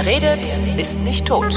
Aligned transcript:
Wer 0.00 0.06
redet, 0.06 0.46
ist 0.76 1.00
nicht 1.00 1.26
tot. 1.26 1.52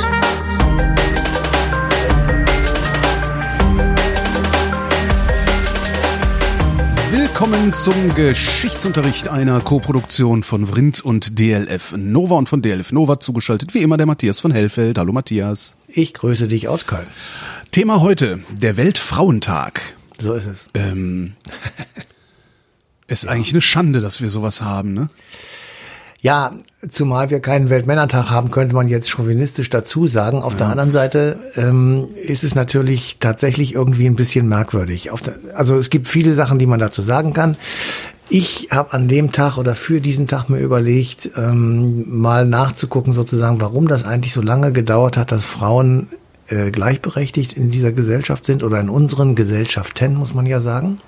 Willkommen 7.11 7.71
zum 7.71 8.15
Geschichtsunterricht 8.15 9.27
einer 9.27 9.61
Koproduktion 9.61 10.41
von 10.41 10.65
Vrindt 10.65 11.01
und 11.01 11.37
DLF 11.37 11.93
Nova 11.95 12.33
und 12.33 12.49
von 12.49 12.63
DLF 12.63 12.91
Nova 12.91 13.19
zugeschaltet 13.19 13.75
wie 13.75 13.83
immer 13.83 13.97
der 13.97 14.07
Matthias 14.07 14.39
von 14.39 14.49
Hellfeld. 14.49 14.97
Hallo 14.97 15.13
Matthias. 15.13 15.75
Ich 15.85 16.15
grüße 16.15 16.47
dich 16.47 16.67
aus 16.67 16.87
Köln. 16.87 17.05
Thema 17.69 18.01
heute, 18.01 18.39
der 18.49 18.75
Weltfrauentag. 18.75 19.93
So 20.19 20.33
ist 20.33 20.47
es. 20.47 20.65
Ähm, 20.73 21.33
ist 23.07 23.27
eigentlich 23.27 23.53
eine 23.53 23.61
Schande, 23.61 23.99
dass 23.99 24.19
wir 24.19 24.31
sowas 24.31 24.63
haben, 24.63 24.95
ne? 24.95 25.09
Ja, 26.23 26.51
zumal 26.87 27.31
wir 27.31 27.39
keinen 27.39 27.71
Weltmännertag 27.71 28.29
haben, 28.29 28.51
könnte 28.51 28.75
man 28.75 28.87
jetzt 28.87 29.09
chauvinistisch 29.09 29.71
dazu 29.71 30.05
sagen. 30.05 30.43
Auf 30.43 30.53
ja. 30.53 30.59
der 30.59 30.67
anderen 30.67 30.91
Seite 30.91 31.39
ähm, 31.55 32.09
ist 32.15 32.43
es 32.43 32.53
natürlich 32.53 33.17
tatsächlich 33.19 33.73
irgendwie 33.73 34.05
ein 34.05 34.15
bisschen 34.15 34.47
merkwürdig. 34.47 35.09
Der, 35.25 35.33
also 35.55 35.75
es 35.77 35.89
gibt 35.89 36.07
viele 36.07 36.35
Sachen, 36.35 36.59
die 36.59 36.67
man 36.67 36.79
dazu 36.79 37.01
sagen 37.01 37.33
kann. 37.33 37.57
Ich 38.29 38.67
habe 38.69 38.93
an 38.93 39.07
dem 39.07 39.31
Tag 39.31 39.57
oder 39.57 39.73
für 39.73 39.99
diesen 39.99 40.27
Tag 40.27 40.47
mir 40.47 40.59
überlegt, 40.59 41.31
ähm, 41.35 42.05
mal 42.07 42.45
nachzugucken 42.45 43.13
sozusagen, 43.13 43.59
warum 43.59 43.87
das 43.87 44.05
eigentlich 44.05 44.33
so 44.33 44.41
lange 44.41 44.71
gedauert 44.71 45.17
hat, 45.17 45.31
dass 45.31 45.43
Frauen 45.43 46.07
äh, 46.47 46.69
gleichberechtigt 46.69 47.53
in 47.53 47.71
dieser 47.71 47.91
Gesellschaft 47.91 48.45
sind 48.45 48.61
oder 48.63 48.79
in 48.79 48.89
unseren 48.89 49.33
Gesellschaften, 49.33 50.15
muss 50.15 50.35
man 50.35 50.45
ja 50.45 50.61
sagen 50.61 50.99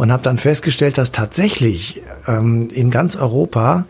und 0.00 0.10
habe 0.10 0.22
dann 0.22 0.38
festgestellt, 0.38 0.96
dass 0.96 1.12
tatsächlich 1.12 2.00
ähm, 2.26 2.70
in 2.70 2.90
ganz 2.90 3.16
Europa 3.16 3.84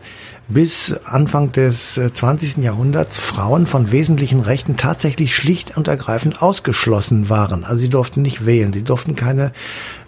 bis 0.49 0.93
Anfang 1.05 1.53
des 1.53 1.93
20. 1.93 2.57
Äh, 2.57 2.61
Jahrhunderts 2.63 3.15
Frauen 3.15 3.65
von 3.65 3.93
wesentlichen 3.93 4.41
Rechten 4.41 4.75
tatsächlich 4.75 5.33
schlicht 5.33 5.77
und 5.77 5.87
ergreifend 5.87 6.41
ausgeschlossen 6.41 7.29
waren. 7.29 7.63
Also 7.63 7.77
sie 7.77 7.89
durften 7.89 8.21
nicht 8.23 8.45
wählen, 8.45 8.73
sie 8.73 8.81
durften 8.81 9.15
keine 9.15 9.53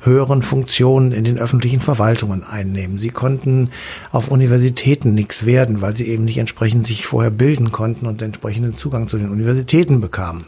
höheren 0.01 0.41
Funktionen 0.41 1.13
in 1.13 1.23
den 1.23 1.39
öffentlichen 1.39 1.79
Verwaltungen 1.79 2.43
einnehmen. 2.43 2.97
Sie 2.97 3.11
konnten 3.11 3.69
auf 4.11 4.27
Universitäten 4.27 5.13
nichts 5.13 5.45
werden, 5.45 5.81
weil 5.81 5.95
sie 5.95 6.09
eben 6.09 6.25
nicht 6.25 6.37
entsprechend 6.37 6.85
sich 6.85 7.05
vorher 7.05 7.31
bilden 7.31 7.71
konnten 7.71 8.07
und 8.07 8.21
entsprechenden 8.21 8.73
Zugang 8.73 9.07
zu 9.07 9.17
den 9.17 9.29
Universitäten 9.29 10.01
bekamen. 10.01 10.43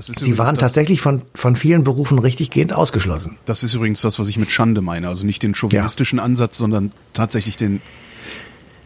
Sie 0.00 0.38
waren 0.38 0.58
tatsächlich 0.58 1.00
von, 1.00 1.22
von 1.34 1.54
vielen 1.54 1.84
Berufen 1.84 2.18
richtiggehend 2.18 2.72
ausgeschlossen. 2.72 3.36
Das 3.44 3.62
ist 3.62 3.74
übrigens 3.74 4.00
das, 4.00 4.18
was 4.18 4.28
ich 4.28 4.36
mit 4.38 4.50
Schande 4.50 4.82
meine. 4.82 5.08
Also 5.08 5.24
nicht 5.24 5.42
den 5.42 5.54
chauvinistischen 5.54 6.18
ja. 6.18 6.24
Ansatz, 6.24 6.58
sondern 6.58 6.90
tatsächlich 7.12 7.56
den 7.56 7.80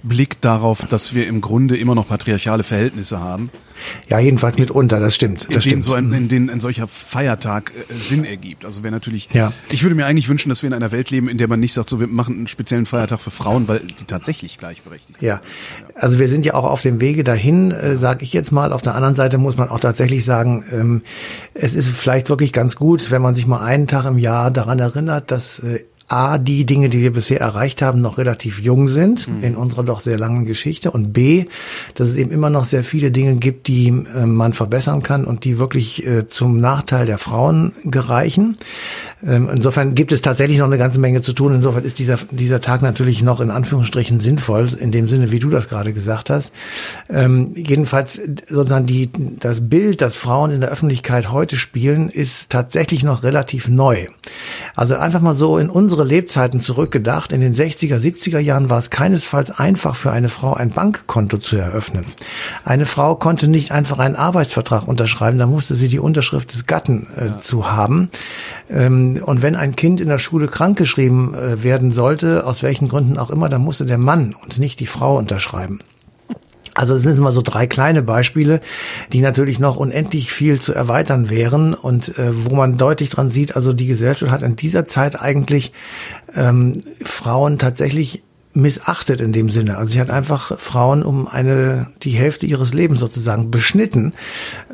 Blick 0.03 0.41
darauf, 0.41 0.87
dass 0.87 1.15
wir 1.15 1.27
im 1.27 1.41
Grunde 1.41 1.77
immer 1.77 1.95
noch 1.95 2.09
patriarchale 2.09 2.63
Verhältnisse 2.63 3.21
haben. 3.21 3.51
Ja, 4.09 4.19
jedenfalls 4.19 4.59
mitunter, 4.59 5.01
das 5.01 5.15
stimmt. 5.15 5.47
Das 5.47 5.57
in 5.57 5.71
stimmt. 5.71 5.85
so 5.85 5.95
ein, 5.95 6.13
in 6.13 6.29
denen 6.29 6.51
ein 6.51 6.61
solcher 6.61 6.89
Feiertag 6.89 7.73
äh, 7.75 7.95
Sinn 7.99 8.25
ergibt. 8.25 8.65
Also 8.65 8.83
wäre 8.83 8.93
natürlich, 8.93 9.29
ja. 9.33 9.53
ich 9.71 9.83
würde 9.83 9.95
mir 9.95 10.07
eigentlich 10.07 10.29
wünschen, 10.29 10.49
dass 10.49 10.63
wir 10.63 10.67
in 10.69 10.75
einer 10.75 10.91
Welt 10.91 11.11
leben, 11.11 11.29
in 11.29 11.39
der 11.39 11.49
man 11.49 11.61
nicht 11.61 11.73
sagt, 11.73 11.89
so 11.89 12.01
wir 12.01 12.07
machen 12.07 12.35
einen 12.35 12.47
speziellen 12.47 12.87
Feiertag 12.87 13.21
für 13.21 13.31
Frauen, 13.31 13.69
weil 13.69 13.81
die 13.81 14.05
tatsächlich 14.05 14.59
gleichberechtigt 14.59 15.23
ja. 15.23 15.37
sind. 15.37 15.89
Ja, 15.95 16.01
also 16.01 16.19
wir 16.19 16.29
sind 16.29 16.45
ja 16.45 16.55
auch 16.55 16.65
auf 16.65 16.83
dem 16.83 17.01
Wege 17.01 17.25
dahin, 17.25 17.71
äh, 17.71 17.97
sage 17.97 18.25
ich 18.25 18.33
jetzt 18.33 18.53
mal. 18.53 18.73
Auf 18.73 18.83
der 18.83 18.95
anderen 18.95 19.15
Seite 19.15 19.39
muss 19.39 19.57
man 19.57 19.69
auch 19.69 19.81
tatsächlich 19.81 20.25
sagen, 20.25 20.65
ähm, 20.73 21.03
es 21.55 21.75
ist 21.75 21.89
vielleicht 21.89 22.29
wirklich 22.29 22.53
ganz 22.53 22.77
gut, 22.77 23.11
wenn 23.11 23.23
man 23.23 23.35
sich 23.35 23.47
mal 23.47 23.61
einen 23.61 23.87
Tag 23.87 24.07
im 24.07 24.19
Jahr 24.19 24.51
daran 24.51 24.79
erinnert, 24.79 25.31
dass 25.31 25.61
äh, 25.61 25.85
A, 26.09 26.39
die 26.39 26.65
Dinge, 26.65 26.89
die 26.89 27.01
wir 27.01 27.13
bisher 27.13 27.41
erreicht 27.41 27.83
haben, 27.83 28.01
noch 28.01 28.17
relativ 28.17 28.61
jung 28.61 28.89
sind 28.89 29.29
mhm. 29.29 29.43
in 29.43 29.57
unserer 29.57 29.85
doch 29.85 30.01
sehr 30.01 30.19
langen 30.19 30.47
Geschichte 30.47 30.91
und 30.91 31.13
B, 31.13 31.45
dass 31.95 32.09
es 32.09 32.17
eben 32.17 32.31
immer 32.31 32.49
noch 32.49 32.65
sehr 32.65 32.83
viele 32.83 33.11
Dinge 33.11 33.37
gibt, 33.37 33.69
die 33.69 33.89
äh, 33.89 34.27
man 34.27 34.55
verbessern 34.55 35.03
kann 35.03 35.25
und 35.25 35.45
die 35.45 35.59
wirklich 35.59 36.07
äh, 36.07 36.27
zum 36.27 36.61
Nachteil 36.61 37.05
der 37.05 37.19
Frauen 37.19 37.73
gereichen. 37.85 38.57
Ähm, 39.27 39.49
insofern 39.53 39.95
gibt 39.95 40.13
es 40.13 40.23
tatsächlich 40.23 40.59
noch 40.59 40.67
eine 40.67 40.79
ganze 40.79 40.99
Menge 40.99 41.21
zu 41.21 41.33
tun. 41.33 41.55
Insofern 41.55 41.85
ist 41.85 41.99
dieser, 41.99 42.19
dieser 42.31 42.61
Tag 42.61 42.81
natürlich 42.81 43.23
noch 43.23 43.41
in 43.41 43.51
Anführungsstrichen 43.51 44.21
sinnvoll, 44.21 44.69
in 44.79 44.93
dem 44.93 45.09
Sinne, 45.09 45.31
wie 45.31 45.39
du 45.39 45.51
das 45.51 45.69
gerade 45.69 45.93
gesagt 45.93 46.31
hast. 46.31 46.53
Ähm, 47.11 47.53
jedenfalls 47.55 48.21
sozusagen 48.49 48.87
die, 48.87 49.11
das 49.41 49.69
Bild, 49.69 50.01
das 50.01 50.17
Frauen 50.17 50.53
in 50.53 50.61
der 50.61 50.71
Öffentlichkeit 50.71 51.31
heute 51.31 51.57
spielen, 51.57 52.09
ist 52.09 52.51
tatsächlich 52.51 53.05
noch 53.05 53.23
relativ 53.25 53.69
neu. 53.69 54.07
Also 54.75 54.97
einfach 54.97 55.21
mal 55.21 55.35
so 55.35 55.59
in 55.59 55.69
unsere 55.69 55.98
Lebzeiten 56.05 56.61
zurückgedacht. 56.61 57.33
In 57.33 57.41
den 57.41 57.55
60er, 57.55 57.97
70er 57.97 58.39
Jahren 58.39 58.71
war 58.71 58.79
es 58.79 58.91
keinesfalls 58.91 59.51
einfach 59.51 59.97
für 59.97 60.11
eine 60.11 60.29
Frau 60.29 60.55
ein 60.55 60.71
Bankkonto 60.71 61.39
zu 61.39 61.57
eröffnen. 61.57 62.05
Eine 62.65 62.87
Frau 62.87 63.15
konnte 63.15 63.49
nicht 63.49 63.73
einfach 63.73 63.99
einen 63.99 64.17
Arbeitsvertrag 64.17 64.87
unterschreiben, 64.87 65.39
da 65.39 65.47
musste 65.47 65.75
sie 65.75 65.89
die 65.89 65.99
Unterschrift 65.99 66.53
des 66.55 66.67
Gatten 66.67 67.07
äh, 67.17 67.27
ja. 67.27 67.39
zu 67.39 67.71
haben. 67.71 68.09
Ähm, 68.71 69.21
und 69.25 69.43
wenn 69.43 69.57
ein 69.57 69.77
Kind 69.77 70.01
in 70.01 70.09
der 70.09 70.19
Schule 70.19 70.47
krankgeschrieben 70.47 71.35
äh, 71.35 71.63
werden 71.63 71.91
sollte, 71.91 72.47
aus 72.47 72.63
welchen 72.63 72.89
Gründen 72.89 73.19
auch 73.19 73.31
immer, 73.31 73.49
dann 73.49 73.63
musste 73.63 73.87
der 73.87 73.99
Mann 73.99 74.35
und 74.35 74.59
nicht 74.59 74.81
die 74.81 74.87
Frau 74.87 75.17
unterschreiben. 75.17 75.79
Also 76.79 76.95
es 76.95 77.03
sind 77.03 77.19
immer 77.19 77.33
so 77.33 77.43
drei 77.43 77.67
kleine 77.67 78.03
Beispiele, 78.03 78.61
die 79.13 79.21
natürlich 79.21 79.59
noch 79.59 79.77
unendlich 79.77 80.31
viel 80.31 80.61
zu 80.61 80.73
erweitern 80.73 81.29
wären 81.29 81.75
und 81.75 82.17
äh, 82.17 82.31
wo 82.33 82.55
man 82.55 82.77
deutlich 82.79 83.11
dran 83.11 83.31
sieht, 83.31 83.57
also 83.57 83.73
die 83.73 83.87
Gesellschaft 83.87 84.31
hat 84.31 84.43
in 84.43 84.55
dieser 84.55 84.85
Zeit 84.85 85.21
eigentlich 85.21 85.73
ähm, 86.37 86.83
Frauen 87.05 87.59
tatsächlich 87.59 88.23
missachtet 88.55 89.21
in 89.21 89.33
dem 89.33 89.51
Sinne. 89.51 89.77
Also 89.77 89.93
sie 89.93 90.01
hat 90.01 90.11
einfach 90.11 90.59
Frauen 90.59 91.03
um 91.03 91.29
eine 91.29 91.89
die 92.03 92.11
Hälfte 92.11 92.47
ihres 92.47 92.75
Lebens 92.75 93.01
sozusagen 93.01 93.51
beschnitten 93.51 94.15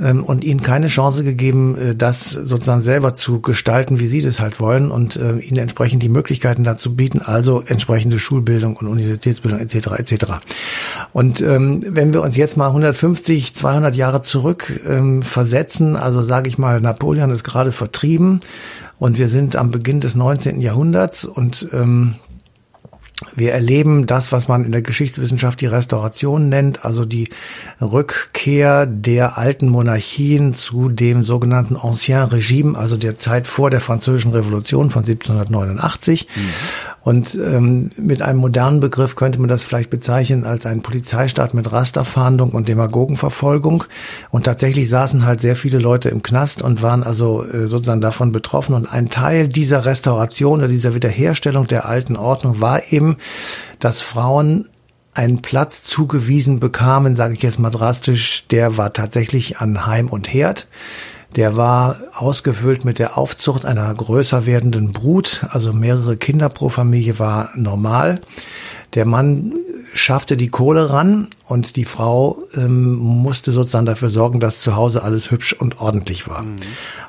ähm, 0.01 0.25
und 0.25 0.45
ihnen 0.45 0.63
keine 0.63 0.87
Chance 0.87 1.25
gegeben, 1.25 1.77
äh, 1.77 1.95
das 1.95 2.31
sozusagen 2.31 2.81
selber 2.81 3.15
zu 3.15 3.41
gestalten, 3.41 4.01
wie 4.01 4.07
sie 4.07 4.21
das 4.21 4.41
halt 4.41 4.61
wollen 4.61 4.91
und 4.91 5.17
äh, 5.17 5.39
ihnen 5.39 5.59
entsprechend 5.59 6.03
die 6.03 6.09
Möglichkeiten 6.09 6.65
dazu 6.65 6.95
bieten, 6.95 7.21
also 7.21 7.63
entsprechende 7.67 8.19
Schulbildung 8.19 8.77
und 8.77 8.87
Universitätsbildung 8.87 9.61
etc. 9.61 9.89
etc. 9.99 10.27
Und 11.13 11.41
ähm, 11.41 11.81
wenn 11.87 12.13
wir 12.13 12.23
uns 12.23 12.37
jetzt 12.37 12.57
mal 12.57 12.69
150, 12.69 13.55
200 13.55 13.97
Jahre 13.97 14.21
zurück 14.21 14.81
ähm, 14.87 15.23
versetzen, 15.23 15.97
also 15.97 16.23
sage 16.23 16.49
ich 16.49 16.59
mal, 16.59 16.81
Napoleon 16.81 17.31
ist 17.31 17.45
gerade 17.45 17.73
vertrieben 17.73 18.41
und 18.99 19.19
wir 19.19 19.29
sind 19.29 19.57
am 19.57 19.71
Beginn 19.71 20.01
des 20.01 20.15
19. 20.15 20.61
Jahrhunderts 20.61 21.25
und 21.25 21.69
ähm, 21.73 22.15
wir 23.35 23.53
erleben 23.53 24.07
das, 24.07 24.33
was 24.33 24.49
man 24.49 24.65
in 24.65 24.73
der 24.73 24.83
Geschichtswissenschaft 24.83 25.61
die 25.61 25.67
Restauration 25.67 26.49
nennt, 26.49 26.85
also 26.85 27.05
die 27.05 27.29
Rückkehr 27.81 28.87
der 28.87 29.39
alten 29.39 29.69
Monarchien 29.69 30.55
zu 30.55 30.89
dem 30.89 31.25
sogenannten 31.25 31.77
Ancien 31.77 32.23
Regime, 32.23 32.79
also 32.79 32.97
der 32.97 33.17
Zeit 33.17 33.47
vor 33.47 33.71
der 33.71 33.81
Französischen 33.81 34.33
Revolution 34.33 34.91
von 34.91 35.05
1789. 35.05 36.27
Mhm. 36.35 36.41
Und 37.05 37.35
ähm, 37.35 37.91
mit 37.99 38.23
einem 38.23 38.39
modernen 38.39 38.81
Begriff 38.81 39.15
könnte 39.15 39.39
man 39.39 39.49
das 39.49 39.63
vielleicht 39.63 39.91
bezeichnen 39.91 40.45
als 40.45 40.65
einen 40.65 40.81
Polizeistaat 40.81 41.53
mit 41.53 41.71
Rasterfahndung 41.71 42.53
und 42.53 42.67
Demagogenverfolgung. 42.67 43.85
Und 44.31 44.45
tatsächlich 44.45 44.89
saßen 44.89 45.27
halt 45.27 45.43
sehr 45.43 45.55
viele 45.55 45.79
Leute 45.79 46.09
im 46.09 46.23
Knast 46.23 46.63
und 46.63 46.81
waren 46.81 47.03
also 47.03 47.45
äh, 47.45 47.67
sozusagen 47.67 48.01
davon 48.01 48.33
betroffen. 48.33 48.75
Und 48.75 48.87
ein 48.87 49.11
Teil 49.11 49.49
dieser 49.49 49.85
Restauration 49.85 50.61
oder 50.61 50.69
dieser 50.69 50.95
Wiederherstellung 50.95 51.67
der 51.67 51.85
alten 51.85 52.17
Ordnung 52.17 52.63
war 52.63 52.91
eben, 52.91 53.17
dass 53.81 54.01
Frauen 54.01 54.67
einen 55.15 55.43
Platz 55.43 55.83
zugewiesen 55.83 56.59
bekamen, 56.59 57.17
sage 57.17 57.35
ich 57.35 57.43
jetzt 57.43 57.59
mal 57.59 57.71
drastisch, 57.71 58.47
der 58.49 58.79
war 58.79 58.95
tatsächlich 58.95 59.59
an 59.59 59.87
Heim 59.87 60.09
und 60.09 60.33
Herd. 60.33 60.69
Der 61.37 61.57
war 61.57 61.97
ausgefüllt 62.15 62.85
mit 62.85 63.01
der 63.01 63.19
Aufzucht 63.19 63.65
einer 63.65 63.93
größer 63.93 64.47
werdenden 64.47 64.93
Brut, 64.93 65.45
also 65.49 65.73
mehrere 65.73 66.17
Kinder 66.17 66.49
pro 66.49 66.69
Familie 66.69 67.19
war 67.19 67.51
normal. 67.57 68.21
Der 68.95 69.05
Mann 69.05 69.53
schaffte 69.93 70.37
die 70.37 70.49
Kohle 70.49 70.91
ran 70.91 71.29
und 71.47 71.77
die 71.77 71.85
Frau 71.85 72.39
ähm, 72.55 72.95
musste 72.95 73.53
sozusagen 73.53 73.85
dafür 73.85 74.09
sorgen, 74.09 74.41
dass 74.41 74.61
zu 74.61 74.77
Hause 74.77 75.03
alles 75.03 75.31
hübsch 75.31 75.53
und 75.53 75.79
ordentlich 75.79 76.27
war. 76.27 76.43
Mhm. 76.43 76.57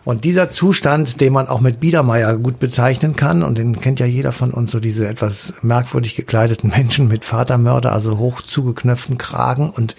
Und 0.04 0.26
dieser 0.26 0.50
Zustand, 0.50 1.22
den 1.22 1.32
man 1.32 1.48
auch 1.48 1.62
mit 1.62 1.80
Biedermeier 1.80 2.36
gut 2.36 2.60
bezeichnen 2.60 3.16
kann, 3.16 3.44
und 3.44 3.58
den 3.58 3.80
kennt 3.80 4.02
ja 4.02 4.06
jeder 4.06 4.34
von 4.34 4.52
uns, 4.52 4.72
so 4.72 4.82
diese 4.82 5.08
etwas 5.08 5.54
merkwürdig 5.62 6.16
gekleideten 6.16 6.70
Menschen 6.76 7.08
mit 7.08 7.24
Vatermörder, 7.24 7.94
also 7.94 8.18
hoch 8.18 8.42
zugeknöpften 8.42 9.18
Kragen 9.18 9.70
und 9.70 9.96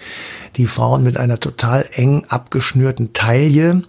die 0.55 0.67
Frauen 0.67 1.03
mit 1.03 1.17
einer 1.17 1.39
total 1.39 1.85
eng 1.91 2.25
abgeschnürten 2.29 3.13
Taille, 3.13 3.83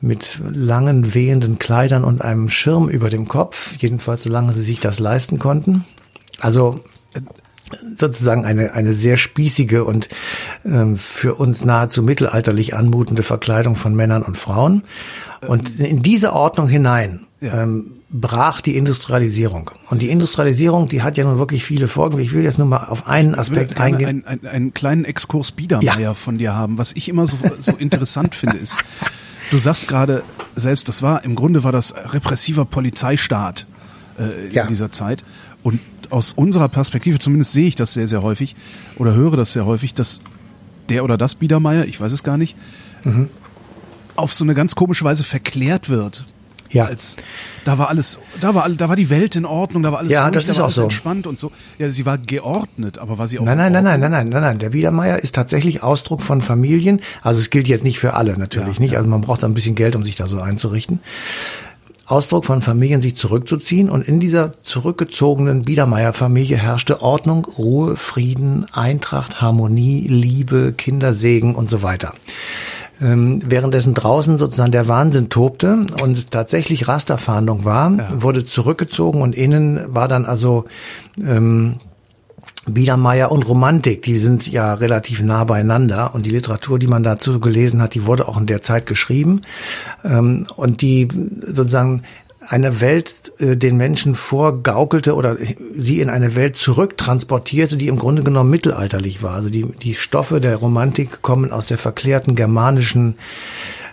mit 0.00 0.40
langen 0.48 1.14
wehenden 1.14 1.58
Kleidern 1.58 2.04
und 2.04 2.22
einem 2.22 2.50
Schirm 2.50 2.88
über 2.88 3.08
dem 3.08 3.26
Kopf, 3.26 3.74
jedenfalls 3.78 4.22
solange 4.22 4.52
sie 4.52 4.62
sich 4.62 4.80
das 4.80 4.98
leisten 4.98 5.38
konnten. 5.38 5.84
Also 6.38 6.84
sozusagen 7.98 8.44
eine, 8.44 8.72
eine 8.72 8.92
sehr 8.94 9.16
spießige 9.16 9.84
und 9.84 10.08
ähm, 10.64 10.96
für 10.96 11.34
uns 11.34 11.64
nahezu 11.64 12.02
mittelalterlich 12.02 12.74
anmutende 12.74 13.22
Verkleidung 13.22 13.76
von 13.76 13.94
Männern 13.94 14.22
und 14.22 14.36
Frauen. 14.38 14.82
Und 15.46 15.78
in 15.80 16.02
diese 16.02 16.32
Ordnung 16.32 16.68
hinein 16.68 17.20
Ja. 17.40 17.62
ähm, 17.62 17.92
brach 18.10 18.62
die 18.62 18.74
Industrialisierung. 18.76 19.70
Und 19.90 20.00
die 20.02 20.08
Industrialisierung, 20.08 20.86
die 20.88 21.02
hat 21.02 21.18
ja 21.18 21.24
nun 21.24 21.38
wirklich 21.38 21.62
viele 21.64 21.88
Folgen. 21.88 22.18
Ich 22.18 22.32
will 22.32 22.42
jetzt 22.42 22.56
nur 22.58 22.66
mal 22.66 22.86
auf 22.88 23.06
einen 23.06 23.34
Ich 23.34 23.38
Aspekt 23.38 23.74
gerne 23.76 23.84
eingehen. 23.84 24.08
einen, 24.08 24.24
einen, 24.24 24.46
einen 24.46 24.74
kleinen 24.74 25.04
Exkurs 25.04 25.52
Biedermeier 25.52 25.98
Ja. 26.00 26.14
von 26.14 26.38
dir 26.38 26.54
haben. 26.54 26.78
Was 26.78 26.92
ich 26.94 27.08
immer 27.10 27.26
so, 27.26 27.36
so 27.58 27.72
interessant 27.76 28.34
finde, 28.34 28.56
ist, 28.56 28.74
du 29.50 29.58
sagst 29.58 29.88
gerade 29.88 30.22
selbst, 30.56 30.88
das 30.88 31.02
war, 31.02 31.22
im 31.24 31.34
Grunde 31.34 31.62
war 31.64 31.72
das 31.72 31.94
repressiver 32.14 32.64
Polizeistaat 32.64 33.66
äh, 34.18 34.46
in 34.48 34.52
Ja. 34.54 34.66
dieser 34.66 34.90
Zeit. 34.90 35.22
Und 35.62 35.78
aus 36.10 36.32
unserer 36.32 36.68
Perspektive, 36.68 37.18
zumindest 37.18 37.52
sehe 37.52 37.66
ich 37.68 37.74
das 37.74 37.94
sehr, 37.94 38.08
sehr 38.08 38.22
häufig 38.22 38.56
oder 38.96 39.14
höre 39.14 39.36
das 39.36 39.52
sehr 39.52 39.66
häufig, 39.66 39.94
dass 39.94 40.20
der 40.88 41.04
oder 41.04 41.18
das 41.18 41.34
Biedermeier, 41.34 41.84
ich 41.84 42.00
weiß 42.00 42.12
es 42.12 42.22
gar 42.22 42.38
nicht, 42.38 42.56
Mhm. 43.04 43.28
auf 44.16 44.32
so 44.34 44.44
eine 44.44 44.54
ganz 44.54 44.74
komische 44.74 45.04
Weise 45.04 45.22
verklärt 45.24 45.88
wird. 45.90 46.24
Ja. 46.70 46.84
Als 46.84 47.16
da 47.64 47.78
war 47.78 47.88
alles, 47.88 48.18
da 48.42 48.54
war 48.54 48.68
da 48.68 48.90
war 48.90 48.96
die 48.96 49.08
Welt 49.08 49.36
in 49.36 49.46
Ordnung, 49.46 49.82
da 49.82 49.90
war 49.90 50.00
alles 50.00 50.12
Ja, 50.12 50.24
ruhig, 50.24 50.34
das 50.34 50.44
da 50.46 50.52
ist 50.52 50.58
war 50.58 50.64
auch 50.64 50.66
alles 50.66 50.76
so. 50.76 50.82
entspannt 50.82 51.26
und 51.26 51.38
so. 51.38 51.50
Ja, 51.78 51.88
sie 51.90 52.04
war 52.04 52.18
geordnet, 52.18 52.98
aber 52.98 53.16
war 53.16 53.26
sie 53.26 53.38
auch 53.38 53.44
Nein, 53.44 53.58
in 53.58 53.72
nein, 53.72 53.84
nein, 53.84 53.84
nein, 53.84 54.00
nein, 54.00 54.10
nein, 54.10 54.28
nein, 54.28 54.42
nein. 54.42 54.58
Der 54.58 54.70
Biedermeier 54.70 55.18
ist 55.18 55.34
tatsächlich 55.34 55.82
Ausdruck 55.82 56.20
von 56.20 56.42
Familien. 56.42 57.00
Also 57.22 57.40
es 57.40 57.48
gilt 57.48 57.68
jetzt 57.68 57.84
nicht 57.84 57.98
für 57.98 58.12
alle 58.14 58.36
natürlich 58.36 58.76
Ja, 58.76 58.82
nicht. 58.82 58.90
ja. 58.92 58.98
Also 58.98 59.08
man 59.08 59.22
braucht 59.22 59.44
ein 59.44 59.54
bisschen 59.54 59.76
Geld, 59.76 59.96
um 59.96 60.04
sich 60.04 60.16
da 60.16 60.26
so 60.26 60.40
einzurichten. 60.42 61.00
Ausdruck 62.08 62.46
von 62.46 62.62
Familien, 62.62 63.02
sich 63.02 63.16
zurückzuziehen. 63.16 63.90
Und 63.90 64.06
in 64.06 64.18
dieser 64.18 64.54
zurückgezogenen 64.62 65.62
Biedermeier-Familie 65.62 66.56
herrschte 66.56 67.02
Ordnung, 67.02 67.44
Ruhe, 67.44 67.96
Frieden, 67.96 68.66
Eintracht, 68.72 69.40
Harmonie, 69.40 70.06
Liebe, 70.08 70.72
Kindersegen 70.72 71.54
und 71.54 71.68
so 71.68 71.82
weiter. 71.82 72.14
Ähm, 73.00 73.40
währenddessen 73.46 73.94
draußen 73.94 74.38
sozusagen 74.38 74.72
der 74.72 74.88
Wahnsinn 74.88 75.28
tobte 75.28 75.86
und 76.02 76.30
tatsächlich 76.32 76.88
Rasterfahndung 76.88 77.64
war, 77.64 77.92
wurde 78.20 78.44
zurückgezogen 78.44 79.22
und 79.22 79.36
innen 79.36 79.94
war 79.94 80.08
dann 80.08 80.24
also 80.24 80.64
ähm, 81.18 81.78
Biedermeier 82.70 83.30
und 83.30 83.48
Romantik, 83.48 84.02
die 84.02 84.16
sind 84.16 84.46
ja 84.46 84.74
relativ 84.74 85.22
nah 85.22 85.44
beieinander 85.44 86.14
und 86.14 86.26
die 86.26 86.30
Literatur, 86.30 86.78
die 86.78 86.86
man 86.86 87.02
dazu 87.02 87.40
gelesen 87.40 87.82
hat, 87.82 87.94
die 87.94 88.06
wurde 88.06 88.28
auch 88.28 88.36
in 88.36 88.46
der 88.46 88.62
Zeit 88.62 88.86
geschrieben 88.86 89.40
ähm, 90.04 90.46
und 90.56 90.82
die 90.82 91.08
sozusagen 91.40 92.02
eine 92.48 92.80
Welt 92.80 93.32
äh, 93.38 93.56
den 93.56 93.76
Menschen 93.76 94.14
vorgaukelte 94.14 95.14
oder 95.14 95.36
sie 95.76 96.00
in 96.00 96.08
eine 96.08 96.34
Welt 96.34 96.56
zurücktransportierte, 96.56 97.76
die 97.76 97.88
im 97.88 97.98
Grunde 97.98 98.22
genommen 98.22 98.50
mittelalterlich 98.50 99.22
war. 99.22 99.34
Also 99.34 99.50
die, 99.50 99.64
die 99.64 99.94
Stoffe 99.94 100.40
der 100.40 100.56
Romantik 100.56 101.20
kommen 101.20 101.52
aus 101.52 101.66
der 101.66 101.78
verklärten 101.78 102.34
germanischen 102.34 103.16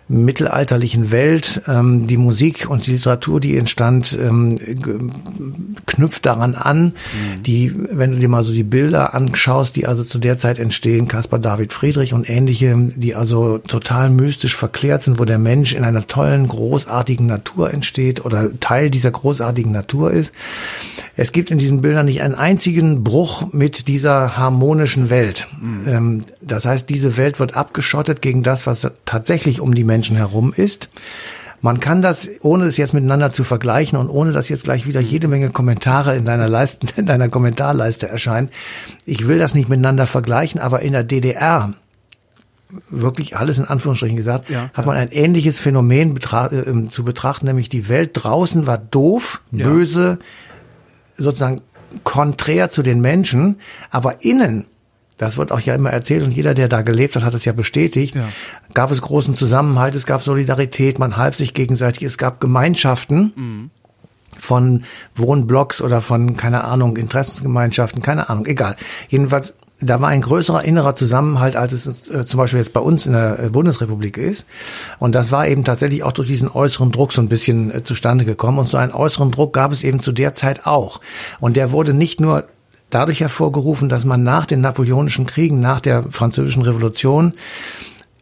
mittelalterlichen 0.07 1.11
Welt. 1.11 1.61
Ähm, 1.67 2.07
die 2.07 2.17
Musik 2.17 2.69
und 2.69 2.85
die 2.85 2.91
Literatur, 2.91 3.39
die 3.39 3.57
entstand, 3.57 4.17
ähm, 4.21 4.59
knüpft 5.85 6.25
daran 6.25 6.55
an. 6.55 6.93
Die, 7.41 7.73
wenn 7.75 8.11
du 8.11 8.19
dir 8.19 8.29
mal 8.29 8.43
so 8.43 8.53
die 8.53 8.63
Bilder 8.63 9.13
anschaust, 9.13 9.75
die 9.75 9.87
also 9.87 10.03
zu 10.03 10.19
der 10.19 10.37
Zeit 10.37 10.59
entstehen, 10.59 11.07
Caspar 11.07 11.39
David 11.39 11.73
Friedrich 11.73 12.13
und 12.13 12.29
ähnliche, 12.29 12.75
die 12.95 13.15
also 13.15 13.57
total 13.57 14.09
mystisch 14.09 14.55
verklärt 14.55 15.03
sind, 15.03 15.19
wo 15.19 15.25
der 15.25 15.39
Mensch 15.39 15.73
in 15.73 15.83
einer 15.83 16.05
tollen, 16.07 16.47
großartigen 16.47 17.25
Natur 17.25 17.73
entsteht 17.73 18.23
oder 18.23 18.59
Teil 18.59 18.89
dieser 18.89 19.11
großartigen 19.11 19.71
Natur 19.71 20.11
ist. 20.11 20.33
Es 21.17 21.31
gibt 21.31 21.49
in 21.49 21.57
diesen 21.57 21.81
Bildern 21.81 22.05
nicht 22.05 22.21
einen 22.21 22.35
einzigen 22.35 23.03
Bruch 23.03 23.53
mit 23.53 23.87
dieser 23.87 24.37
harmonischen 24.37 25.09
Welt. 25.09 25.47
Ähm, 25.87 26.21
das 26.41 26.65
heißt, 26.65 26.89
diese 26.89 27.17
Welt 27.17 27.39
wird 27.39 27.55
abgeschottet 27.55 28.21
gegen 28.21 28.43
das, 28.43 28.67
was 28.67 28.91
tatsächlich 29.05 29.61
um 29.61 29.73
die 29.73 29.83
Menschen 29.83 29.94
herum 30.03 30.53
ist. 30.56 30.89
Man 31.62 31.80
kann 31.80 32.01
das, 32.03 32.30
ohne 32.42 32.65
es 32.65 32.77
jetzt 32.77 32.94
miteinander 32.94 33.31
zu 33.31 33.44
vergleichen 33.44 33.97
und 33.97 34.07
ohne 34.09 34.31
dass 34.31 34.50
jetzt 34.50 34.65
gleich 34.65 34.86
wieder 34.86 35.00
jede 35.00 35.27
Menge 35.27 35.50
Kommentare 35.50 36.15
in 36.15 36.25
deiner 36.25 36.47
Leisten, 36.47 36.88
in 36.95 37.06
deiner 37.06 37.30
Kommentarleiste 37.30 38.07
erscheinen. 38.07 38.50
Ich 39.06 39.27
will 39.27 39.39
das 39.39 39.56
nicht 39.56 39.69
miteinander 39.69 40.06
vergleichen, 40.06 40.59
aber 40.62 40.81
in 40.81 40.92
der 40.92 41.03
DDR 41.03 41.74
wirklich 42.89 43.38
alles 43.38 43.57
in 43.57 43.65
Anführungsstrichen 43.65 44.18
gesagt, 44.18 44.50
Ja, 44.50 44.69
hat 44.74 44.86
man 44.86 44.97
ein 44.97 45.12
ähnliches 45.12 45.59
Phänomen 45.59 46.13
betra 46.13 46.51
äh, 46.51 46.88
zu 46.88 47.03
betrachten, 47.06 47.45
nämlich 47.45 47.69
die 47.69 47.89
Welt 47.89 48.12
draußen 48.13 48.68
war 48.68 48.77
doof, 48.77 49.41
Ja. 49.51 49.65
böse, 49.68 50.19
sozusagen 51.18 51.62
konträr 52.03 52.69
zu 52.69 52.83
den 52.83 53.01
Menschen, 53.01 53.57
aber 53.91 54.24
innen, 54.24 54.65
das 55.17 55.38
wird 55.38 55.51
auch 55.51 55.59
ja 55.62 55.75
immer 55.75 55.91
erzählt 55.91 56.23
und 56.23 56.31
jeder, 56.31 56.53
der 56.53 56.67
da 56.67 56.81
gelebt 56.81 57.15
hat, 57.15 57.23
hat 57.23 57.33
es 57.33 57.45
ja 57.45 57.53
bestätigt, 57.53 58.15
Ja. 58.15 58.27
gab 58.73 58.91
es 58.91 59.01
großen 59.01 59.35
Zusammenhalt, 59.35 59.95
es 59.95 60.06
gab 60.06 60.21
Solidarität, 60.23 61.00
man 61.00 61.15
half 61.17 61.35
sich 61.35 61.53
gegenseitig, 61.53 62.03
es 62.03 62.17
gab 62.17 62.39
Gemeinschaften 62.41 63.71
von 64.38 64.83
Wohnblocks 65.15 65.81
oder 65.81 66.01
von, 66.01 66.35
keine 66.35 66.63
Ahnung, 66.65 66.97
Interessensgemeinschaften, 66.97 68.01
keine 68.01 68.29
Ahnung, 68.29 68.45
egal. 68.45 68.75
Jedenfalls, 69.07 69.53
da 69.81 70.00
war 70.01 70.09
ein 70.09 70.21
größerer 70.21 70.63
innerer 70.63 70.95
Zusammenhalt, 70.95 71.56
als 71.56 71.73
es 71.73 72.07
äh, 72.09 72.23
zum 72.23 72.38
Beispiel 72.38 72.59
jetzt 72.59 72.73
bei 72.73 72.79
uns 72.79 73.06
in 73.06 73.13
der 73.13 73.39
äh, 73.39 73.50
Bundesrepublik 73.50 74.17
ist. 74.17 74.45
Und 75.00 75.15
das 75.15 75.31
war 75.31 75.47
eben 75.47 75.63
tatsächlich 75.65 76.03
auch 76.03 76.13
durch 76.13 76.27
diesen 76.29 76.50
äußeren 76.50 76.91
Druck 76.91 77.12
so 77.12 77.21
ein 77.21 77.27
bisschen 77.27 77.71
äh, 77.71 77.83
zustande 77.83 78.23
gekommen. 78.25 78.59
Und 78.59 78.67
so 78.67 78.77
einen 78.77 78.94
äußeren 78.94 79.31
Druck 79.31 79.51
gab 79.53 79.71
es 79.73 79.83
eben 79.83 80.00
zu 80.00 80.12
der 80.13 80.33
Zeit 80.33 80.65
auch. 80.65 81.01
Und 81.41 81.57
der 81.57 81.71
wurde 81.71 81.94
nicht 81.94 82.21
nur 82.21 82.45
dadurch 82.95 83.19
hervorgerufen, 83.19 83.89
dass 83.89 84.06
man 84.06 84.24
nach 84.24 84.45
den 84.45 84.62
napoleonischen 84.62 85.25
Kriegen, 85.25 85.59
nach 85.59 85.81
der 85.81 86.03
französischen 86.03 86.63
Revolution 86.63 87.33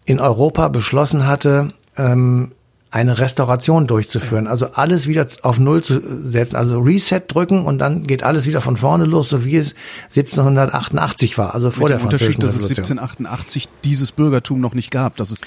in 0.04 0.20
Europa 0.20 0.68
beschlossen 0.70 1.28
hatte, 1.28 1.70
ähm, 1.96 2.54
eine 2.90 3.20
Restauration 3.20 3.86
durchzuführen. 3.86 4.48
Also 4.48 4.74
alles 4.74 5.08
wieder 5.08 5.28
auf 5.44 5.60
Null 5.60 5.84
zu 5.84 6.02
setzen. 6.28 6.56
Also 6.56 6.80
Reset 6.80 7.22
drücken 7.28 7.66
und 7.66 7.78
dann 7.78 8.08
geht 8.08 8.24
alles 8.24 8.48
wieder 8.48 8.62
von 8.62 8.78
vorne 8.78 9.06
los, 9.06 9.30
so 9.30 9.46
wie 9.46 9.58
es 9.58 9.76
1788 10.16 11.38
war, 11.38 11.54
also 11.54 11.70
vor 11.70 11.84
Mit 11.84 11.92
der 11.92 11.98
dem 12.00 12.06
Unterschied, 12.06 12.34
französischen 12.34 12.42
dass 12.42 12.56
es 12.56 12.70
Revolution. 12.72 12.98
1788 12.98 13.70
dieses 13.84 14.12
Bürgertum 14.12 14.60
noch 14.60 14.74
nicht 14.74 14.90
gab. 14.90 15.18
Das 15.18 15.32
ist 15.32 15.46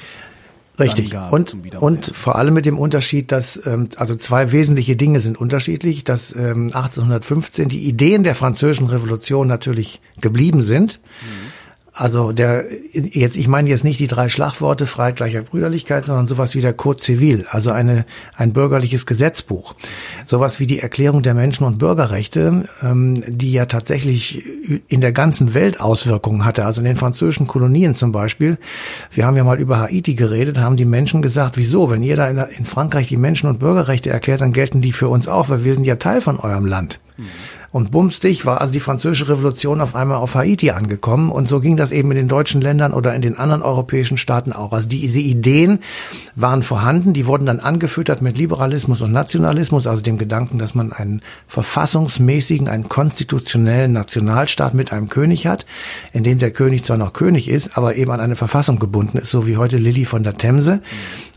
Richtig. 0.79 1.15
Und, 1.31 1.57
und 1.81 2.15
vor 2.15 2.37
allem 2.37 2.55
mit 2.55 2.67
dem 2.67 2.79
Unterschied, 2.79 3.33
dass 3.33 3.61
ähm, 3.67 3.89
also 3.97 4.15
zwei 4.15 4.53
wesentliche 4.53 4.97
Dinge 4.97 5.21
sind 5.21 5.39
unterschiedlich, 5.39 6.05
dass 6.05 6.35
ähm, 6.35 6.65
1815 6.65 7.69
die 7.69 7.87
Ideen 7.87 8.25
der 8.25 8.35
französischen 8.35 8.87
Revolution 8.87 9.49
natürlich 9.49 10.01
geblieben 10.21 10.63
sind. 10.63 11.01
Also 11.99 12.33
der 12.33 12.67
jetzt 12.93 13.39
ich 13.39 13.49
meine 13.49 13.71
jetzt 13.71 13.83
nicht 13.83 13.99
die 13.99 14.07
drei 14.07 14.29
Schlagworte 14.29 14.85
Freiheit, 14.85 15.17
Gleichheit, 15.17 15.49
Brüderlichkeit, 15.49 16.05
sondern 16.05 16.27
sowas 16.27 16.55
wie 16.55 16.61
der 16.61 16.75
Code 16.75 17.03
Civil, 17.03 17.47
also 17.51 17.71
eine 17.71 18.05
ein 18.37 18.53
bürgerliches 18.53 19.07
Gesetzbuch, 19.07 19.75
sowas 20.27 20.61
wie 20.61 20.67
die 20.67 20.81
Erklärung 20.81 21.23
der 21.23 21.33
Menschen- 21.33 21.65
und 21.65 21.79
Bürgerrechte, 21.79 22.65
ähm, 22.83 23.15
die 23.27 23.51
ja 23.51 23.65
tatsächlich 23.65 24.45
in 24.89 25.01
der 25.01 25.13
ganzen 25.13 25.55
Welt 25.55 25.81
Auswirkungen 25.81 26.45
hatte. 26.45 26.67
Also 26.67 26.83
in 26.83 26.85
den 26.85 26.99
französischen 26.99 27.47
Kolonien 27.47 27.95
zum 27.95 28.13
Beispiel. 28.13 28.59
Wir 29.11 29.25
haben 29.25 29.39
ja 29.39 29.45
mal 29.45 29.59
über 29.59 29.81
Haiti 29.81 30.15
geredet, 30.15 30.59
haben 30.59 30.77
die 30.77 30.85
Menschen 30.85 31.23
gesagt, 31.23 31.57
wieso, 31.57 31.89
wenn 31.89 32.03
ihr 32.03 32.17
da 32.17 32.29
in 32.29 32.67
Frankreich 32.67 33.09
die 33.09 33.17
Menschen- 33.17 33.49
und 33.49 33.59
Bürgerrechte 33.59 34.11
erklärt, 34.11 34.43
dann 34.43 34.53
gelten 34.53 34.83
die 34.83 34.93
für 34.93 35.09
uns 35.09 35.29
auch, 35.29 35.49
weil 35.49 35.65
wir 35.65 35.73
sind 35.73 35.85
ja 35.85 35.97
Teil 35.97 36.21
von 36.21 36.39
eurem 36.39 36.67
Land. 36.67 37.01
Und 37.73 37.91
bumstig 37.91 38.47
war 38.47 38.61
also 38.61 38.73
die 38.73 38.81
französische 38.81 39.29
Revolution 39.29 39.81
auf 39.81 39.95
einmal 39.95 40.19
auf 40.19 40.35
Haiti 40.35 40.71
angekommen. 40.71 41.31
Und 41.31 41.49
so 41.49 41.61
ging 41.61 41.77
das 41.77 41.93
eben 41.93 42.11
in 42.11 42.17
den 42.17 42.29
deutschen 42.29 42.61
Ländern 42.61 42.93
oder 42.93 43.15
in 43.15 43.23
den 43.23 43.37
anderen 43.39 43.63
europäischen 43.63 44.19
Staaten 44.19 44.53
auch. 44.53 44.73
Also 44.73 44.89
die, 44.89 45.01
diese 45.01 45.21
Ideen 45.21 45.81
waren 46.35 46.63
vorhanden, 46.63 47.13
die 47.13 47.27
wurden 47.27 47.47
dann 47.47 47.61
angefüttert 47.61 48.23
mit 48.23 48.39
Liberalismus 48.39 49.01
und 49.03 49.13
Nationalismus, 49.13 49.87
also 49.87 50.03
dem 50.03 50.19
Gedanken, 50.19 50.59
dass 50.59 50.75
man 50.75 50.93
einen 50.93 51.23
verfassungsmäßigen, 51.49 52.69
einen 52.69 52.89
konstitutionellen 52.89 53.93
Nationalstaat 53.93 54.75
mit 54.75 54.93
einem 54.93 55.09
König 55.09 55.47
hat, 55.47 55.67
in 56.13 56.25
dem 56.25 56.39
der 56.39 56.51
König 56.51 56.83
zwar 56.85 56.97
noch 56.97 57.13
König 57.13 57.49
ist, 57.49 57.77
aber 57.77 57.97
eben 57.97 58.11
an 58.11 58.21
eine 58.21 58.37
Verfassung 58.37 58.79
gebunden 58.79 59.19
ist, 59.19 59.31
so 59.31 59.47
wie 59.47 59.57
heute 59.57 59.79
Lilly 59.79 60.05
von 60.05 60.23
der 60.23 60.35
Themse 60.35 60.81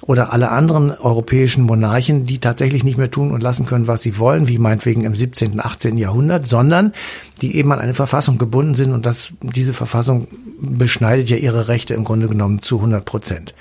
oder 0.02 0.34
alle 0.34 0.50
anderen 0.50 0.92
europäischen 0.92 1.64
Monarchen, 1.64 2.26
die 2.26 2.40
tatsächlich 2.40 2.84
nicht 2.84 2.98
mehr 2.98 3.12
tun 3.12 3.32
und 3.32 3.44
lassen 3.44 3.66
können, 3.66 3.88
was 3.88 4.02
sie 4.02 4.18
wollen, 4.18 4.48
wie 4.48 4.58
meinetwegen 4.58 5.04
im 5.04 5.16
17., 5.16 5.60
18. 5.70 5.98
Jahrhundert, 5.98 6.46
sondern 6.46 6.94
die 7.42 7.56
eben 7.56 7.72
an 7.72 7.80
eine 7.80 7.94
Verfassung 7.94 8.38
gebunden 8.38 8.76
sind 8.76 8.92
und 8.92 9.06
das, 9.06 9.30
diese 9.42 9.74
Verfassung 9.74 10.28
beschneidet 10.60 11.30
ja 11.30 11.38
ihre 11.38 11.68
Rechte 11.68 11.94
im 11.94 12.04
Grunde 12.04 12.28
genommen 12.28 12.62
zu 12.62 12.78
100 12.78 13.06
Prozent. 13.06 13.54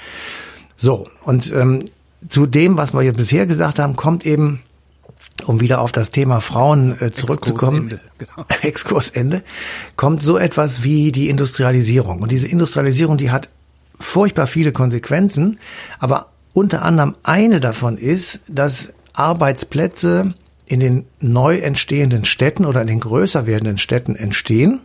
So, 0.76 1.08
und 1.24 1.52
ähm, 1.52 1.84
zu 2.26 2.46
dem, 2.46 2.76
was 2.76 2.94
wir 2.94 3.02
jetzt 3.02 3.16
bisher 3.16 3.46
gesagt 3.46 3.78
haben, 3.78 3.96
kommt 3.96 4.26
eben, 4.26 4.62
um 5.46 5.60
wieder 5.60 5.80
auf 5.80 5.92
das 5.92 6.10
Thema 6.10 6.40
Frauen 6.40 7.00
äh, 7.00 7.12
zurückzukommen, 7.12 7.90
Exkursende, 7.90 8.00
genau. 8.18 8.46
Exkursende, 8.62 9.42
kommt 9.96 10.22
so 10.22 10.36
etwas 10.36 10.82
wie 10.82 11.12
die 11.12 11.28
Industrialisierung. 11.28 12.20
Und 12.20 12.32
diese 12.32 12.48
Industrialisierung, 12.48 13.18
die 13.18 13.30
hat 13.30 13.48
furchtbar 14.00 14.46
viele 14.46 14.72
Konsequenzen, 14.72 15.58
aber 15.98 16.26
unter 16.52 16.82
anderem 16.82 17.14
eine 17.22 17.60
davon 17.60 17.98
ist, 17.98 18.40
dass 18.48 18.92
Arbeitsplätze 19.12 20.34
in 20.68 20.80
den 20.80 21.04
neu 21.20 21.56
entstehenden 21.58 22.24
Städten 22.24 22.64
oder 22.64 22.80
in 22.80 22.86
den 22.86 23.00
größer 23.00 23.46
werdenden 23.46 23.78
Städten 23.78 24.16
entstehen 24.16 24.80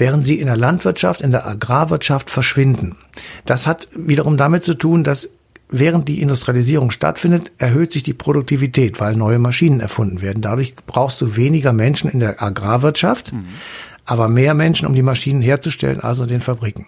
während 0.00 0.26
sie 0.26 0.40
in 0.40 0.46
der 0.46 0.56
Landwirtschaft, 0.56 1.20
in 1.20 1.30
der 1.30 1.46
Agrarwirtschaft 1.46 2.30
verschwinden. 2.30 2.96
Das 3.44 3.66
hat 3.66 3.86
wiederum 3.94 4.38
damit 4.38 4.64
zu 4.64 4.72
tun, 4.72 5.04
dass 5.04 5.28
während 5.68 6.08
die 6.08 6.20
Industrialisierung 6.20 6.90
stattfindet, 6.90 7.52
erhöht 7.58 7.92
sich 7.92 8.02
die 8.02 8.14
Produktivität, 8.14 8.98
weil 8.98 9.14
neue 9.14 9.38
Maschinen 9.38 9.78
erfunden 9.78 10.20
werden. 10.20 10.42
Dadurch 10.42 10.74
brauchst 10.86 11.20
du 11.20 11.36
weniger 11.36 11.72
Menschen 11.72 12.10
in 12.10 12.18
der 12.18 12.42
Agrarwirtschaft, 12.42 13.32
mhm. 13.32 13.46
aber 14.04 14.28
mehr 14.28 14.54
Menschen, 14.54 14.88
um 14.88 14.94
die 14.94 15.02
Maschinen 15.02 15.42
herzustellen, 15.42 16.00
also 16.00 16.24
in 16.24 16.28
den 16.28 16.40
Fabriken. 16.40 16.86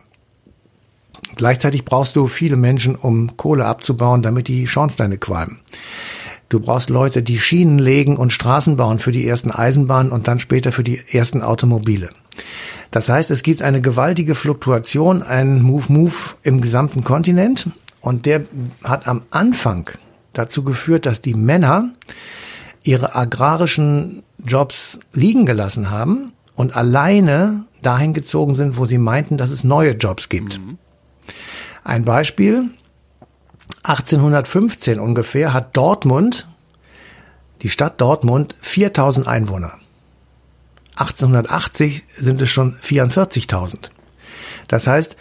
Gleichzeitig 1.36 1.84
brauchst 1.84 2.16
du 2.16 2.26
viele 2.26 2.56
Menschen, 2.56 2.96
um 2.96 3.36
Kohle 3.36 3.66
abzubauen, 3.66 4.22
damit 4.22 4.48
die 4.48 4.66
Schornsteine 4.66 5.18
qualmen. 5.18 5.60
Du 6.52 6.60
brauchst 6.60 6.90
Leute, 6.90 7.22
die 7.22 7.38
Schienen 7.38 7.78
legen 7.78 8.18
und 8.18 8.30
Straßen 8.30 8.76
bauen 8.76 8.98
für 8.98 9.10
die 9.10 9.26
ersten 9.26 9.50
Eisenbahnen 9.50 10.12
und 10.12 10.28
dann 10.28 10.38
später 10.38 10.70
für 10.70 10.84
die 10.84 11.00
ersten 11.10 11.40
Automobile. 11.40 12.10
Das 12.90 13.08
heißt, 13.08 13.30
es 13.30 13.42
gibt 13.42 13.62
eine 13.62 13.80
gewaltige 13.80 14.34
Fluktuation, 14.34 15.22
ein 15.22 15.62
Move-Move 15.62 16.12
im 16.42 16.60
gesamten 16.60 17.04
Kontinent 17.04 17.70
und 18.02 18.26
der 18.26 18.42
hat 18.84 19.08
am 19.08 19.22
Anfang 19.30 19.88
dazu 20.34 20.62
geführt, 20.62 21.06
dass 21.06 21.22
die 21.22 21.32
Männer 21.32 21.88
ihre 22.82 23.14
agrarischen 23.14 24.22
Jobs 24.44 25.00
liegen 25.14 25.46
gelassen 25.46 25.90
haben 25.90 26.34
und 26.54 26.76
alleine 26.76 27.64
dahin 27.80 28.12
gezogen 28.12 28.56
sind, 28.56 28.76
wo 28.76 28.84
sie 28.84 28.98
meinten, 28.98 29.38
dass 29.38 29.48
es 29.48 29.64
neue 29.64 29.92
Jobs 29.92 30.28
gibt. 30.28 30.60
Mhm. 30.60 30.76
Ein 31.82 32.04
Beispiel. 32.04 32.68
1815 33.84 35.00
ungefähr 35.00 35.52
hat 35.52 35.76
Dortmund, 35.76 36.48
die 37.62 37.70
Stadt 37.70 38.00
Dortmund, 38.00 38.54
4000 38.60 39.26
Einwohner. 39.26 39.78
1880 40.96 42.04
sind 42.16 42.40
es 42.42 42.50
schon 42.50 42.76
44.000. 42.76 43.90
Das 44.68 44.86
heißt, 44.86 45.16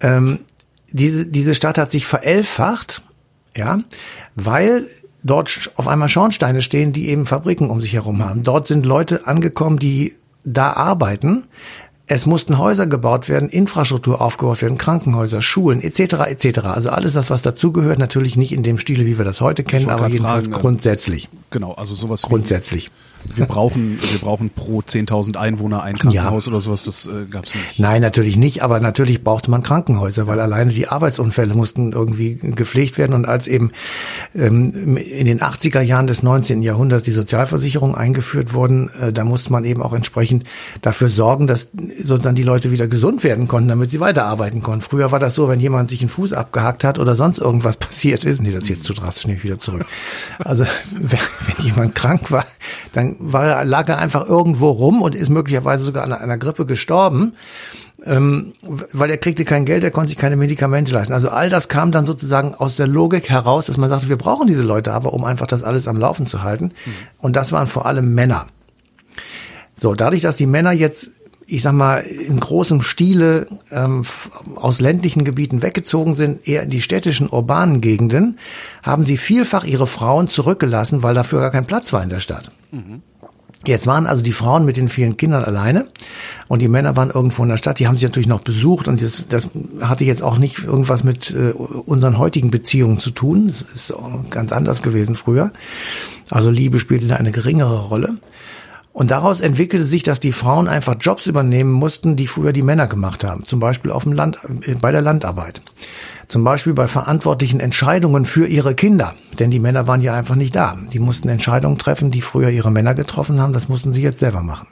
ähm, 0.00 0.40
diese, 0.90 1.26
diese 1.26 1.54
Stadt 1.54 1.78
hat 1.78 1.90
sich 1.90 2.06
verelfacht, 2.06 3.02
ja, 3.56 3.80
weil 4.34 4.88
dort 5.22 5.70
auf 5.74 5.88
einmal 5.88 6.08
Schornsteine 6.08 6.62
stehen, 6.62 6.92
die 6.92 7.08
eben 7.08 7.26
Fabriken 7.26 7.70
um 7.70 7.80
sich 7.80 7.94
herum 7.94 8.24
haben. 8.24 8.42
Dort 8.42 8.66
sind 8.66 8.86
Leute 8.86 9.26
angekommen, 9.26 9.78
die 9.78 10.14
da 10.44 10.72
arbeiten. 10.72 11.44
Es 12.08 12.24
mussten 12.24 12.58
Häuser 12.58 12.86
gebaut 12.86 13.28
werden, 13.28 13.48
Infrastruktur 13.48 14.20
aufgebaut 14.20 14.62
werden, 14.62 14.78
Krankenhäuser, 14.78 15.42
Schulen 15.42 15.80
etc. 15.80 16.14
etc. 16.28 16.60
Also 16.60 16.90
alles 16.90 17.14
das, 17.14 17.30
was 17.30 17.42
dazugehört, 17.42 17.98
natürlich 17.98 18.36
nicht 18.36 18.52
in 18.52 18.62
dem 18.62 18.78
Stile, 18.78 19.04
wie 19.06 19.18
wir 19.18 19.24
das 19.24 19.40
heute 19.40 19.64
kennen, 19.64 19.90
aber 19.90 20.06
jedenfalls 20.08 20.46
fragen, 20.46 20.60
grundsätzlich. 20.60 21.28
Genau, 21.50 21.72
also 21.72 21.94
sowas 21.94 22.22
grundsätzlich. 22.22 22.86
Wie 22.86 23.05
wir 23.34 23.46
brauchen, 23.46 23.98
wir 24.00 24.18
brauchen 24.20 24.50
pro 24.50 24.80
10.000 24.80 25.36
Einwohner 25.36 25.82
ein 25.82 25.96
Krankenhaus 25.96 26.46
ja. 26.46 26.52
oder 26.52 26.60
sowas, 26.60 26.84
das 26.84 27.06
äh, 27.06 27.26
gab 27.30 27.46
es 27.46 27.54
nicht. 27.54 27.78
Nein, 27.78 28.02
natürlich 28.02 28.36
nicht, 28.36 28.62
aber 28.62 28.80
natürlich 28.80 29.24
brauchte 29.24 29.50
man 29.50 29.62
Krankenhäuser, 29.62 30.26
weil 30.26 30.40
alleine 30.40 30.72
die 30.72 30.88
Arbeitsunfälle 30.88 31.54
mussten 31.54 31.92
irgendwie 31.92 32.36
gepflegt 32.36 32.98
werden 32.98 33.12
und 33.12 33.26
als 33.26 33.46
eben 33.46 33.72
ähm, 34.34 34.96
in 34.96 35.26
den 35.26 35.40
80er 35.40 35.80
Jahren 35.80 36.06
des 36.06 36.22
19. 36.22 36.62
Jahrhunderts 36.62 37.04
die 37.04 37.12
Sozialversicherung 37.12 37.94
eingeführt 37.94 38.54
wurden, 38.54 38.90
äh, 39.00 39.12
da 39.12 39.24
musste 39.24 39.52
man 39.52 39.64
eben 39.64 39.82
auch 39.82 39.92
entsprechend 39.92 40.44
dafür 40.82 41.08
sorgen, 41.08 41.46
dass 41.46 41.70
sozusagen 42.00 42.36
die 42.36 42.42
Leute 42.42 42.70
wieder 42.70 42.88
gesund 42.88 43.24
werden 43.24 43.48
konnten, 43.48 43.68
damit 43.68 43.90
sie 43.90 44.00
weiterarbeiten 44.00 44.62
konnten. 44.62 44.82
Früher 44.82 45.12
war 45.12 45.18
das 45.18 45.34
so, 45.34 45.48
wenn 45.48 45.60
jemand 45.60 45.90
sich 45.90 46.00
einen 46.00 46.08
Fuß 46.08 46.32
abgehackt 46.32 46.84
hat 46.84 46.98
oder 46.98 47.16
sonst 47.16 47.38
irgendwas 47.38 47.76
passiert 47.86 48.24
ist, 48.24 48.42
nee, 48.42 48.52
das 48.52 48.64
ist 48.64 48.68
jetzt 48.68 48.84
zu 48.84 48.94
drastisch, 48.94 49.26
nehme 49.26 49.38
ich 49.38 49.44
wieder 49.44 49.58
zurück. 49.58 49.86
Also 50.38 50.64
wenn, 50.92 51.20
wenn 51.46 51.64
jemand 51.64 51.94
krank 51.94 52.30
war, 52.30 52.46
dann 52.92 53.15
war 53.18 53.64
lag 53.64 53.88
er 53.88 53.98
einfach 53.98 54.28
irgendwo 54.28 54.70
rum 54.70 55.02
und 55.02 55.14
ist 55.14 55.30
möglicherweise 55.30 55.84
sogar 55.84 56.04
an 56.04 56.12
einer 56.12 56.38
Grippe 56.38 56.66
gestorben, 56.66 57.34
ähm, 58.04 58.52
weil 58.92 59.10
er 59.10 59.18
kriegte 59.18 59.44
kein 59.44 59.64
Geld, 59.64 59.84
er 59.84 59.90
konnte 59.90 60.10
sich 60.10 60.18
keine 60.18 60.36
Medikamente 60.36 60.92
leisten. 60.92 61.12
Also 61.12 61.30
all 61.30 61.48
das 61.48 61.68
kam 61.68 61.92
dann 61.92 62.06
sozusagen 62.06 62.54
aus 62.54 62.76
der 62.76 62.86
Logik 62.86 63.28
heraus, 63.28 63.66
dass 63.66 63.76
man 63.76 63.90
sagte, 63.90 64.08
wir 64.08 64.16
brauchen 64.16 64.46
diese 64.46 64.62
Leute 64.62 64.92
aber, 64.92 65.12
um 65.12 65.24
einfach 65.24 65.46
das 65.46 65.62
alles 65.62 65.88
am 65.88 65.96
Laufen 65.96 66.26
zu 66.26 66.42
halten. 66.42 66.66
Mhm. 66.66 66.92
Und 67.18 67.36
das 67.36 67.52
waren 67.52 67.66
vor 67.66 67.86
allem 67.86 68.14
Männer. 68.14 68.46
So, 69.76 69.94
dadurch, 69.94 70.22
dass 70.22 70.36
die 70.36 70.46
Männer 70.46 70.72
jetzt 70.72 71.10
ich 71.46 71.62
sag 71.62 71.72
mal, 71.72 71.98
in 71.98 72.40
großem 72.40 72.82
Stile 72.82 73.46
ähm, 73.70 74.02
aus 74.56 74.80
ländlichen 74.80 75.24
Gebieten 75.24 75.62
weggezogen 75.62 76.14
sind, 76.14 76.46
eher 76.46 76.64
in 76.64 76.70
die 76.70 76.82
städtischen, 76.82 77.28
urbanen 77.28 77.80
Gegenden, 77.80 78.38
haben 78.82 79.04
sie 79.04 79.16
vielfach 79.16 79.64
ihre 79.64 79.86
Frauen 79.86 80.26
zurückgelassen, 80.26 81.02
weil 81.02 81.14
dafür 81.14 81.40
gar 81.40 81.50
kein 81.52 81.66
Platz 81.66 81.92
war 81.92 82.02
in 82.02 82.08
der 82.08 82.20
Stadt. 82.20 82.50
Mhm. 82.72 83.02
Jetzt 83.64 83.86
waren 83.86 84.06
also 84.06 84.22
die 84.22 84.32
Frauen 84.32 84.64
mit 84.64 84.76
den 84.76 84.88
vielen 84.88 85.16
Kindern 85.16 85.42
alleine 85.42 85.88
und 86.46 86.62
die 86.62 86.68
Männer 86.68 86.94
waren 86.94 87.10
irgendwo 87.10 87.42
in 87.42 87.48
der 87.48 87.56
Stadt. 87.56 87.78
Die 87.78 87.88
haben 87.88 87.96
sie 87.96 88.04
natürlich 88.04 88.28
noch 88.28 88.42
besucht 88.42 88.86
und 88.86 89.02
das, 89.02 89.24
das 89.28 89.48
hatte 89.80 90.04
jetzt 90.04 90.22
auch 90.22 90.38
nicht 90.38 90.62
irgendwas 90.62 91.04
mit 91.04 91.32
äh, 91.32 91.50
unseren 91.50 92.18
heutigen 92.18 92.50
Beziehungen 92.50 92.98
zu 92.98 93.10
tun. 93.10 93.46
Das 93.46 93.62
ist 93.62 93.94
ganz 94.30 94.52
anders 94.52 94.82
gewesen 94.82 95.14
früher. 95.14 95.52
Also 96.30 96.50
Liebe 96.50 96.78
spielte 96.78 97.08
da 97.08 97.16
eine 97.16 97.32
geringere 97.32 97.86
Rolle. 97.86 98.18
Und 98.96 99.10
daraus 99.10 99.42
entwickelte 99.42 99.84
sich, 99.84 100.04
dass 100.04 100.20
die 100.20 100.32
Frauen 100.32 100.68
einfach 100.68 100.96
Jobs 100.98 101.26
übernehmen 101.26 101.70
mussten, 101.70 102.16
die 102.16 102.26
früher 102.26 102.54
die 102.54 102.62
Männer 102.62 102.86
gemacht 102.86 103.24
haben. 103.24 103.44
Zum 103.44 103.60
Beispiel 103.60 103.90
auf 103.90 104.04
dem 104.04 104.12
Land, 104.12 104.38
äh, 104.62 104.74
bei 104.74 104.90
der 104.90 105.02
Landarbeit. 105.02 105.60
Zum 106.28 106.42
Beispiel 106.42 106.74
bei 106.74 106.88
verantwortlichen 106.88 107.60
Entscheidungen 107.60 108.24
für 108.24 108.46
ihre 108.46 108.74
Kinder. 108.74 109.14
Denn 109.38 109.50
die 109.50 109.60
Männer 109.60 109.86
waren 109.86 110.00
ja 110.00 110.14
einfach 110.14 110.34
nicht 110.34 110.56
da. 110.56 110.76
Die 110.92 110.98
mussten 110.98 111.28
Entscheidungen 111.28 111.78
treffen, 111.78 112.10
die 112.10 112.22
früher 112.22 112.48
ihre 112.50 112.70
Männer 112.70 112.94
getroffen 112.94 113.40
haben. 113.40 113.52
Das 113.52 113.68
mussten 113.68 113.92
sie 113.92 114.02
jetzt 114.02 114.18
selber 114.18 114.42
machen. 114.42 114.66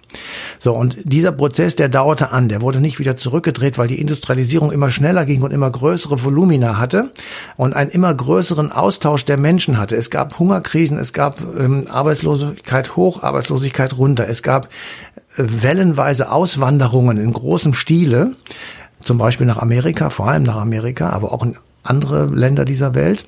So, 0.58 0.74
und 0.74 0.98
dieser 1.04 1.32
Prozess, 1.32 1.76
der 1.76 1.88
dauerte 1.88 2.32
an. 2.32 2.48
Der 2.48 2.60
wurde 2.60 2.80
nicht 2.80 2.98
wieder 2.98 3.14
zurückgedreht, 3.14 3.78
weil 3.78 3.88
die 3.88 4.00
Industrialisierung 4.00 4.72
immer 4.72 4.90
schneller 4.90 5.24
ging 5.24 5.42
und 5.42 5.52
immer 5.52 5.70
größere 5.70 6.24
Volumina 6.24 6.78
hatte 6.78 7.12
und 7.56 7.74
einen 7.74 7.90
immer 7.90 8.12
größeren 8.12 8.72
Austausch 8.72 9.24
der 9.24 9.36
Menschen 9.36 9.78
hatte. 9.78 9.96
Es 9.96 10.10
gab 10.10 10.38
Hungerkrisen, 10.38 10.98
es 10.98 11.12
gab 11.12 11.38
ähm, 11.58 11.86
Arbeitslosigkeit 11.88 12.96
hoch, 12.96 13.22
Arbeitslosigkeit 13.22 13.96
runter. 13.96 14.28
Es 14.28 14.42
gab 14.42 14.66
äh, 15.36 15.44
wellenweise 15.46 16.32
Auswanderungen 16.32 17.18
in 17.18 17.32
großem 17.32 17.74
Stile 17.74 18.34
zum 19.04 19.18
Beispiel 19.18 19.46
nach 19.46 19.58
Amerika, 19.58 20.10
vor 20.10 20.28
allem 20.28 20.42
nach 20.42 20.56
Amerika, 20.56 21.10
aber 21.10 21.32
auch 21.32 21.44
in 21.44 21.56
andere 21.82 22.26
Länder 22.26 22.64
dieser 22.64 22.94
Welt. 22.94 23.26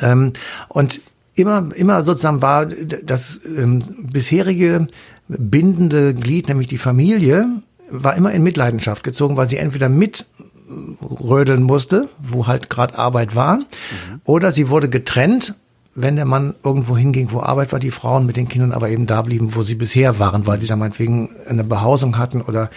Ähm, 0.00 0.32
und 0.68 1.00
immer, 1.34 1.68
immer 1.74 2.04
sozusagen 2.04 2.42
war 2.42 2.66
das 2.66 3.40
ähm, 3.44 3.80
bisherige 3.98 4.86
bindende 5.28 6.14
Glied, 6.14 6.48
nämlich 6.48 6.68
die 6.68 6.78
Familie, 6.78 7.46
war 7.90 8.16
immer 8.16 8.32
in 8.32 8.42
Mitleidenschaft 8.42 9.02
gezogen, 9.04 9.36
weil 9.36 9.48
sie 9.48 9.56
entweder 9.56 9.88
mitrödeln 9.88 11.62
musste, 11.62 12.08
wo 12.22 12.46
halt 12.46 12.70
gerade 12.70 12.98
Arbeit 12.98 13.34
war, 13.34 13.58
mhm. 13.58 14.20
oder 14.24 14.52
sie 14.52 14.68
wurde 14.68 14.88
getrennt, 14.88 15.54
wenn 15.94 16.16
der 16.16 16.26
Mann 16.26 16.54
irgendwo 16.62 16.96
hinging, 16.96 17.28
wo 17.32 17.40
Arbeit 17.40 17.72
war, 17.72 17.78
die 17.78 17.90
Frauen 17.90 18.26
mit 18.26 18.36
den 18.36 18.48
Kindern 18.48 18.72
aber 18.72 18.90
eben 18.90 19.06
da 19.06 19.22
blieben, 19.22 19.54
wo 19.54 19.62
sie 19.62 19.74
bisher 19.74 20.18
waren, 20.18 20.46
weil 20.46 20.60
sie 20.60 20.66
da 20.66 20.76
meinetwegen 20.76 21.30
eine 21.48 21.64
Behausung 21.64 22.18
hatten 22.18 22.42
oder 22.42 22.70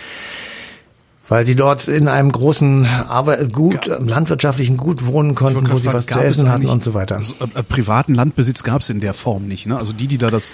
weil 1.30 1.46
sie 1.46 1.56
dort 1.56 1.88
in 1.88 2.08
einem 2.08 2.32
großen 2.32 2.86
Arbeit, 2.86 3.54
gut, 3.54 3.86
ja. 3.86 4.00
landwirtschaftlichen 4.00 4.78
Gut 4.78 5.06
wohnen 5.06 5.36
konnten, 5.36 5.72
wo 5.72 5.78
sie 5.78 5.94
was 5.94 6.08
zu 6.08 6.20
essen 6.20 6.52
hatten 6.52 6.66
und 6.66 6.84
so 6.84 6.94
weiter. 6.94 7.18
Also, 7.18 7.36
äh, 7.54 7.64
privaten 7.64 8.16
Landbesitz 8.16 8.64
gab 8.64 8.82
es 8.82 8.90
in 8.90 9.00
der 9.00 9.14
Form 9.14 9.48
nicht. 9.48 9.68
Ne? 9.68 9.78
Also 9.78 9.94
die, 9.94 10.08
die 10.08 10.18
da 10.18 10.30
das, 10.30 10.50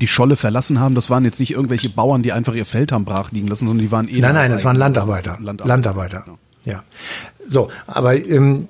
die 0.00 0.08
Scholle 0.08 0.36
verlassen 0.36 0.80
haben, 0.80 0.94
das 0.94 1.10
waren 1.10 1.24
jetzt 1.24 1.40
nicht 1.40 1.52
irgendwelche 1.52 1.88
Bauern, 1.88 2.22
die 2.22 2.32
einfach 2.32 2.54
ihr 2.54 2.66
Feld 2.66 2.92
haben 2.92 3.04
brach 3.04 3.30
liegen 3.30 3.46
lassen, 3.46 3.66
sondern 3.66 3.84
die 3.84 3.92
waren 3.92 4.08
eh. 4.08 4.20
Nein, 4.20 4.34
nein, 4.34 4.50
das 4.50 4.64
waren 4.64 4.76
Landarbeiter. 4.76 5.38
Landarbeiter. 5.40 5.68
Landarbeiter. 5.68 6.24
Ja. 6.64 6.82
So, 7.48 7.68
aber 7.86 8.14
ähm, 8.16 8.68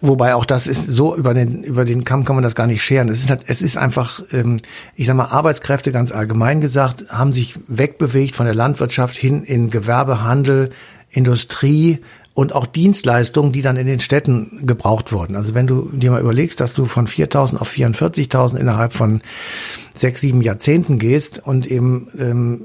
wobei 0.00 0.34
auch 0.34 0.44
das 0.44 0.66
ist 0.66 0.86
so 0.86 1.16
über 1.16 1.34
den 1.34 1.62
über 1.62 1.84
den 1.84 2.04
Kamm 2.04 2.24
kann 2.24 2.36
man 2.36 2.42
das 2.42 2.54
gar 2.54 2.66
nicht 2.66 2.82
scheren. 2.82 3.08
Es 3.08 3.20
ist 3.20 3.30
halt, 3.30 3.44
es 3.46 3.62
ist 3.62 3.76
einfach, 3.76 4.22
ähm, 4.32 4.58
ich 4.94 5.06
sag 5.06 5.16
mal, 5.16 5.26
Arbeitskräfte 5.26 5.92
ganz 5.92 6.12
allgemein 6.12 6.60
gesagt 6.60 7.06
haben 7.08 7.32
sich 7.32 7.54
wegbewegt 7.66 8.36
von 8.36 8.46
der 8.46 8.54
Landwirtschaft 8.54 9.16
hin 9.16 9.42
in 9.42 9.70
Gewerbe, 9.70 10.22
Handel, 10.22 10.70
Industrie 11.10 12.00
und 12.34 12.54
auch 12.54 12.66
Dienstleistungen, 12.66 13.52
die 13.52 13.62
dann 13.62 13.76
in 13.76 13.86
den 13.86 14.00
Städten 14.00 14.66
gebraucht 14.66 15.12
wurden. 15.12 15.36
Also 15.36 15.54
wenn 15.54 15.66
du 15.66 15.90
dir 15.92 16.10
mal 16.10 16.20
überlegst, 16.20 16.60
dass 16.60 16.74
du 16.74 16.84
von 16.84 17.06
4.000 17.06 17.58
auf 17.58 17.70
44.000 17.70 18.56
innerhalb 18.56 18.92
von 18.92 19.20
sechs, 19.94 20.20
sieben 20.20 20.40
Jahrzehnten 20.40 20.98
gehst 20.98 21.38
und 21.44 21.66
eben 21.66 22.08
ähm, 22.18 22.62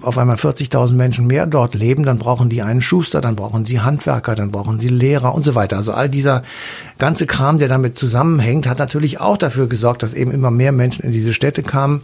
auf 0.00 0.16
einmal 0.16 0.36
40.000 0.36 0.94
Menschen 0.94 1.26
mehr 1.26 1.46
dort 1.46 1.74
leben, 1.74 2.04
dann 2.04 2.18
brauchen 2.18 2.48
die 2.48 2.62
einen 2.62 2.80
Schuster, 2.80 3.20
dann 3.20 3.36
brauchen 3.36 3.66
sie 3.66 3.80
Handwerker, 3.80 4.34
dann 4.34 4.50
brauchen 4.50 4.80
sie 4.80 4.88
Lehrer 4.88 5.34
und 5.34 5.42
so 5.42 5.54
weiter. 5.54 5.76
Also 5.76 5.92
all 5.92 6.08
dieser 6.08 6.42
ganze 6.98 7.26
Kram, 7.26 7.58
der 7.58 7.68
damit 7.68 7.98
zusammenhängt, 7.98 8.66
hat 8.66 8.78
natürlich 8.78 9.20
auch 9.20 9.36
dafür 9.36 9.68
gesorgt, 9.68 10.02
dass 10.02 10.14
eben 10.14 10.30
immer 10.30 10.50
mehr 10.50 10.72
Menschen 10.72 11.04
in 11.04 11.12
diese 11.12 11.34
Städte 11.34 11.62
kamen 11.62 12.02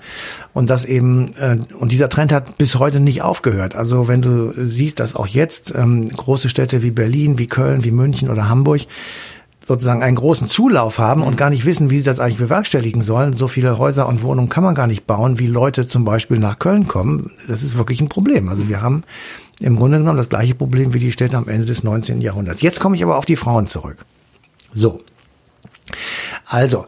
und 0.53 0.69
dass 0.69 0.85
eben 0.85 1.33
äh, 1.39 1.59
und 1.79 1.93
dieser 1.93 2.11
Trend 2.11 2.33
hat 2.33 2.59
bis 2.59 2.79
heute 2.79 3.01
nicht 3.01 3.23
aufgehört. 3.23 3.75
Also 3.75 4.07
wenn 4.07 4.21
du 4.21 4.53
siehst, 4.67 5.01
dass 5.01 5.17
auch 5.17 5.27
jetzt 5.27 5.75
ähm, 5.75 6.09
große 6.09 6.51
Städte 6.51 6.83
wie 6.83 6.91
Berlin, 6.91 7.39
wie 7.39 7.47
Köln, 7.47 7.85
wie 7.85 7.91
München 7.91 8.29
oder 8.29 8.49
Hamburg 8.49 8.83
sozusagen 9.69 10.03
einen 10.03 10.17
großen 10.17 10.49
Zulauf 10.49 10.99
haben 10.99 11.23
und 11.23 11.35
mhm. 11.35 11.37
gar 11.37 11.51
nicht 11.51 11.67
wissen, 11.67 11.91
wie 11.91 11.99
sie 11.99 12.03
das 12.03 12.19
eigentlich 12.19 12.39
bewerkstelligen 12.39 13.03
sollen. 13.03 13.37
So 13.37 13.49
viele 13.49 13.79
Häuser 13.79 14.09
und 14.09 14.23
Wohnungen 14.23 14.49
kann 14.49 14.65
man 14.65 14.75
gar 14.75 14.87
nicht 14.87 15.07
bauen, 15.07 15.39
wie 15.39 15.47
Leute 15.47 15.87
zum 15.87 16.05
Beispiel 16.05 16.39
nach 16.39 16.59
Köln 16.59 16.89
kommen. 16.89 17.31
Das 17.47 17.63
ist 17.63 17.77
wirklich 17.77 18.01
ein 18.01 18.09
Problem. 18.09 18.49
Also 18.49 18.69
wir 18.69 18.81
haben 18.81 19.05
Im 19.61 19.77
Grunde 19.77 19.99
genommen 19.99 20.17
das 20.17 20.29
gleiche 20.29 20.55
Problem 20.55 20.95
wie 20.95 20.99
die 21.01 21.13
Städte 21.13 21.37
am 21.37 21.49
Ende 21.49 21.67
des 21.67 21.85
19. 21.85 22.21
Jahrhunderts. 22.21 22.63
Jetzt 22.63 22.81
komme 22.81 22.97
ich 22.97 23.03
aber 23.03 23.19
auf 23.19 23.25
die 23.25 23.37
Frauen 23.37 23.67
zurück. 23.67 23.99
So. 24.73 25.03
Also, 26.47 26.87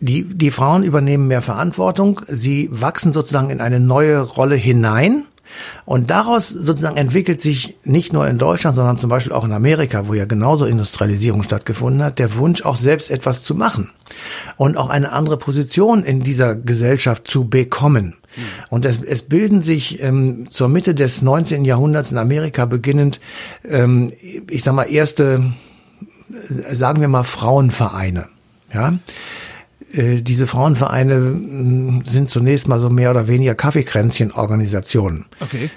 die, 0.00 0.24
die 0.24 0.50
Frauen 0.50 0.84
übernehmen 0.84 1.26
mehr 1.26 1.42
Verantwortung. 1.42 2.20
Sie 2.28 2.68
wachsen 2.72 3.12
sozusagen 3.12 3.50
in 3.50 3.60
eine 3.60 3.80
neue 3.80 4.20
Rolle 4.20 4.56
hinein. 4.56 5.24
Und 5.84 6.10
daraus 6.10 6.48
sozusagen 6.48 6.96
entwickelt 6.96 7.40
sich 7.40 7.76
nicht 7.84 8.12
nur 8.12 8.26
in 8.26 8.38
Deutschland, 8.38 8.76
sondern 8.76 8.98
zum 8.98 9.10
Beispiel 9.10 9.32
auch 9.32 9.44
in 9.44 9.52
Amerika, 9.52 10.08
wo 10.08 10.14
ja 10.14 10.24
genauso 10.24 10.66
Industrialisierung 10.66 11.42
stattgefunden 11.42 12.02
hat, 12.02 12.18
der 12.18 12.34
Wunsch, 12.36 12.62
auch 12.62 12.76
selbst 12.76 13.10
etwas 13.10 13.42
zu 13.42 13.54
machen 13.54 13.90
und 14.56 14.76
auch 14.76 14.88
eine 14.88 15.12
andere 15.12 15.36
Position 15.36 16.04
in 16.04 16.20
dieser 16.20 16.54
Gesellschaft 16.54 17.28
zu 17.28 17.48
bekommen. 17.48 18.14
Und 18.68 18.84
es, 18.84 19.02
es 19.02 19.22
bilden 19.22 19.62
sich 19.62 20.02
ähm, 20.02 20.50
zur 20.50 20.68
Mitte 20.68 20.94
des 20.94 21.22
19. 21.22 21.64
Jahrhunderts 21.64 22.12
in 22.12 22.18
Amerika 22.18 22.66
beginnend, 22.66 23.20
ähm, 23.64 24.12
ich 24.50 24.62
sag 24.62 24.74
mal, 24.74 24.84
erste, 24.84 25.52
äh, 26.30 26.74
sagen 26.74 27.00
wir 27.00 27.08
mal, 27.08 27.24
Frauenvereine. 27.24 28.28
Ja, 28.74 28.98
diese 29.92 30.46
Frauenvereine 30.46 31.16
mm, 31.16 32.02
sind 32.04 32.28
zunächst 32.28 32.68
mal 32.68 32.80
so 32.80 32.90
mehr 32.90 33.10
oder 33.10 33.28
weniger 33.28 33.54
Kaffeekränzchen-Organisationen. 33.54 35.26
Okay. 35.40 35.70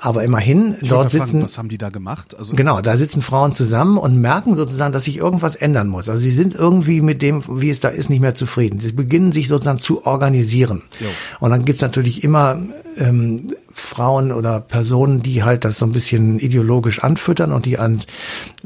Aber 0.00 0.24
immerhin, 0.24 0.76
Ich 0.80 0.88
dort 0.88 1.10
fragen, 1.10 1.26
sitzen, 1.26 1.42
was 1.42 1.58
haben 1.58 1.68
die 1.68 1.76
da 1.76 1.90
gemacht? 1.90 2.34
Also 2.38 2.54
genau, 2.54 2.80
da 2.80 2.96
sitzen 2.96 3.20
Frauen 3.20 3.52
zusammen 3.52 3.98
und 3.98 4.16
merken 4.16 4.56
sozusagen, 4.56 4.92
dass 4.92 5.04
sich 5.04 5.18
irgendwas 5.18 5.56
ändern 5.56 5.88
muss. 5.88 6.08
Also 6.08 6.20
sie 6.22 6.30
sind 6.30 6.54
irgendwie 6.54 7.02
mit 7.02 7.20
dem, 7.20 7.42
wie 7.60 7.68
es 7.68 7.80
da 7.80 7.88
ist, 7.88 8.08
nicht 8.08 8.20
mehr 8.20 8.34
zufrieden. 8.34 8.80
Sie 8.80 8.92
beginnen 8.92 9.32
sich 9.32 9.48
sozusagen 9.48 9.78
zu 9.78 10.06
organisieren. 10.06 10.82
Jo. 11.00 11.08
Und 11.40 11.50
dann 11.50 11.66
gibt's 11.66 11.82
natürlich 11.82 12.24
immer 12.24 12.58
ähm, 12.96 13.48
Frauen 13.72 14.32
oder 14.32 14.60
Personen, 14.60 15.20
die 15.20 15.42
halt 15.42 15.66
das 15.66 15.78
so 15.78 15.86
ein 15.86 15.92
bisschen 15.92 16.38
ideologisch 16.38 17.04
anfüttern 17.04 17.52
und 17.52 17.66
die 17.66 17.78
an 17.78 18.02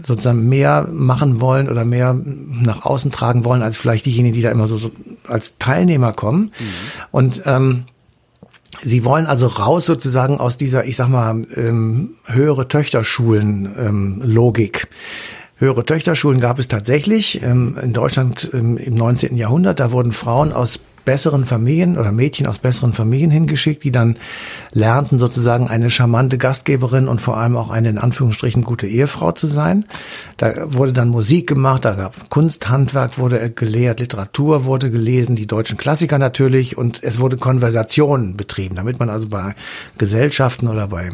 sozusagen 0.04 0.48
mehr 0.48 0.86
machen 0.90 1.40
wollen 1.40 1.68
oder 1.68 1.84
mehr 1.84 2.14
nach 2.14 2.84
außen 2.84 3.10
tragen 3.10 3.44
wollen, 3.44 3.62
als 3.62 3.76
vielleicht 3.76 4.06
diejenigen, 4.06 4.34
die 4.34 4.42
da 4.42 4.50
immer 4.50 4.68
so, 4.68 4.76
so 4.76 4.92
als 5.26 5.54
Teilnehmer 5.58 6.12
kommen. 6.12 6.52
Und 7.10 7.42
ähm, 7.44 7.86
Sie 8.82 9.04
wollen 9.04 9.26
also 9.26 9.46
raus 9.46 9.86
sozusagen 9.86 10.40
aus 10.40 10.56
dieser, 10.56 10.84
ich 10.84 10.96
sag 10.96 11.06
mal, 11.08 11.42
ähm, 11.54 12.16
höhere 12.26 12.66
Töchterschulen-Logik. 12.68 14.88
höhere 15.56 15.84
Töchterschulen 15.84 16.40
gab 16.40 16.58
es 16.58 16.66
tatsächlich 16.68 17.42
ähm, 17.42 17.78
in 17.80 17.92
Deutschland 17.92 18.50
ähm, 18.52 18.76
im 18.76 18.94
19. 18.94 19.36
Jahrhundert. 19.36 19.78
Da 19.80 19.92
wurden 19.92 20.12
Frauen 20.12 20.52
aus 20.52 20.80
besseren 21.04 21.44
Familien 21.44 21.99
oder 21.99 22.12
Mädchen 22.12 22.46
aus 22.46 22.58
besseren 22.58 22.92
Familien 22.92 23.30
hingeschickt, 23.30 23.84
die 23.84 23.90
dann 23.90 24.16
lernten 24.73 25.18
sozusagen 25.18 25.68
eine 25.68 25.90
charmante 25.90 26.38
Gastgeberin 26.38 27.08
und 27.08 27.20
vor 27.20 27.37
allem 27.37 27.56
auch 27.56 27.70
eine 27.70 27.90
in 27.90 27.99
Anführungsstrichen 27.99 28.64
gute 28.64 28.87
Ehefrau 28.87 29.32
zu 29.32 29.46
sein. 29.46 29.84
Da 30.37 30.73
wurde 30.73 30.92
dann 30.92 31.08
Musik 31.08 31.46
gemacht, 31.46 31.84
da 31.84 31.94
gab 31.94 32.30
Kunsthandwerk 32.30 33.18
wurde 33.18 33.50
gelehrt, 33.50 34.00
Literatur 34.00 34.64
wurde 34.64 34.90
gelesen, 34.90 35.37
die 35.37 35.46
deutschen 35.46 35.76
Klassiker 35.76 36.18
natürlich 36.18 36.76
und 36.76 37.02
es 37.02 37.18
wurde 37.18 37.37
Konversation 37.37 38.37
betrieben, 38.37 38.76
damit 38.76 38.99
man 38.99 39.11
also 39.11 39.28
bei 39.28 39.54
Gesellschaften 39.99 40.68
oder 40.68 40.88
bei 40.88 41.12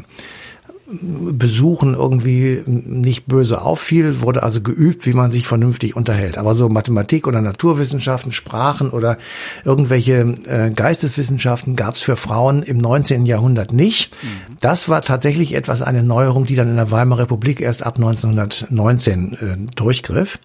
Besuchen 0.92 1.94
irgendwie 1.94 2.62
nicht 2.66 3.26
böse 3.26 3.62
auffiel, 3.62 4.22
wurde 4.22 4.42
also 4.42 4.60
geübt, 4.60 5.06
wie 5.06 5.12
man 5.12 5.30
sich 5.30 5.46
vernünftig 5.46 5.94
unterhält. 5.94 6.36
Aber 6.36 6.54
so 6.54 6.68
Mathematik 6.68 7.28
oder 7.28 7.40
Naturwissenschaften, 7.40 8.32
Sprachen 8.32 8.90
oder 8.90 9.18
irgendwelche 9.64 10.34
äh, 10.46 10.70
Geisteswissenschaften 10.70 11.76
gab 11.76 11.94
es 11.94 12.02
für 12.02 12.16
Frauen 12.16 12.62
im 12.62 12.78
19. 12.78 13.24
Jahrhundert 13.24 13.72
nicht. 13.72 14.16
Das 14.60 14.88
war 14.88 15.02
tatsächlich 15.02 15.54
etwas 15.54 15.82
eine 15.82 16.02
Neuerung, 16.02 16.44
die 16.44 16.56
dann 16.56 16.68
in 16.68 16.76
der 16.76 16.90
Weimarer 16.90 17.20
Republik 17.20 17.60
erst 17.60 17.84
ab 17.84 17.96
1919 17.96 19.32
äh, 19.34 19.74
durchgriff. 19.76 20.38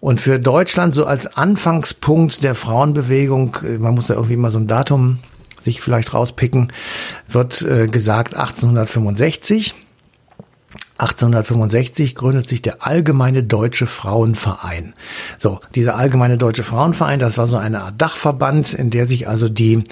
Und 0.00 0.20
für 0.20 0.38
Deutschland 0.38 0.92
so 0.92 1.06
als 1.06 1.36
Anfangspunkt 1.36 2.42
der 2.42 2.54
Frauenbewegung, 2.54 3.56
äh, 3.64 3.78
man 3.78 3.94
muss 3.94 4.08
da 4.08 4.14
irgendwie 4.14 4.36
mal 4.36 4.50
so 4.50 4.58
ein 4.58 4.66
Datum 4.66 5.18
sich 5.64 5.80
vielleicht 5.80 6.14
rauspicken, 6.14 6.72
wird 7.28 7.62
äh, 7.62 7.86
gesagt 7.86 8.34
1865. 8.34 9.74
1865 10.96 12.14
gründet 12.14 12.48
sich 12.48 12.62
der 12.62 12.86
Allgemeine 12.86 13.42
Deutsche 13.42 13.86
Frauenverein. 13.86 14.94
So, 15.38 15.60
dieser 15.74 15.96
Allgemeine 15.96 16.38
Deutsche 16.38 16.62
Frauenverein, 16.62 17.18
das 17.18 17.36
war 17.36 17.48
so 17.48 17.56
eine 17.56 17.82
Art 17.82 18.00
Dachverband, 18.00 18.74
in 18.74 18.90
der 18.90 19.04
sich 19.06 19.26
also 19.26 19.48
die 19.48 19.82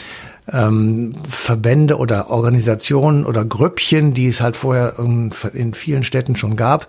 ähm, 0.51 1.13
Verbände 1.29 1.99
oder 1.99 2.31
Organisationen 2.31 3.25
oder 3.25 3.45
Grüppchen, 3.45 4.15
die 4.15 4.29
es 4.29 4.41
halt 4.41 4.57
vorher 4.57 4.99
in, 4.99 5.33
in 5.53 5.75
vielen 5.75 6.03
Städten 6.03 6.37
schon 6.37 6.57
gab, 6.57 6.87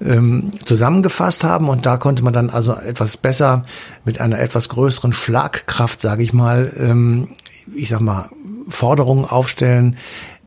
ähm, 0.00 0.50
zusammengefasst 0.64 1.44
haben. 1.44 1.68
Und 1.68 1.86
da 1.86 1.96
konnte 1.96 2.22
man 2.22 2.32
dann 2.32 2.50
also 2.50 2.72
etwas 2.74 3.16
besser 3.16 3.62
mit 4.04 4.20
einer 4.20 4.38
etwas 4.38 4.68
größeren 4.68 5.12
Schlagkraft, 5.12 6.00
sage 6.00 6.22
ich 6.22 6.32
mal, 6.32 6.72
ähm, 6.78 7.28
ich 7.74 7.88
sag 7.88 8.00
mal, 8.00 8.28
Forderungen 8.68 9.24
aufstellen, 9.24 9.96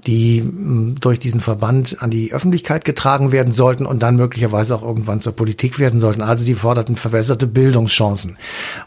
die 0.07 0.41
mh, 0.41 0.95
durch 1.01 1.19
diesen 1.19 1.41
Verband 1.41 1.97
an 2.01 2.09
die 2.09 2.33
Öffentlichkeit 2.33 2.85
getragen 2.85 3.31
werden 3.31 3.51
sollten 3.51 3.85
und 3.85 4.03
dann 4.03 4.15
möglicherweise 4.15 4.75
auch 4.75 4.83
irgendwann 4.83 5.19
zur 5.19 5.33
Politik 5.33 5.79
werden 5.79 5.99
sollten. 5.99 6.21
Also 6.21 6.45
die 6.45 6.53
forderten 6.53 6.95
verbesserte 6.95 7.47
Bildungschancen. 7.47 8.37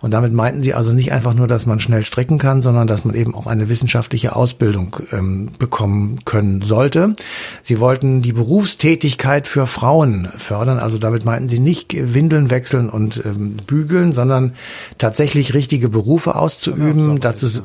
Und 0.00 0.12
damit 0.12 0.32
meinten 0.32 0.62
sie 0.62 0.74
also 0.74 0.92
nicht 0.92 1.12
einfach 1.12 1.34
nur, 1.34 1.46
dass 1.46 1.66
man 1.66 1.80
schnell 1.80 2.04
stricken 2.04 2.38
kann, 2.38 2.62
sondern 2.62 2.86
dass 2.86 3.04
man 3.04 3.14
eben 3.14 3.34
auch 3.34 3.46
eine 3.46 3.68
wissenschaftliche 3.68 4.34
Ausbildung 4.34 4.96
ähm, 5.12 5.48
bekommen 5.58 6.20
können 6.24 6.62
sollte. 6.62 7.16
Sie 7.62 7.80
wollten 7.80 8.22
die 8.22 8.32
Berufstätigkeit 8.32 9.46
für 9.46 9.66
Frauen 9.66 10.28
fördern. 10.36 10.78
Also 10.78 10.98
damit 10.98 11.24
meinten 11.24 11.48
sie 11.48 11.60
nicht 11.60 11.94
Windeln 11.94 12.50
wechseln 12.50 12.88
und 12.88 13.22
ähm, 13.24 13.56
bügeln, 13.66 14.12
sondern 14.12 14.54
tatsächlich 14.98 15.54
richtige 15.54 15.88
Berufe 15.88 16.34
auszuüben. 16.34 17.20
Dazu 17.20 17.46
ja. 17.46 17.60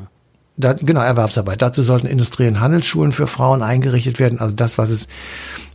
Da, 0.57 0.73
genau, 0.73 1.01
Erwerbsarbeit. 1.01 1.61
Dazu 1.61 1.83
sollten 1.83 2.07
Industrie- 2.07 2.47
und 2.47 2.59
Handelsschulen 2.61 3.11
für 3.11 3.27
Frauen 3.27 3.61
eingerichtet 3.61 4.19
werden. 4.19 4.39
Also 4.39 4.55
das, 4.55 4.77
was 4.77 4.89
es 4.89 5.07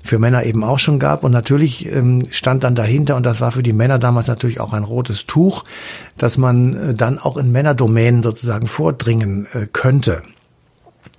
für 0.02 0.18
Männer 0.18 0.44
eben 0.44 0.64
auch 0.64 0.78
schon 0.78 0.98
gab. 0.98 1.22
Und 1.22 1.32
natürlich 1.32 1.84
ähm, 1.86 2.22
stand 2.30 2.64
dann 2.64 2.74
dahinter, 2.74 3.16
und 3.16 3.26
das 3.26 3.40
war 3.42 3.50
für 3.52 3.62
die 3.62 3.74
Männer 3.74 3.98
damals 3.98 4.26
natürlich 4.28 4.58
auch 4.60 4.72
ein 4.72 4.84
rotes 4.84 5.26
Tuch, 5.26 5.64
dass 6.16 6.38
man 6.38 6.74
äh, 6.74 6.94
dann 6.94 7.18
auch 7.18 7.36
in 7.36 7.52
Männerdomänen 7.52 8.22
sozusagen 8.22 8.66
vordringen 8.66 9.46
äh, 9.52 9.66
könnte. 9.70 10.22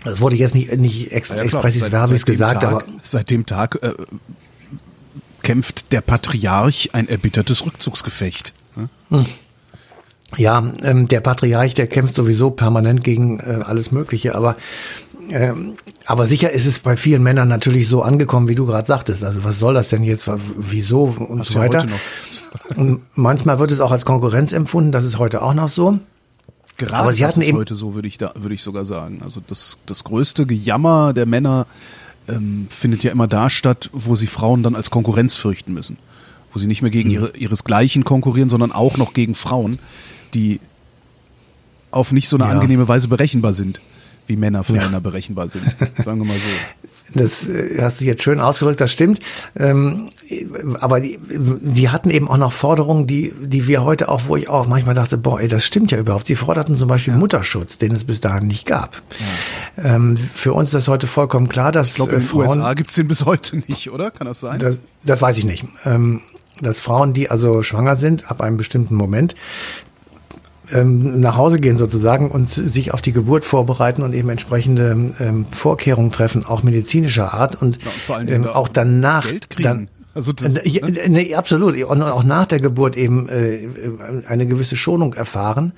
Das 0.03 0.19
wurde 0.21 0.35
jetzt 0.35 0.55
nicht, 0.55 0.75
nicht 0.77 1.11
ex 1.11 1.29
Ja, 1.29 1.35
seit- 1.47 1.51
verbis 1.51 2.25
gesagt, 2.25 2.61
Tag, 2.63 2.71
aber 2.71 2.83
seit 3.03 3.29
dem 3.29 3.45
Tag 3.45 3.77
äh, 3.83 3.93
kämpft 5.43 5.91
der 5.91 6.01
Patriarch 6.01 6.89
ein 6.93 7.07
erbittertes 7.07 7.65
Rückzugsgefecht. 7.65 8.53
ne? 9.09 9.25
Ja, 10.37 10.71
ähm, 10.83 11.07
der 11.07 11.19
Patriarch, 11.19 11.73
der 11.73 11.87
kämpft 11.87 12.15
sowieso 12.15 12.51
permanent 12.51 13.03
gegen 13.03 13.39
äh, 13.39 13.59
alles 13.65 13.91
Mögliche, 13.91 14.33
aber 14.35 14.53
ähm, 15.29 15.73
aber 16.05 16.25
sicher 16.25 16.51
ist 16.51 16.65
es 16.65 16.79
bei 16.79 16.97
vielen 16.97 17.21
Männern 17.23 17.47
natürlich 17.47 17.87
so 17.87 18.01
angekommen, 18.01 18.47
wie 18.47 18.55
du 18.55 18.65
gerade 18.65 18.85
sagtest. 18.87 19.23
Also 19.23 19.43
was 19.43 19.59
soll 19.59 19.73
das 19.73 19.89
denn 19.89 20.03
jetzt? 20.03 20.29
Wieso 20.57 21.03
und 21.17 21.39
Hast 21.41 21.51
so 21.51 21.59
weiter? 21.59 21.85
Und 22.75 23.01
manchmal 23.15 23.59
wird 23.59 23.71
es 23.71 23.79
auch 23.81 23.91
als 23.91 24.03
Konkurrenz 24.03 24.51
empfunden. 24.51 24.91
Das 24.91 25.05
ist 25.05 25.19
heute 25.19 25.41
auch 25.41 25.53
noch 25.53 25.67
so. 25.69 25.99
Gerade 26.77 26.95
Aber 26.95 27.13
sie 27.13 27.21
das 27.21 27.33
hatten 27.33 27.41
ist 27.41 27.47
eben- 27.49 27.57
heute 27.59 27.75
so, 27.75 27.93
würde 27.93 28.07
ich 28.07 28.17
da, 28.17 28.33
würde 28.35 28.55
ich 28.55 28.63
sogar 28.63 28.83
sagen. 28.85 29.21
Also 29.23 29.41
das, 29.45 29.77
das 29.85 30.03
größte 30.03 30.45
Gejammer 30.45 31.13
der 31.13 31.25
Männer 31.27 31.65
ähm, 32.27 32.67
findet 32.69 33.03
ja 33.03 33.11
immer 33.11 33.27
da 33.27 33.49
statt, 33.49 33.89
wo 33.93 34.15
sie 34.15 34.27
Frauen 34.27 34.63
dann 34.63 34.75
als 34.75 34.89
Konkurrenz 34.89 35.35
fürchten 35.35 35.73
müssen. 35.73 35.97
Wo 36.51 36.59
sie 36.59 36.67
nicht 36.67 36.81
mehr 36.81 36.91
gegen 36.91 37.11
ihre, 37.11 37.37
ihresgleichen 37.37 38.03
konkurrieren, 38.03 38.49
sondern 38.49 38.71
auch 38.71 38.97
noch 38.97 39.13
gegen 39.13 39.35
Frauen, 39.35 39.79
die 40.33 40.59
auf 41.91 42.11
nicht 42.11 42.27
so 42.29 42.37
eine 42.37 42.45
Ja. 42.45 42.51
angenehme 42.51 42.87
Weise 42.87 43.07
berechenbar 43.07 43.53
sind, 43.53 43.81
wie 44.27 44.35
Männer 44.37 44.63
für 44.63 44.73
Männer 44.73 45.01
berechenbar 45.01 45.47
sind. 45.49 45.63
Sagen 46.03 46.19
wir 46.19 46.25
mal 46.25 46.37
so. 46.37 46.39
Das 47.13 47.49
äh, 47.49 47.81
hast 47.81 47.99
du 47.99 48.05
jetzt 48.05 48.23
schön 48.23 48.39
ausgedrückt, 48.39 48.79
das 48.79 48.89
stimmt. 48.89 49.19
Ähm, 49.57 50.05
aber 50.79 51.01
die, 51.01 51.19
sie 51.73 51.89
hatten 51.89 52.09
eben 52.09 52.29
auch 52.29 52.37
noch 52.37 52.53
Forderungen, 52.53 53.05
die, 53.07 53.33
die 53.41 53.67
wir 53.67 53.83
heute 53.83 54.07
auch, 54.07 54.21
wo 54.27 54.37
ich 54.37 54.47
auch 54.47 54.65
manchmal 54.65 54.95
dachte, 54.95 55.17
boah, 55.17 55.41
ey, 55.41 55.49
das 55.49 55.65
stimmt 55.65 55.91
ja 55.91 55.97
überhaupt. 55.97 56.27
Sie 56.27 56.37
forderten 56.37 56.75
zum 56.77 56.87
Beispiel 56.87 57.13
Mutterschutz, 57.15 57.77
den 57.77 57.93
es 57.93 58.05
bis 58.05 58.21
dahin 58.21 58.47
nicht 58.47 58.65
gab. 58.65 59.01
Ähm, 59.77 60.15
für 60.15 60.53
uns 60.53 60.69
ist 60.69 60.75
das 60.75 60.87
heute 60.87 61.07
vollkommen 61.07 61.49
klar, 61.49 61.73
dass 61.73 61.89
Ich 61.89 61.95
glaube, 61.95 62.13
äh, 62.13 62.15
in 62.15 62.21
den 62.21 62.27
Frauen, 62.29 62.47
USA 62.47 62.73
gibt's 62.75 62.95
den 62.95 63.09
bis 63.09 63.25
heute 63.25 63.57
nicht, 63.67 63.91
oder? 63.91 64.11
Kann 64.11 64.27
das 64.27 64.39
sein? 64.39 64.59
das, 64.59 64.79
das 65.03 65.21
weiß 65.21 65.37
ich 65.37 65.43
nicht. 65.43 65.65
Ähm, 65.83 66.21
dass 66.61 66.79
Frauen, 66.79 67.11
die 67.11 67.29
also 67.29 67.61
schwanger 67.63 67.97
sind, 67.97 68.31
ab 68.31 68.39
einem 68.39 68.55
bestimmten 68.55 68.95
Moment, 68.95 69.35
ähm, 70.71 71.19
nach 71.19 71.37
Hause 71.37 71.59
gehen 71.59 71.77
sozusagen 71.77 72.29
und 72.31 72.47
sich 72.49 72.93
auf 72.93 73.01
die 73.01 73.11
Geburt 73.11 73.45
vorbereiten 73.45 74.03
und 74.03 74.13
eben 74.13 74.29
entsprechende 74.29 75.13
ähm, 75.19 75.45
Vorkehrungen 75.51 76.11
treffen, 76.11 76.45
auch 76.45 76.63
medizinischer 76.63 77.33
Art 77.33 77.61
und 77.61 77.79
Ja, 78.07 78.21
ähm, 78.21 78.45
auch 78.47 78.67
danach 78.67 79.27
Geld 79.27 79.49
kriegen. 79.49 79.63
dann 79.63 79.87
Also 80.13 80.33
das, 80.33 80.55
ne? 80.55 80.61
nee, 81.07 81.35
absolut. 81.35 81.81
Und 81.83 82.01
auch 82.01 82.23
nach 82.23 82.45
der 82.45 82.59
Geburt 82.59 82.97
eben 82.97 83.29
äh, 83.29 83.69
eine 84.27 84.45
gewisse 84.45 84.75
Schonung 84.75 85.13
erfahren. 85.13 85.71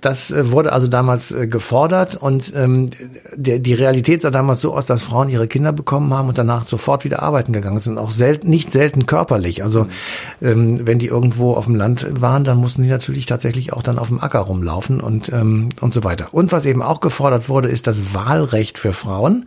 Das 0.00 0.30
äh, 0.30 0.50
wurde 0.50 0.72
also 0.72 0.88
damals 0.88 1.32
äh, 1.32 1.46
gefordert 1.46 2.16
und 2.16 2.52
ähm, 2.56 2.88
der, 3.34 3.58
die 3.58 3.74
Realität 3.74 4.22
sah 4.22 4.30
damals 4.30 4.62
so 4.62 4.74
aus, 4.74 4.86
dass 4.86 5.02
Frauen 5.02 5.28
ihre 5.28 5.48
Kinder 5.48 5.72
bekommen 5.72 6.14
haben 6.14 6.28
und 6.28 6.38
danach 6.38 6.66
sofort 6.66 7.04
wieder 7.04 7.22
arbeiten 7.22 7.52
gegangen 7.52 7.78
sind. 7.78 7.98
Auch 7.98 8.10
selten, 8.10 8.48
nicht 8.48 8.72
selten 8.72 9.04
körperlich. 9.04 9.62
Also 9.62 9.86
ähm, 10.40 10.86
wenn 10.86 10.98
die 10.98 11.08
irgendwo 11.08 11.52
auf 11.52 11.66
dem 11.66 11.74
Land 11.74 12.06
waren, 12.20 12.44
dann 12.44 12.56
mussten 12.56 12.82
die 12.82 12.88
natürlich 12.88 13.26
tatsächlich 13.26 13.74
auch 13.74 13.82
dann 13.82 13.98
auf 13.98 14.08
dem 14.08 14.20
Acker 14.20 14.40
rumlaufen 14.40 15.00
und 15.00 15.30
ähm, 15.30 15.68
und 15.80 15.92
so 15.92 16.04
weiter. 16.04 16.28
Und 16.32 16.52
was 16.52 16.64
eben 16.64 16.80
auch 16.80 17.00
gefordert 17.00 17.50
wurde, 17.50 17.68
ist 17.68 17.86
das 17.86 18.14
Wahlrecht 18.14 18.78
für 18.78 18.94
Frauen. 18.94 19.46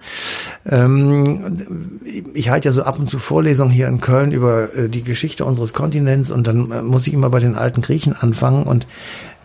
Ähm, 0.70 1.98
ich 2.36 2.50
halte 2.50 2.70
ja 2.70 2.72
so 2.72 2.84
ab 2.84 3.00
und 3.00 3.10
zu 3.10 3.18
Vorlesungen 3.18 3.72
hier 3.72 3.88
in 3.88 4.00
Köln 4.00 4.27
über 4.32 4.76
äh, 4.76 4.90
die 4.90 5.04
Geschichte 5.04 5.46
unseres 5.46 5.74
Kontinents 5.74 6.32
und 6.32 6.48
dann 6.48 6.72
äh, 6.72 6.82
muss 6.82 7.08
ich 7.08 7.14
immer 7.14 7.30
bei 7.30 7.40
den 7.40 7.56
alten 7.56 7.82
Griechen 7.82 8.14
anfangen 8.14 8.64
und 8.64 8.88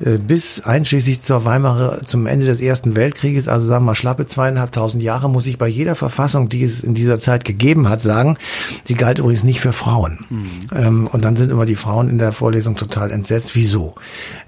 äh, 0.00 0.18
bis 0.18 0.62
einschließlich 0.62 1.22
zur 1.22 1.44
Weimarer, 1.44 2.02
zum 2.02 2.26
Ende 2.26 2.46
des 2.46 2.60
Ersten 2.60 2.96
Weltkrieges, 2.96 3.48
also 3.48 3.66
sagen 3.66 3.84
wir 3.84 3.88
mal 3.88 3.94
schlappe 3.94 4.26
zweieinhalbtausend 4.26 5.02
Jahre, 5.02 5.30
muss 5.30 5.46
ich 5.46 5.58
bei 5.58 5.68
jeder 5.68 5.94
Verfassung, 5.94 6.48
die 6.48 6.62
es 6.64 6.82
in 6.82 6.94
dieser 6.94 7.20
Zeit 7.20 7.44
gegeben 7.44 7.88
hat, 7.88 8.00
sagen, 8.00 8.36
sie 8.84 8.94
galt 8.94 9.18
übrigens 9.18 9.44
nicht 9.44 9.60
für 9.60 9.72
Frauen. 9.72 10.18
Mhm. 10.28 10.48
Ähm, 10.74 11.06
und 11.06 11.24
dann 11.24 11.36
sind 11.36 11.50
immer 11.50 11.66
die 11.66 11.76
Frauen 11.76 12.08
in 12.08 12.18
der 12.18 12.32
Vorlesung 12.32 12.76
total 12.76 13.10
entsetzt. 13.10 13.54
Wieso? 13.54 13.94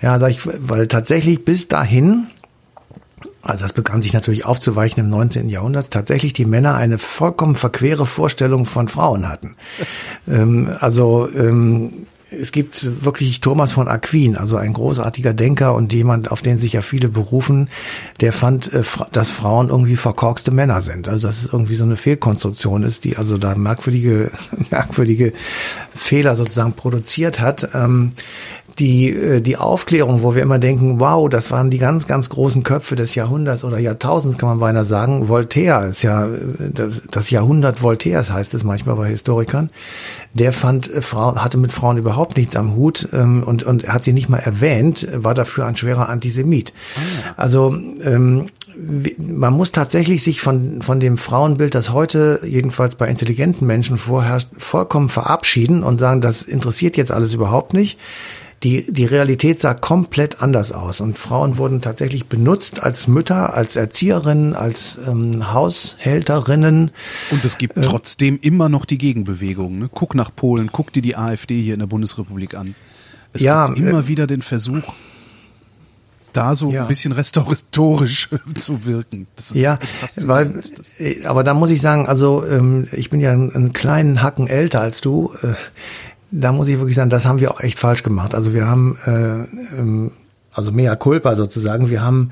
Ja, 0.02 0.18
sag 0.18 0.30
ich, 0.30 0.40
weil 0.44 0.86
tatsächlich 0.88 1.44
bis 1.44 1.68
dahin 1.68 2.26
also 3.44 3.62
das 3.62 3.72
begann 3.72 4.02
sich 4.02 4.12
natürlich 4.12 4.44
aufzuweichen 4.44 5.04
im 5.04 5.11
19. 5.11 5.48
Jahrhundert, 5.48 5.90
tatsächlich 5.90 6.33
die 6.33 6.46
Männer 6.46 6.74
eine 6.74 6.98
vollkommen 6.98 7.54
verquere 7.54 8.07
Vorstellung 8.07 8.66
von 8.66 8.88
Frauen 8.88 9.28
hatten. 9.28 9.57
ähm, 10.28 10.74
also 10.80 11.28
ähm, 11.30 12.07
es 12.30 12.52
gibt 12.52 13.04
wirklich 13.04 13.40
Thomas 13.40 13.72
von 13.72 13.88
Aquin, 13.88 14.37
also 14.37 14.56
ein 14.56 14.72
großartiger 14.72 15.34
Denker 15.34 15.74
und 15.74 15.92
jemand, 15.92 16.30
auf 16.30 16.42
den 16.42 16.58
sich 16.58 16.72
ja 16.72 16.82
viele 16.82 17.08
berufen, 17.08 17.68
der 18.20 18.32
fand, 18.32 18.72
äh, 18.72 18.82
dass 19.12 19.30
Frauen 19.30 19.68
irgendwie 19.68 19.96
verkorkste 19.96 20.50
Männer 20.50 20.80
sind. 20.80 21.08
Also 21.08 21.28
dass 21.28 21.42
es 21.42 21.52
irgendwie 21.52 21.76
so 21.76 21.84
eine 21.84 21.96
Fehlkonstruktion 21.96 22.82
ist, 22.82 23.04
die 23.04 23.16
also 23.16 23.38
da 23.38 23.54
merkwürdige, 23.54 24.30
merkwürdige 24.70 25.32
Fehler 25.90 26.37
sozusagen 26.37 26.72
produziert 26.72 27.40
hat. 27.40 27.68
Ähm, 27.74 28.12
die, 28.78 29.10
äh, 29.10 29.40
die 29.40 29.56
Aufklärung, 29.56 30.22
wo 30.22 30.34
wir 30.34 30.42
immer 30.42 30.58
denken, 30.58 30.98
wow, 30.98 31.28
das 31.28 31.50
waren 31.50 31.70
die 31.70 31.78
ganz, 31.78 32.06
ganz 32.06 32.28
großen 32.28 32.62
Köpfe 32.62 32.96
des 32.96 33.14
Jahrhunderts 33.14 33.64
oder 33.64 33.78
Jahrtausends, 33.78 34.38
kann 34.38 34.48
man 34.48 34.58
beinahe 34.58 34.84
sagen. 34.84 35.28
Voltaire 35.28 35.87
ist 35.87 36.02
ja, 36.02 36.26
äh, 36.26 36.38
das 37.10 37.30
Jahrhundert 37.30 37.82
Voltaires 37.82 38.32
heißt 38.32 38.54
es 38.54 38.64
manchmal 38.64 38.96
bei 38.96 39.08
Historikern. 39.08 39.70
Der 40.32 40.52
fand 40.52 40.87
Frauen, 40.87 41.42
hatte 41.42 41.58
mit 41.58 41.70
Frauen 41.70 41.98
überhaupt 41.98 42.13
nichts 42.37 42.57
am 42.57 42.74
Hut 42.74 43.09
ähm, 43.12 43.42
und, 43.42 43.62
und 43.62 43.88
hat 43.88 44.05
sie 44.05 44.12
nicht 44.12 44.29
mal 44.29 44.38
erwähnt, 44.38 45.07
war 45.12 45.35
dafür 45.35 45.66
ein 45.66 45.77
schwerer 45.77 46.09
Antisemit. 46.09 46.72
Ah. 46.96 47.35
Also, 47.37 47.77
ähm, 48.03 48.46
man 49.18 49.53
muss 49.53 49.70
tatsächlich 49.70 50.22
sich 50.22 50.40
von, 50.40 50.83
von 50.83 50.98
dem 50.98 51.16
Frauenbild, 51.16 51.74
das 51.74 51.92
heute 51.92 52.40
jedenfalls 52.44 52.96
bei 52.96 53.09
intelligenten 53.09 53.66
Menschen 53.66 53.98
vorherrscht, 53.98 54.48
vollkommen 54.59 55.09
verabschieden 55.09 55.85
und 55.85 55.98
sagen, 55.98 56.20
das 56.20 56.42
interessiert 56.42 56.96
jetzt 56.96 57.12
alles 57.12 57.35
überhaupt 57.35 57.72
nicht 57.72 57.98
die, 58.62 58.90
die 58.90 59.04
Realität 59.04 59.60
sah 59.60 59.74
komplett 59.74 60.42
anders 60.42 60.72
aus 60.72 61.00
und 61.00 61.18
Frauen 61.18 61.58
wurden 61.58 61.80
tatsächlich 61.82 62.26
benutzt 62.26 62.82
als 62.82 63.08
Mütter, 63.08 63.54
als 63.54 63.76
Erzieherinnen, 63.76 64.54
als 64.54 64.98
ähm, 65.06 65.52
Haushälterinnen. 65.52 66.90
Und 67.30 67.44
es 67.44 67.58
gibt 67.58 67.76
äh, 67.76 67.82
trotzdem 67.82 68.38
immer 68.40 68.68
noch 68.68 68.84
die 68.84 68.98
Gegenbewegung. 68.98 69.78
Ne? 69.78 69.90
Guck 69.92 70.14
nach 70.14 70.34
Polen, 70.34 70.70
guck 70.72 70.92
dir 70.92 71.02
die 71.02 71.16
AfD 71.16 71.60
hier 71.60 71.74
in 71.74 71.80
der 71.80 71.86
Bundesrepublik 71.86 72.54
an. 72.54 72.74
Es 73.32 73.42
ja, 73.42 73.66
gibt 73.66 73.78
immer 73.78 74.00
äh, 74.00 74.08
wieder 74.08 74.26
den 74.26 74.42
Versuch, 74.42 74.94
da 76.32 76.56
so 76.56 76.70
ja. 76.70 76.82
ein 76.82 76.88
bisschen 76.88 77.12
restauratorisch 77.12 78.28
zu 78.56 78.84
wirken. 78.84 79.26
Das 79.36 79.50
ist 79.50 79.60
ja, 79.60 79.78
echt 79.80 79.96
faszinierend. 79.96 80.72
Weil, 80.98 81.06
äh, 81.06 81.26
aber 81.26 81.44
da 81.44 81.54
muss 81.54 81.70
ich 81.70 81.80
sagen, 81.80 82.06
also 82.06 82.44
ähm, 82.46 82.88
ich 82.92 83.10
bin 83.10 83.20
ja 83.20 83.32
einen, 83.32 83.54
einen 83.54 83.72
kleinen 83.72 84.22
Hacken 84.22 84.46
älter 84.46 84.80
als 84.80 85.00
du. 85.00 85.32
Äh, 85.42 85.54
da 86.40 86.52
muss 86.52 86.68
ich 86.68 86.78
wirklich 86.78 86.96
sagen, 86.96 87.10
das 87.10 87.26
haben 87.26 87.40
wir 87.40 87.52
auch 87.52 87.60
echt 87.60 87.78
falsch 87.78 88.02
gemacht. 88.02 88.34
Also 88.34 88.54
wir 88.54 88.66
haben 88.66 88.98
äh, 89.06 89.78
ähm, 89.78 90.10
also 90.52 90.72
mea 90.72 90.94
culpa 90.96 91.34
sozusagen. 91.34 91.90
Wir 91.90 92.02
haben 92.02 92.30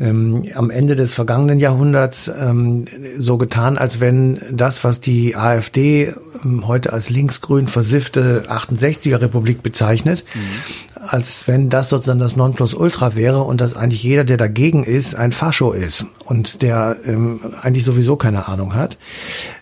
ähm, 0.00 0.44
am 0.54 0.70
Ende 0.70 0.96
des 0.96 1.14
vergangenen 1.14 1.58
Jahrhunderts 1.58 2.30
ähm, 2.36 2.86
so 3.18 3.38
getan, 3.38 3.78
als 3.78 4.00
wenn 4.00 4.40
das, 4.50 4.84
was 4.84 5.00
die 5.00 5.36
AfD 5.36 6.12
ähm, 6.44 6.66
heute 6.66 6.92
als 6.92 7.10
linksgrün 7.10 7.68
versiffte 7.68 8.44
68er 8.48 9.20
Republik 9.20 9.62
bezeichnet, 9.62 10.24
mhm. 10.34 11.00
als 11.08 11.48
wenn 11.48 11.68
das 11.68 11.88
sozusagen 11.88 12.20
das 12.20 12.36
Nonplusultra 12.36 13.16
wäre 13.16 13.42
und 13.42 13.60
dass 13.60 13.76
eigentlich 13.76 14.02
jeder, 14.02 14.24
der 14.24 14.36
dagegen 14.36 14.84
ist, 14.84 15.14
ein 15.14 15.32
Fascho 15.32 15.72
ist 15.72 16.06
und 16.24 16.62
der 16.62 16.96
ähm, 17.04 17.40
eigentlich 17.62 17.84
sowieso 17.84 18.16
keine 18.16 18.48
Ahnung 18.48 18.74
hat. 18.74 18.98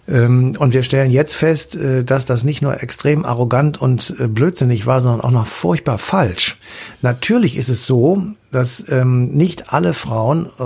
Ähm, 0.09 0.57
und 0.59 0.75
wir 0.75 0.83
stellen 0.83 1.11
jetzt 1.11 1.35
fest, 1.35 1.77
äh, 1.77 2.05
dass 2.05 2.27
das 2.27 2.45
nicht 2.45 2.63
nur 2.63 2.83
extrem 2.83 3.25
arrogant 3.25 3.81
und 3.81 4.15
äh, 4.19 4.29
blödsinnig 4.29 4.87
war, 4.87 5.01
sondern 5.01 5.21
auch 5.21 5.31
noch 5.31 5.47
furchtbar 5.47 5.99
falsch. 5.99 6.59
Natürlich 7.03 7.57
ist 7.57 7.69
es 7.69 7.87
so, 7.87 8.23
dass 8.51 8.85
ähm, 8.89 9.29
nicht 9.29 9.73
alle 9.73 9.93
Frauen, 9.93 10.47
äh, 10.59 10.65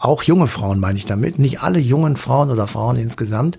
auch 0.00 0.22
junge 0.22 0.48
Frauen 0.48 0.78
meine 0.78 0.98
ich 0.98 1.06
damit, 1.06 1.38
nicht 1.38 1.60
alle 1.60 1.80
jungen 1.80 2.16
Frauen 2.16 2.50
oder 2.50 2.66
Frauen 2.66 2.96
insgesamt 2.96 3.58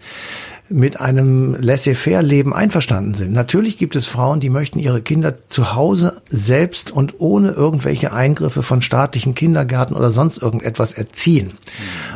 mit 0.69 1.02
einem 1.02 1.56
Laissez-faire-Leben 1.60 2.54
einverstanden 2.54 3.13
sind. 3.13 3.34
Natürlich 3.34 3.78
gibt 3.78 3.95
es 3.95 4.08
Frauen, 4.08 4.39
die 4.39 4.50
möchten 4.50 4.80
ihre 4.80 5.02
Kinder 5.02 5.36
zu 5.50 5.74
Hause 5.74 6.22
selbst 6.30 6.91
und 6.91 7.19
ohne 7.19 7.50
irgendwelche 7.52 8.13
Eingriffe 8.13 8.62
von 8.62 8.82
staatlichen 8.82 9.36
Kindergärten 9.36 9.95
oder 9.95 10.12
sonst 10.12 10.38
irgendetwas 10.38 10.93
erziehen. 10.93 11.58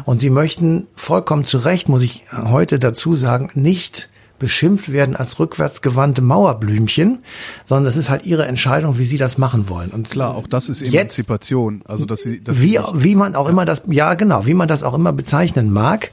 Und 0.06 0.21
sie 0.21 0.29
möchten 0.29 0.88
vollkommen 0.95 1.45
zu 1.45 1.58
Recht, 1.58 1.89
muss 1.89 2.03
ich 2.03 2.25
heute 2.32 2.79
dazu 2.79 3.15
sagen, 3.15 3.49
nicht 3.56 4.10
beschimpft 4.43 4.91
werden 4.91 5.15
als 5.15 5.39
rückwärtsgewandte 5.39 6.21
Mauerblümchen, 6.21 7.19
sondern 7.63 7.86
es 7.88 7.95
ist 7.95 8.10
halt 8.10 8.25
ihre 8.25 8.45
Entscheidung, 8.45 8.97
wie 8.97 9.06
sie 9.06 9.15
das 9.15 9.38
machen 9.38 9.69
wollen. 9.69 9.89
Und 9.89 10.10
klar, 10.10 10.36
auch 10.36 10.47
das 10.47 10.67
ist 10.67 10.82
Emanzipation. 10.82 11.75
Jetzt, 11.75 11.89
also 11.89 12.06
dass 12.06 12.23
sie, 12.23 12.43
dass 12.43 12.62
wie, 12.62 12.71
sie 12.71 12.79
wie 12.93 13.15
man 13.15 13.36
auch 13.36 13.47
immer 13.47 13.63
das, 13.63 13.84
ja 13.88 14.15
genau, 14.15 14.45
wie 14.45 14.53
man 14.53 14.67
das 14.67 14.84
auch 14.84 14.95
immer 14.95 15.13
bezeichnen 15.13 15.71
mag. 15.71 16.12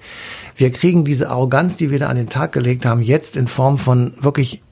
Wir 0.55 0.71
kriegen 0.71 1.05
diese 1.05 1.29
Arroganz, 1.29 1.77
die 1.77 1.91
wir 1.91 1.99
da 1.99 2.07
an 2.07 2.17
den 2.17 2.29
Tag 2.29 2.53
gelegt 2.53 2.87
haben, 2.87 3.03
jetzt 3.03 3.37
in 3.37 3.49
Form 3.49 3.79
von 3.79 4.15
wirklich 4.21 4.63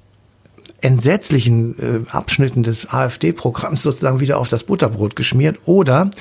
entsetzlichen 0.81 2.07
äh, 2.07 2.11
Abschnitten 2.13 2.63
des 2.63 2.89
AfD-Programms 2.89 3.83
sozusagen 3.83 4.21
wieder 4.21 4.39
auf 4.39 4.47
das 4.47 4.63
Butterbrot 4.63 5.17
geschmiert 5.17 5.59
oder 5.65 6.13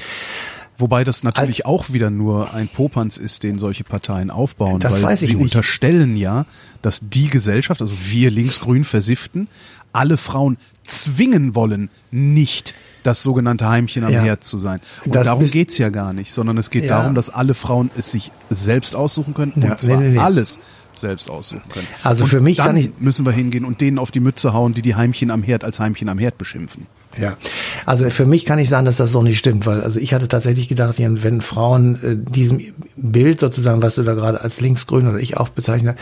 Wobei 0.80 1.04
das 1.04 1.24
natürlich 1.24 1.66
auch 1.66 1.92
wieder 1.92 2.12
nur 2.12 2.54
ein 2.54 2.68
Popanz 2.68 3.18
ist, 3.18 3.42
den 3.42 3.58
solche 3.58 3.84
Parteien 3.84 4.30
aufbauen, 4.30 4.80
das 4.80 5.02
weil 5.02 5.18
sie 5.18 5.34
nicht. 5.34 5.42
unterstellen 5.42 6.16
ja, 6.16 6.46
dass 6.84 7.02
die 7.02 7.30
Gesellschaft, 7.30 7.82
also 7.82 7.96
wir 8.00 8.30
linksgrün 8.30 8.84
Versifften, 8.84 9.48
alle 9.92 10.18
Frauen 10.18 10.58
zwingen 10.84 11.56
wollen, 11.56 11.90
nicht 12.12 12.76
das 13.02 13.24
sogenannte 13.24 13.68
Heimchen 13.68 14.04
am 14.04 14.14
ja. 14.14 14.22
Herd 14.22 14.44
zu 14.44 14.58
sein. 14.58 14.80
Und 15.06 15.16
das 15.16 15.26
darum 15.26 15.50
geht's 15.50 15.78
ja 15.78 15.90
gar 15.90 16.14
nicht, 16.14 16.32
sondern 16.32 16.58
es 16.58 16.70
geht 16.70 16.84
ja. 16.84 17.00
darum, 17.00 17.16
dass 17.16 17.30
alle 17.30 17.54
Frauen 17.54 17.90
es 17.98 18.12
sich 18.12 18.32
selbst 18.50 18.96
aussuchen 18.96 19.34
können 19.34 19.54
und 19.54 19.64
ja, 19.64 19.78
zwar 19.78 19.98
nee, 19.98 20.10
nee, 20.10 20.20
alles 20.20 20.60
selbst 20.94 21.30
aussuchen 21.30 21.70
können. 21.70 21.88
Also 22.04 22.26
und 22.26 22.30
für 22.30 22.42
mich 22.42 22.58
dann 22.58 22.68
kann 22.68 22.78
ich 22.78 22.92
müssen 23.00 23.26
wir 23.26 23.32
hingehen 23.32 23.66
und 23.66 23.82
denen 23.82 23.98
auf 23.98 24.12
die 24.12 24.20
Mütze 24.20 24.54
hauen, 24.54 24.74
die 24.74 24.82
die 24.82 24.96
Heimchen 24.96 25.32
am 25.32 25.42
Herd 25.42 25.64
als 25.64 25.80
Heimchen 25.80 26.10
am 26.10 26.20
Herd 26.20 26.38
beschimpfen. 26.38 26.88
Ja, 27.20 27.36
also 27.86 28.10
für 28.10 28.26
mich 28.26 28.46
kann 28.46 28.60
ich 28.60 28.70
sagen, 28.70 28.86
dass 28.86 28.98
das 28.98 29.12
so 29.12 29.24
nicht 29.24 29.40
stimmt, 29.40 29.66
weil 29.66 29.82
also 29.82 30.00
ich 30.00 30.14
hatte 30.14 30.28
tatsächlich 30.28 30.68
gedacht, 30.68 30.98
wenn 31.00 31.42
Frauen 31.42 31.96
äh, 32.04 32.16
diesem 32.16 32.62
Bild 32.96 33.40
sozusagen, 33.40 33.82
was 33.82 33.96
du 33.96 34.04
da 34.04 34.14
gerade 34.14 34.42
als 34.42 34.62
linksgrün 34.62 35.08
oder 35.08 35.18
ich 35.18 35.38
auch 35.38 35.50
bezeichne, 35.50 35.96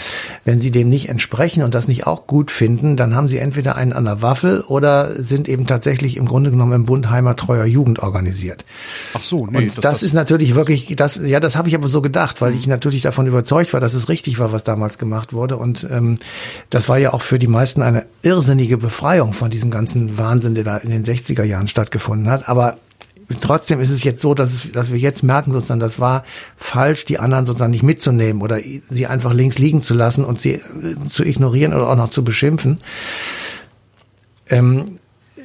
wenn 0.43 0.59
sie 0.59 0.71
dem 0.71 0.89
nicht 0.89 1.07
entsprechen 1.09 1.63
und 1.63 1.73
das 1.73 1.87
nicht 1.87 2.05
auch 2.05 2.27
gut 2.27 2.51
finden, 2.51 2.97
dann 2.97 3.15
haben 3.15 3.29
sie 3.29 3.37
entweder 3.37 3.75
einen 3.75 3.93
an 3.93 4.05
der 4.05 4.21
Waffel 4.21 4.61
oder 4.61 5.11
sind 5.21 5.47
eben 5.47 5.67
tatsächlich 5.67 6.17
im 6.17 6.25
Grunde 6.25 6.51
genommen 6.51 6.73
im 6.73 6.85
Bund 6.85 7.09
heimattreuer 7.09 7.65
Jugend 7.65 7.99
organisiert. 7.99 8.65
Ach 9.13 9.23
so, 9.23 9.47
nee. 9.47 9.57
Und 9.57 9.67
das, 9.67 9.75
das, 9.75 9.83
das 9.83 10.03
ist 10.03 10.13
natürlich 10.13 10.55
wirklich, 10.55 10.95
das, 10.95 11.19
ja, 11.23 11.39
das 11.39 11.55
habe 11.55 11.69
ich 11.69 11.75
aber 11.75 11.87
so 11.87 12.01
gedacht, 12.01 12.41
weil 12.41 12.51
mhm. 12.51 12.57
ich 12.57 12.67
natürlich 12.67 13.01
davon 13.01 13.27
überzeugt 13.27 13.73
war, 13.73 13.79
dass 13.79 13.93
es 13.93 14.09
richtig 14.09 14.39
war, 14.39 14.51
was 14.51 14.63
damals 14.63 14.97
gemacht 14.97 15.33
wurde 15.33 15.57
und 15.57 15.87
ähm, 15.89 16.17
das 16.69 16.89
war 16.89 16.97
ja 16.97 17.13
auch 17.13 17.21
für 17.21 17.39
die 17.39 17.47
meisten 17.47 17.81
eine 17.81 18.05
irrsinnige 18.21 18.77
Befreiung 18.77 19.33
von 19.33 19.49
diesem 19.49 19.71
ganzen 19.71 20.17
Wahnsinn, 20.17 20.55
der 20.55 20.63
da 20.63 20.77
in 20.77 20.89
den 20.89 21.04
60er 21.05 21.43
Jahren 21.43 21.67
stattgefunden 21.67 22.29
hat. 22.29 22.49
Aber 22.49 22.77
trotzdem 23.39 23.79
ist 23.79 23.89
es 23.89 24.03
jetzt 24.03 24.21
so, 24.21 24.33
dass, 24.33 24.53
es, 24.53 24.71
dass 24.71 24.91
wir 24.91 24.99
jetzt 24.99 25.23
merken, 25.23 25.51
sozusagen, 25.51 25.79
das 25.79 25.99
war 25.99 26.23
falsch, 26.57 27.05
die 27.05 27.19
anderen 27.19 27.45
sozusagen 27.45 27.71
nicht 27.71 27.83
mitzunehmen 27.83 28.41
oder 28.41 28.59
sie 28.89 29.07
einfach 29.07 29.33
links 29.33 29.57
liegen 29.57 29.81
zu 29.81 29.93
lassen 29.93 30.25
und 30.25 30.39
sie 30.39 30.53
äh, 30.53 30.61
zu 31.07 31.23
ignorieren 31.23 31.73
oder 31.73 31.89
auch 31.89 31.95
noch 31.95 32.09
zu 32.09 32.23
beschimpfen. 32.23 32.79
Ähm, 34.47 34.85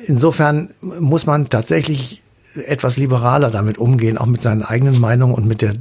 insofern 0.06 0.70
muss 0.80 1.26
man 1.26 1.48
tatsächlich 1.48 2.22
etwas 2.54 2.96
liberaler 2.96 3.50
damit 3.50 3.78
umgehen, 3.78 4.18
auch 4.18 4.26
mit 4.26 4.40
seinen 4.40 4.62
eigenen 4.62 4.98
Meinungen 4.98 5.34
und 5.34 5.46
mit 5.46 5.62
der, 5.62 5.74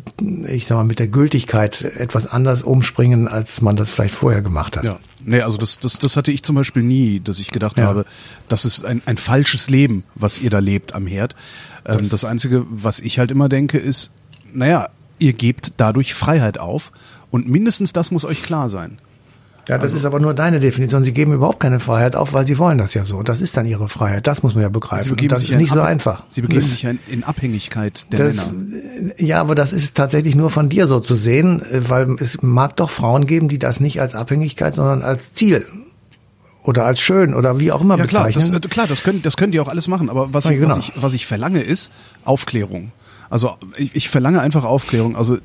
ich 0.48 0.68
sag 0.68 0.78
mal, 0.78 0.84
mit 0.84 1.00
der 1.00 1.08
Gültigkeit 1.08 1.82
etwas 1.82 2.28
anders 2.28 2.64
umspringen, 2.64 3.28
als 3.28 3.62
man 3.62 3.76
das 3.76 3.90
vielleicht 3.90 4.14
vorher 4.14 4.42
gemacht 4.42 4.78
hat. 4.78 4.84
Ja. 4.84 5.00
Nee, 5.24 5.42
also 5.42 5.58
das, 5.58 5.80
das, 5.80 6.00
das 6.00 6.16
hatte 6.16 6.32
ich 6.32 6.44
zum 6.44 6.56
Beispiel 6.56 6.84
nie, 6.84 7.20
dass 7.20 7.40
ich 7.40 7.52
gedacht 7.52 7.78
ja. 7.78 7.86
habe, 7.86 8.06
das 8.48 8.66
ist 8.66 8.86
ein, 8.86 9.02
ein 9.06 9.18
falsches 9.18 9.70
Leben, 9.70 10.04
was 10.16 10.40
ihr 10.40 10.50
da 10.50 10.60
lebt 10.60 10.94
am 10.94 11.08
Herd. 11.08 11.36
Ähm, 11.86 12.00
das, 12.00 12.10
das 12.10 12.26
Einzige, 12.26 12.66
was 12.70 13.00
ich 13.00 13.20
halt 13.20 13.32
immer 13.32 13.50
denke, 13.50 13.78
ist, 13.78 14.12
naja, 14.54 14.90
ihr 15.18 15.34
gebt 15.34 15.74
dadurch 15.78 16.14
Freiheit 16.14 16.60
auf 16.60 16.92
und 17.32 17.48
mindestens 17.48 17.94
das 17.94 18.12
muss 18.12 18.26
euch 18.26 18.44
klar 18.44 18.70
sein. 18.70 19.00
Ja, 19.70 19.76
das 19.78 19.84
also, 19.84 19.98
ist 19.98 20.06
aber 20.06 20.20
nur 20.20 20.34
deine 20.34 20.60
Definition. 20.60 21.04
Sie 21.04 21.14
geben 21.14 21.32
überhaupt 21.32 21.60
keine 21.60 21.80
Freiheit 21.80 22.16
auf, 22.16 22.34
weil 22.34 22.46
sie 22.46 22.58
wollen 22.58 22.80
das 22.80 22.96
ja 22.96 23.06
so. 23.06 23.22
Das 23.22 23.40
ist 23.40 23.56
dann 23.56 23.68
ihre 23.68 23.88
Freiheit. 23.88 24.26
Das 24.26 24.42
muss 24.42 24.56
man 24.56 24.64
ja 24.64 24.70
begreifen. 24.70 25.16
das 25.28 25.44
ist 25.44 25.58
nicht 25.58 25.72
so 25.72 25.82
einfach. 25.82 26.24
Sie 26.28 26.42
begeben 26.42 26.62
das, 26.62 26.72
sich 26.72 26.88
in 27.08 27.24
Abhängigkeit 27.24 28.12
der 28.12 28.26
das, 28.26 28.52
Männer. 28.52 29.14
Ja, 29.18 29.40
aber 29.40 29.54
das 29.54 29.72
ist 29.72 29.96
tatsächlich 29.96 30.36
nur 30.36 30.50
von 30.50 30.70
dir 30.70 30.88
so 30.88 31.00
zu 31.00 31.14
sehen, 31.14 31.62
weil 31.72 32.16
es 32.20 32.42
mag 32.42 32.76
doch 32.78 32.90
Frauen 32.90 33.28
geben, 33.28 33.48
die 33.48 33.60
das 33.60 33.80
nicht 33.80 34.02
als 34.02 34.16
Abhängigkeit, 34.16 34.74
sondern 34.74 35.04
als 35.04 35.36
Ziel 35.36 35.68
oder 36.64 36.86
als 36.86 37.00
schön 37.00 37.36
oder 37.36 37.60
wie 37.60 37.72
auch 37.72 37.82
immer 37.82 37.98
ja, 37.98 38.06
bezeichnen. 38.06 38.34
Klar, 38.34 38.60
das, 38.60 38.66
äh, 38.66 38.70
klar, 38.70 38.88
das 38.88 39.04
können, 39.04 39.22
das 39.22 39.38
können 39.38 39.52
die 39.52 39.60
auch 39.60 39.68
alles 39.68 39.88
machen. 39.88 40.10
Aber 40.10 40.34
was, 40.34 40.46
ja, 40.46 40.52
genau. 40.52 40.70
was, 40.70 40.78
ich, 40.80 40.94
was 40.96 41.14
ich 41.14 41.26
verlange 41.28 41.62
ist 41.62 41.92
Aufklärung. 42.26 42.92
Also 43.30 43.56
ich, 43.78 43.96
ich 43.96 44.10
verlange 44.10 44.42
einfach 44.42 44.66
Aufklärung. 44.66 45.16
Also 45.16 45.38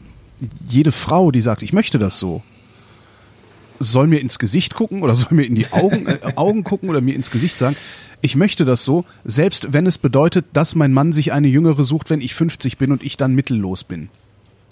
jede 0.66 0.92
Frau, 0.92 1.30
die 1.30 1.42
sagt, 1.42 1.62
ich 1.62 1.74
möchte 1.74 1.98
das 1.98 2.18
so, 2.18 2.42
soll 3.78 4.06
mir 4.06 4.20
ins 4.20 4.38
Gesicht 4.38 4.74
gucken 4.74 5.02
oder 5.02 5.16
soll 5.16 5.32
mir 5.32 5.44
in 5.44 5.54
die 5.54 5.72
Augen, 5.72 6.06
äh, 6.06 6.18
Augen 6.36 6.64
gucken 6.64 6.88
oder 6.88 7.00
mir 7.00 7.14
ins 7.14 7.30
Gesicht 7.30 7.58
sagen, 7.58 7.76
ich 8.20 8.36
möchte 8.36 8.64
das 8.64 8.84
so, 8.84 9.04
selbst 9.24 9.72
wenn 9.72 9.86
es 9.86 9.98
bedeutet, 9.98 10.46
dass 10.54 10.74
mein 10.74 10.92
Mann 10.92 11.12
sich 11.12 11.32
eine 11.32 11.48
jüngere 11.48 11.84
sucht, 11.84 12.10
wenn 12.10 12.20
ich 12.20 12.34
50 12.34 12.78
bin 12.78 12.90
und 12.90 13.02
ich 13.02 13.16
dann 13.16 13.34
mittellos 13.34 13.84
bin. 13.84 14.08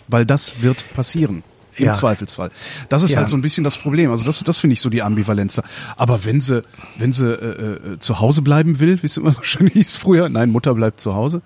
Weil 0.09 0.25
das 0.25 0.63
wird 0.63 0.91
passieren. 0.95 1.43
Im 1.77 1.87
ja. 1.87 1.93
Zweifelsfall. 1.95 2.51
Das 2.91 3.03
ist 3.03 3.13
ja. 3.13 3.19
halt 3.19 3.31
so 3.31 3.37
ein 3.37 3.41
bisschen 3.41 3.65
das 3.65 3.79
Problem. 3.79 4.11
Also 4.11 4.25
das, 4.27 4.43
das 4.45 4.59
finde 4.59 4.75
ich 4.75 4.81
so 4.81 4.91
die 4.91 5.03
Ambivalenz. 5.03 5.61
Aber 5.97 6.25
wenn 6.25 6.41
sie, 6.41 6.65
wenn 6.99 7.13
sie 7.13 7.33
äh, 7.33 7.95
äh, 7.95 7.99
zu 7.99 8.21
Hause 8.21 8.43
bleiben 8.43 8.79
will, 8.79 9.03
wie 9.03 9.07
es 9.07 9.17
immer 9.17 9.33
so 9.33 9.43
schön 9.43 9.69
hieß 9.69 9.97
früher, 9.97 10.29
nein, 10.29 10.51
Mutter 10.51 10.75
bleibt 10.75 11.01
zu 11.01 11.15
Hause, 11.15 11.41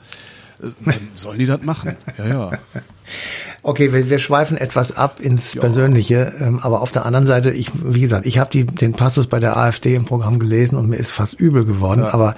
äh, 0.61 0.69
dann 0.85 1.09
sollen 1.15 1.39
die 1.39 1.47
das 1.47 1.63
machen. 1.63 1.97
Ja, 2.19 2.27
ja. 2.27 2.51
Okay, 3.67 3.93
wir, 3.93 4.09
wir 4.09 4.21
schweifen 4.21 4.57
etwas 4.57 4.97
ab 4.97 5.19
ins 5.19 5.55
ja. 5.55 5.61
Persönliche, 5.61 6.33
ähm, 6.39 6.61
aber 6.63 6.83
auf 6.83 6.93
der 6.93 7.05
anderen 7.05 7.27
Seite, 7.27 7.51
ich, 7.51 7.73
wie 7.75 8.01
gesagt, 8.01 8.25
ich 8.25 8.39
habe 8.39 8.65
den 8.65 8.93
Passus 8.93 9.27
bei 9.27 9.41
der 9.41 9.57
AfD 9.57 9.97
im 9.97 10.05
Programm 10.05 10.39
gelesen 10.39 10.77
und 10.77 10.89
mir 10.89 10.99
ist 10.99 11.11
fast 11.11 11.35
übel 11.35 11.65
geworden. 11.65 12.03
Ja. 12.03 12.15
Aber 12.15 12.37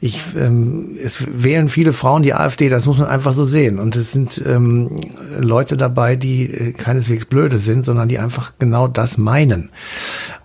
ich, 0.00 0.20
ähm, 0.36 0.96
es 1.00 1.24
wählen 1.32 1.68
viele 1.68 1.92
Frauen 1.92 2.24
die 2.24 2.34
AfD, 2.34 2.68
das 2.68 2.86
muss 2.86 2.98
man 2.98 3.06
einfach 3.06 3.34
so 3.34 3.44
sehen. 3.44 3.78
Und 3.78 3.94
es 3.94 4.10
sind 4.10 4.42
ähm, 4.44 5.00
Leute 5.38 5.76
dabei, 5.76 6.16
die 6.16 6.52
äh, 6.52 6.72
keineswegs 6.72 7.26
blöde 7.26 7.58
sind, 7.58 7.84
sondern 7.84 8.08
die 8.08 8.18
einfach 8.18 8.54
genau 8.58 8.88
das 8.88 9.16
meinen. 9.16 9.70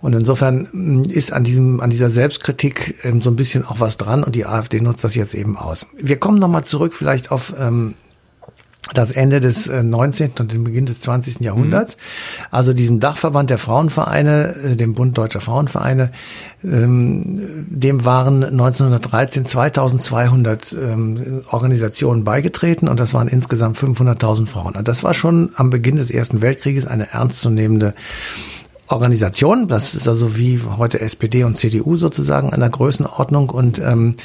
Und 0.00 0.12
insofern 0.12 0.68
mm, 0.70 1.02
ist 1.10 1.32
an 1.32 1.42
diesem, 1.42 1.80
an 1.80 1.90
dieser 1.90 2.08
Selbstkritik 2.08 2.94
ähm, 3.02 3.20
so 3.20 3.30
ein 3.30 3.36
bisschen 3.36 3.64
auch 3.64 3.80
was 3.80 3.96
dran 3.96 4.22
und 4.22 4.36
die 4.36 4.46
AfD 4.46 4.80
nutzt 4.80 5.02
das 5.02 5.16
jetzt 5.16 5.34
eben 5.34 5.56
aus. 5.56 5.88
Wir 6.00 6.18
kommen 6.18 6.38
nochmal 6.38 6.62
zurück 6.62 6.94
vielleicht 6.94 7.32
auf 7.32 7.52
ähm, 7.58 7.94
das 8.94 9.12
Ende 9.12 9.40
des 9.40 9.68
19. 9.68 10.26
Äh, 10.26 10.40
und 10.40 10.52
den 10.52 10.64
Beginn 10.64 10.86
des 10.86 11.00
20. 11.00 11.40
Jahrhunderts. 11.40 11.96
Mhm. 11.96 12.46
Also 12.50 12.72
diesem 12.72 13.00
Dachverband 13.00 13.50
der 13.50 13.58
Frauenvereine, 13.58 14.54
äh, 14.56 14.76
dem 14.76 14.94
Bund 14.94 15.16
Deutscher 15.16 15.40
Frauenvereine, 15.40 16.10
ähm, 16.62 17.66
dem 17.68 18.04
waren 18.04 18.44
1913 18.44 19.44
2200 19.44 20.72
ähm, 20.72 21.42
Organisationen 21.50 22.24
beigetreten 22.24 22.88
und 22.88 23.00
das 23.00 23.14
waren 23.14 23.28
insgesamt 23.28 23.76
500.000 23.76 24.46
Frauen. 24.46 24.74
Also 24.74 24.82
das 24.82 25.04
war 25.04 25.14
schon 25.14 25.50
am 25.54 25.70
Beginn 25.70 25.96
des 25.96 26.10
Ersten 26.10 26.42
Weltkrieges 26.42 26.86
eine 26.86 27.10
ernstzunehmende 27.12 27.94
Organisation. 28.88 29.68
Das 29.68 29.94
ist 29.94 30.08
also 30.08 30.36
wie 30.36 30.60
heute 30.76 31.00
SPD 31.00 31.44
und 31.44 31.54
CDU 31.54 31.96
sozusagen 31.96 32.52
an 32.52 32.60
der 32.60 32.70
Größenordnung 32.70 33.50
und 33.50 33.78
ähm, 33.78 34.16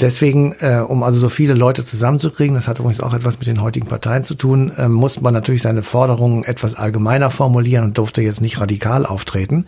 Deswegen, 0.00 0.52
äh, 0.60 0.82
um 0.86 1.02
also 1.02 1.18
so 1.18 1.28
viele 1.28 1.54
Leute 1.54 1.84
zusammenzukriegen, 1.84 2.54
das 2.54 2.68
hat 2.68 2.78
übrigens 2.78 3.00
auch 3.00 3.14
etwas 3.14 3.38
mit 3.38 3.46
den 3.46 3.62
heutigen 3.62 3.86
Parteien 3.86 4.24
zu 4.24 4.34
tun, 4.34 4.70
äh, 4.76 4.88
musste 4.88 5.22
man 5.22 5.32
natürlich 5.32 5.62
seine 5.62 5.82
Forderungen 5.82 6.44
etwas 6.44 6.74
allgemeiner 6.74 7.30
formulieren 7.30 7.84
und 7.84 7.98
durfte 7.98 8.20
jetzt 8.20 8.40
nicht 8.40 8.60
radikal 8.60 9.06
auftreten. 9.06 9.66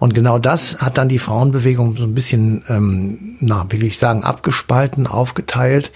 Und 0.00 0.14
genau 0.14 0.38
das 0.38 0.78
hat 0.78 0.98
dann 0.98 1.08
die 1.08 1.18
Frauenbewegung 1.18 1.96
so 1.96 2.02
ein 2.02 2.14
bisschen, 2.14 2.64
ähm, 2.68 3.36
na, 3.40 3.66
will 3.70 3.84
ich 3.84 3.98
sagen, 3.98 4.24
abgespalten, 4.24 5.06
aufgeteilt. 5.06 5.92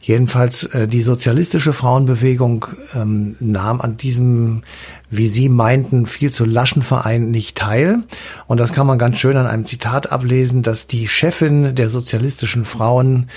Jedenfalls 0.00 0.66
äh, 0.66 0.86
die 0.86 1.02
sozialistische 1.02 1.72
Frauenbewegung 1.72 2.66
ähm, 2.94 3.36
nahm 3.40 3.80
an 3.80 3.96
diesem 3.96 4.62
wie 5.08 5.28
Sie 5.28 5.48
meinten, 5.48 6.06
viel 6.06 6.32
zu 6.32 6.44
laschen 6.44 6.82
Verein 6.82 7.30
nicht 7.30 7.56
teil. 7.56 8.02
Und 8.46 8.58
das 8.58 8.72
kann 8.72 8.86
man 8.86 8.98
ganz 8.98 9.18
schön 9.18 9.36
an 9.36 9.46
einem 9.46 9.64
Zitat 9.64 10.10
ablesen, 10.10 10.62
dass 10.62 10.86
die 10.88 11.06
Chefin 11.06 11.74
der 11.74 11.88
sozialistischen 11.88 12.64
Frauen 12.64 13.28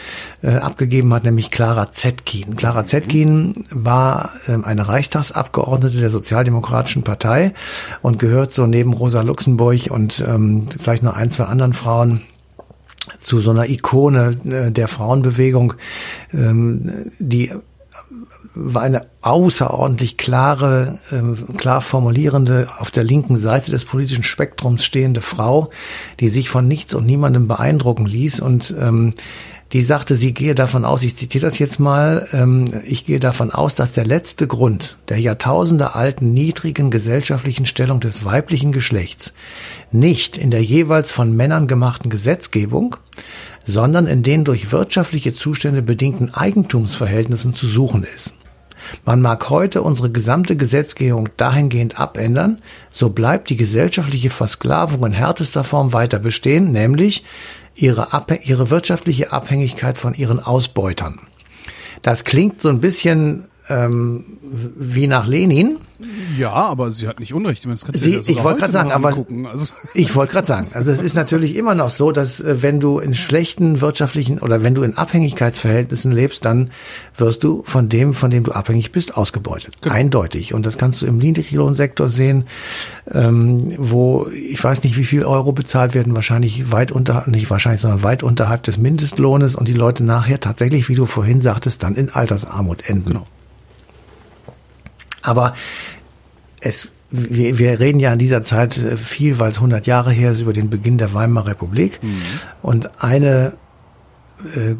äh, 0.41 0.55
abgegeben 0.55 1.13
hat, 1.13 1.25
nämlich 1.25 1.51
Clara 1.51 1.87
Zetkin. 1.87 2.55
Clara 2.55 2.85
Zetkin 2.85 3.65
war 3.69 4.31
äh, 4.47 4.57
eine 4.63 4.87
Reichstagsabgeordnete 4.87 5.99
der 5.99 6.09
Sozialdemokratischen 6.09 7.03
Partei 7.03 7.53
und 8.01 8.17
gehört 8.17 8.51
so 8.51 8.65
neben 8.65 8.93
Rosa 8.93 9.21
Luxemburg 9.21 9.91
und 9.91 10.23
ähm, 10.27 10.67
vielleicht 10.81 11.03
noch 11.03 11.15
ein, 11.15 11.29
zwei 11.29 11.45
anderen 11.45 11.73
Frauen 11.73 12.21
zu 13.19 13.41
so 13.41 13.51
einer 13.51 13.69
Ikone 13.69 14.35
äh, 14.45 14.71
der 14.71 14.87
Frauenbewegung, 14.87 15.73
ähm, 16.33 17.11
die 17.19 17.51
war 18.55 18.81
eine 18.81 19.05
außerordentlich 19.21 20.17
klare, 20.17 20.99
äh, 21.11 21.55
klar 21.57 21.81
formulierende, 21.81 22.69
auf 22.79 22.91
der 22.91 23.03
linken 23.03 23.37
Seite 23.37 23.71
des 23.71 23.85
politischen 23.85 24.23
Spektrums 24.23 24.83
stehende 24.83 25.21
Frau, 25.21 25.69
die 26.19 26.29
sich 26.29 26.49
von 26.49 26.67
nichts 26.67 26.93
und 26.93 27.05
niemandem 27.05 27.47
beeindrucken 27.47 28.05
ließ 28.05 28.39
und 28.39 28.75
ähm, 28.79 29.13
die 29.71 29.81
sagte, 29.81 30.15
sie 30.15 30.33
gehe 30.33 30.55
davon 30.55 30.83
aus, 30.83 31.03
ich 31.03 31.15
zitiere 31.15 31.45
das 31.45 31.59
jetzt 31.59 31.79
mal, 31.79 32.27
ähm, 32.33 32.65
ich 32.85 33.05
gehe 33.05 33.19
davon 33.19 33.51
aus, 33.51 33.75
dass 33.75 33.93
der 33.93 34.05
letzte 34.05 34.47
Grund 34.47 34.97
der 35.09 35.19
Jahrtausende 35.19 35.93
alten 35.95 36.33
niedrigen 36.33 36.89
gesellschaftlichen 36.89 37.65
Stellung 37.65 37.99
des 37.99 38.25
weiblichen 38.25 38.71
Geschlechts 38.71 39.33
nicht 39.91 40.37
in 40.37 40.51
der 40.51 40.63
jeweils 40.63 41.11
von 41.11 41.35
Männern 41.35 41.67
gemachten 41.67 42.09
Gesetzgebung, 42.09 42.95
sondern 43.63 44.07
in 44.07 44.23
den 44.23 44.43
durch 44.43 44.71
wirtschaftliche 44.71 45.31
Zustände 45.31 45.81
bedingten 45.81 46.33
Eigentumsverhältnissen 46.33 47.53
zu 47.53 47.67
suchen 47.67 48.03
ist. 48.03 48.33
Man 49.05 49.21
mag 49.21 49.49
heute 49.49 49.81
unsere 49.81 50.09
gesamte 50.09 50.55
Gesetzgebung 50.55 51.29
dahingehend 51.37 51.99
abändern, 51.99 52.59
so 52.89 53.09
bleibt 53.09 53.49
die 53.49 53.57
gesellschaftliche 53.57 54.29
Versklavung 54.29 55.05
in 55.05 55.11
härtester 55.11 55.63
Form 55.63 55.93
weiter 55.93 56.19
bestehen, 56.19 56.71
nämlich 56.71 57.23
ihre, 57.81 58.07
ihre 58.43 58.69
wirtschaftliche 58.69 59.31
Abhängigkeit 59.31 59.97
von 59.97 60.13
ihren 60.13 60.39
Ausbeutern. 60.39 61.19
Das 62.01 62.23
klingt 62.23 62.61
so 62.61 62.69
ein 62.69 62.79
bisschen 62.79 63.48
ähm, 63.69 64.25
wie 64.41 65.07
nach 65.07 65.27
Lenin. 65.27 65.77
Ja, 66.37 66.53
aber 66.53 66.93
sie 66.93 67.09
hat 67.09 67.19
nicht 67.19 67.33
Unrecht. 67.33 67.61
Sie, 67.93 68.11
ja 68.11 68.19
ich 68.19 68.43
wollte 68.43 68.61
gerade 68.61 68.71
sagen, 68.71 68.91
aber 68.91 69.09
also. 69.09 69.73
ich 69.93 70.15
wollte 70.15 70.31
gerade 70.31 70.47
sagen, 70.47 70.67
also 70.73 70.91
es 70.91 71.01
ist 71.01 71.13
natürlich 71.13 71.57
immer 71.57 71.75
noch 71.75 71.89
so, 71.89 72.13
dass 72.13 72.39
äh, 72.39 72.61
wenn 72.61 72.79
du 72.79 72.99
in 72.99 73.13
schlechten 73.13 73.81
wirtschaftlichen 73.81 74.39
oder 74.39 74.63
wenn 74.63 74.75
du 74.75 74.83
in 74.83 74.95
Abhängigkeitsverhältnissen 74.95 76.13
lebst, 76.13 76.45
dann 76.45 76.71
wirst 77.17 77.43
du 77.43 77.63
von 77.65 77.89
dem, 77.89 78.13
von 78.13 78.31
dem 78.31 78.45
du 78.45 78.53
abhängig 78.53 78.93
bist, 78.93 79.17
ausgebeutet. 79.17 79.81
Genau. 79.81 79.93
Eindeutig. 79.93 80.53
Und 80.53 80.65
das 80.65 80.77
kannst 80.77 81.01
du 81.01 81.05
im 81.05 81.17
Niedriglohnsektor 81.17 82.07
sehen, 82.07 82.45
ähm, 83.11 83.73
wo 83.77 84.27
ich 84.27 84.63
weiß 84.63 84.83
nicht, 84.83 84.95
wie 84.97 85.05
viel 85.05 85.25
Euro 85.25 85.51
bezahlt 85.51 85.93
werden, 85.93 86.15
wahrscheinlich 86.15 86.71
weit 86.71 86.93
unter, 86.93 87.25
nicht 87.27 87.49
wahrscheinlich, 87.49 87.81
sondern 87.81 88.03
weit 88.03 88.23
unterhalb 88.23 88.63
des 88.63 88.77
Mindestlohnes 88.77 89.55
und 89.55 89.67
die 89.67 89.73
Leute 89.73 90.05
nachher 90.05 90.39
tatsächlich, 90.39 90.87
wie 90.87 90.95
du 90.95 91.05
vorhin 91.05 91.41
sagtest, 91.41 91.83
dann 91.83 91.95
in 91.95 92.09
Altersarmut 92.09 92.89
enden. 92.89 93.09
Genau. 93.09 93.27
Aber 95.29 95.53
es, 96.61 96.89
wir, 97.09 97.57
wir 97.57 97.79
reden 97.79 97.99
ja 97.99 98.11
in 98.11 98.19
dieser 98.19 98.43
Zeit 98.43 98.77
äh, 98.77 98.97
viel, 98.97 99.39
weil 99.39 99.51
es 99.51 99.57
100 99.57 99.87
Jahre 99.87 100.11
her 100.11 100.31
ist, 100.31 100.41
über 100.41 100.53
den 100.53 100.69
Beginn 100.69 100.97
der 100.97 101.13
Weimarer 101.13 101.49
Republik. 101.49 101.99
Mhm. 102.01 102.21
Und 102.61 103.03
eine 103.03 103.53
äh, 104.55 104.75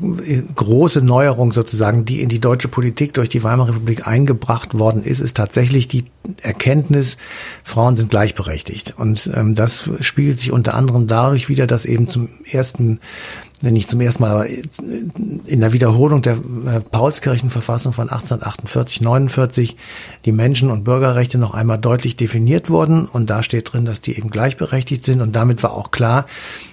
große 0.56 1.02
Neuerung 1.02 1.52
sozusagen, 1.52 2.06
die 2.06 2.22
in 2.22 2.30
die 2.30 2.40
deutsche 2.40 2.70
Politik 2.70 3.14
durch 3.14 3.28
die 3.28 3.44
Weimarer 3.44 3.70
Republik 3.70 4.08
eingebracht 4.08 4.78
worden 4.78 5.04
ist, 5.04 5.20
ist 5.20 5.36
tatsächlich 5.36 5.88
die 5.88 6.06
Erkenntnis, 6.42 7.18
Frauen 7.64 7.96
sind 7.96 8.10
gleichberechtigt. 8.10 8.94
Und 8.98 9.30
ähm, 9.36 9.56
das 9.56 9.90
spiegelt 10.00 10.40
sich 10.40 10.52
unter 10.52 10.76
anderem 10.76 11.08
dadurch 11.08 11.50
wieder, 11.50 11.68
dass 11.68 11.86
eben 11.86 12.08
zum 12.08 12.30
ersten 12.50 13.00
nicht 13.62 13.90
zum 13.90 14.02
ersten 14.02 14.24
Mal, 14.24 14.32
aber 14.32 14.48
in 14.48 15.60
der 15.60 15.74
Wiederholung 15.74 16.22
der 16.22 16.34
äh, 16.34 16.80
Paulskirchenverfassung 16.80 17.94
von 17.94 18.10
1848, 18.10 19.02
49 19.02 19.78
die 20.26 20.32
Menschen- 20.32 20.72
und 20.72 20.84
Bürgerrechte 20.84 21.38
noch 21.38 21.54
einmal 21.54 21.78
deutlich 21.78 22.16
definiert 22.16 22.70
wurden. 22.70 23.06
Und 23.06 23.30
da 23.30 23.44
steht 23.44 23.74
drin, 23.74 23.86
dass 23.86 24.02
die 24.02 24.18
eben 24.18 24.30
gleichberechtigt 24.30 25.04
sind. 25.04 25.22
Und 25.22 25.36
damit 25.36 25.62
war 25.64 25.74
auch 25.74 25.92
klar, 25.92 26.26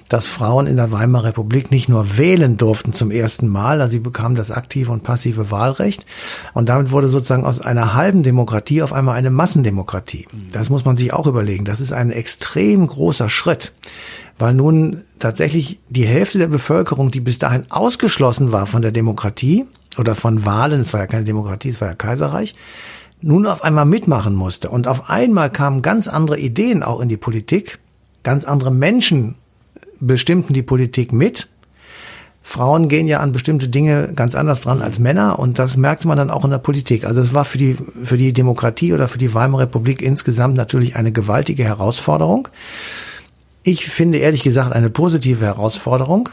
dass 0.09 0.29
Frauen 0.29 0.67
in 0.67 0.77
der 0.77 0.93
Weimarer 0.93 1.27
Republik 1.27 1.71
nicht 1.71 1.89
nur 1.89 2.17
wählen 2.17 2.57
durften 2.57 2.93
zum 2.93 3.11
ersten 3.11 3.49
Mal, 3.49 3.81
also 3.81 3.93
sie 3.93 3.99
bekamen 3.99 4.37
das 4.37 4.51
aktive 4.51 4.93
und 4.93 5.03
passive 5.03 5.51
Wahlrecht. 5.51 6.07
Und 6.55 6.69
damit 6.69 6.91
wurde 6.91 7.09
sozusagen 7.09 7.45
aus 7.45 7.61
einer 7.61 7.95
halben 7.95 8.23
Demokratie 8.23 8.83
auf 8.83 8.93
einmal 8.93 9.17
eine 9.17 9.31
Massendemokratie. 9.31 10.27
Das 10.53 10.71
muss 10.71 10.85
man 10.85 10.97
sich 10.97 11.13
auch 11.13 11.27
überlegen. 11.27 11.65
Das 11.65 11.81
ist 11.81 11.93
ein 11.93 12.11
extrem 12.11 12.87
großer 12.87 13.29
Schritt 13.29 13.73
weil 14.39 14.55
nun 14.55 15.03
tatsächlich 15.19 15.81
die 15.89 16.07
Hälfte 16.07 16.39
der 16.39 16.49
Bevölkerung, 16.49 17.11
die 17.11 17.21
bis 17.21 17.39
dahin 17.39 17.71
ausgeschlossen 17.71 18.53
war 18.53 18.67
von 18.67 18.83
der 18.83 18.93
Demokratie 18.93 19.67
oder 19.99 20.15
von 20.15 20.45
Wahlen, 20.45 20.81
es 20.81 20.93
war 20.93 21.01
ja 21.01 21.07
keine 21.07 21.25
Demokratie, 21.25 21.71
es 21.71 21.81
war 21.81 21.89
ja 21.89 21.95
Kaiserreich, 21.95 22.55
nun 23.23 23.47
auf 23.47 23.65
einmal 23.65 23.87
mitmachen 23.87 24.35
musste. 24.35 24.69
Und 24.69 24.87
auf 24.87 25.09
einmal 25.09 25.51
kamen 25.51 25.81
ganz 25.83 26.09
andere 26.09 26.39
Ideen 26.39 26.83
auch 26.83 27.01
in 27.01 27.09
die 27.09 27.17
Politik, 27.17 27.79
ganz 28.23 28.45
andere 28.45 28.71
Menschen 28.71 29.37
bestimmten 30.01 30.53
die 30.53 30.63
Politik 30.63 31.13
mit. 31.13 31.49
Frauen 32.43 32.89
gehen 32.89 33.09
ja 33.09 33.21
an 33.21 33.33
bestimmte 33.33 33.69
Dinge 33.69 34.13
ganz 34.15 34.37
anders 34.37 34.61
dran 34.61 34.81
als 34.81 35.01
Männer 35.01 35.39
und 35.39 35.59
das 35.59 35.77
merkte 35.77 36.07
man 36.07 36.17
dann 36.17 36.31
auch 36.31 36.45
in 36.45 36.51
der 36.51 36.59
Politik. 36.59 37.05
Also 37.05 37.21
es 37.21 37.35
war 37.35 37.45
für 37.45 37.59
die, 37.59 37.77
für 38.05 38.17
die 38.17 38.33
Demokratie 38.33 38.93
oder 38.93 39.09
für 39.09 39.19
die 39.19 39.35
Weimarer 39.35 39.63
Republik 39.63 40.01
insgesamt 40.01 40.57
natürlich 40.57 40.95
eine 40.95 41.11
gewaltige 41.11 41.65
Herausforderung 41.65 42.49
ich 43.67 43.87
finde 43.87 44.19
ehrlich 44.19 44.45
gesagt 44.45 44.73
eine 44.73 44.91
positive 44.91 45.45
Herausforderung. 45.45 46.29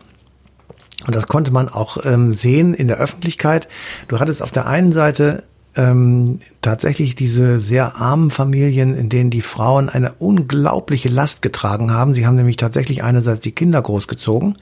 Und 1.08 1.16
das 1.16 1.28
konnte 1.28 1.52
man 1.52 1.68
auch 1.68 1.98
ähm, 2.06 2.32
sehen 2.32 2.76
in 2.76 2.88
der 2.88 2.98
Öffentlichkeit. 2.98 3.68
Du 4.08 4.20
hattest 4.20 4.42
auf 4.42 4.52
der 4.52 4.68
einen 4.68 4.94
Seite 4.94 5.44
ähm, 5.76 6.40
tatsächlich 6.62 7.16
diese 7.16 7.60
sehr 7.60 7.96
armen 7.96 8.30
Familien, 8.30 8.96
in 8.96 9.10
denen 9.10 9.32
die 9.32 9.42
Frauen 9.42 9.90
eine 9.90 10.14
unglaubliche 10.14 11.10
Last 11.10 11.42
getragen 11.42 11.92
haben. 11.92 12.14
Sie 12.14 12.28
haben 12.28 12.36
nämlich 12.36 12.58
tatsächlich 12.58 13.04
einerseits 13.04 13.42
die 13.42 13.52
Kinder 13.52 13.82
großgezogen 13.82 14.50
mhm. 14.50 14.56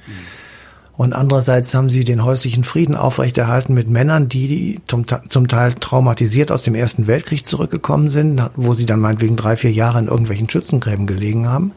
und 0.96 1.12
andererseits 1.12 1.76
haben 1.76 1.90
sie 1.90 2.06
den 2.06 2.24
häuslichen 2.24 2.64
Frieden 2.64 2.96
aufrechterhalten 2.96 3.74
mit 3.74 3.90
Männern, 3.90 4.30
die 4.30 4.80
zum, 4.88 5.06
zum 5.28 5.50
Teil 5.50 5.74
traumatisiert 5.74 6.54
aus 6.54 6.64
dem 6.64 6.76
Ersten 6.76 7.06
Weltkrieg 7.06 7.46
zurückgekommen 7.46 8.10
sind, 8.10 8.42
wo 8.56 8.74
sie 8.74 8.86
dann 8.86 9.02
meinetwegen 9.02 9.36
drei, 9.36 9.58
vier 9.58 9.74
Jahre 9.74 10.00
in 10.00 10.08
irgendwelchen 10.08 10.50
Schützengräben 10.50 11.06
gelegen 11.06 11.50
haben 11.50 11.74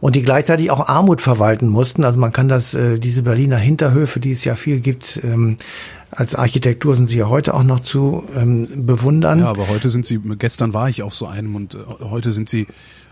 und 0.00 0.14
die 0.14 0.22
gleichzeitig 0.22 0.70
auch 0.70 0.88
Armut 0.88 1.20
verwalten 1.20 1.68
mussten. 1.68 2.04
Also 2.04 2.18
man 2.18 2.32
kann 2.32 2.48
das, 2.48 2.74
äh, 2.74 2.98
diese 2.98 3.22
Berliner 3.22 3.56
Hinterhöfe, 3.56 4.20
die 4.20 4.32
es 4.32 4.44
ja 4.44 4.54
viel 4.54 4.80
gibt, 4.80 5.20
ähm, 5.22 5.56
als 6.10 6.34
Architektur 6.34 6.96
sind 6.96 7.08
sie 7.08 7.18
ja 7.18 7.28
heute 7.28 7.52
auch 7.54 7.62
noch 7.62 7.80
zu 7.80 8.24
ähm, 8.34 8.86
bewundern. 8.86 9.40
Ja, 9.40 9.46
aber 9.46 9.68
heute 9.68 9.90
sind 9.90 10.06
sie, 10.06 10.18
gestern 10.38 10.72
war 10.72 10.88
ich 10.88 11.02
auf 11.02 11.14
so 11.14 11.26
einem 11.26 11.54
und 11.54 11.74
äh, 11.74 11.78
heute 12.00 12.32
sind 12.32 12.48
sie 12.48 12.66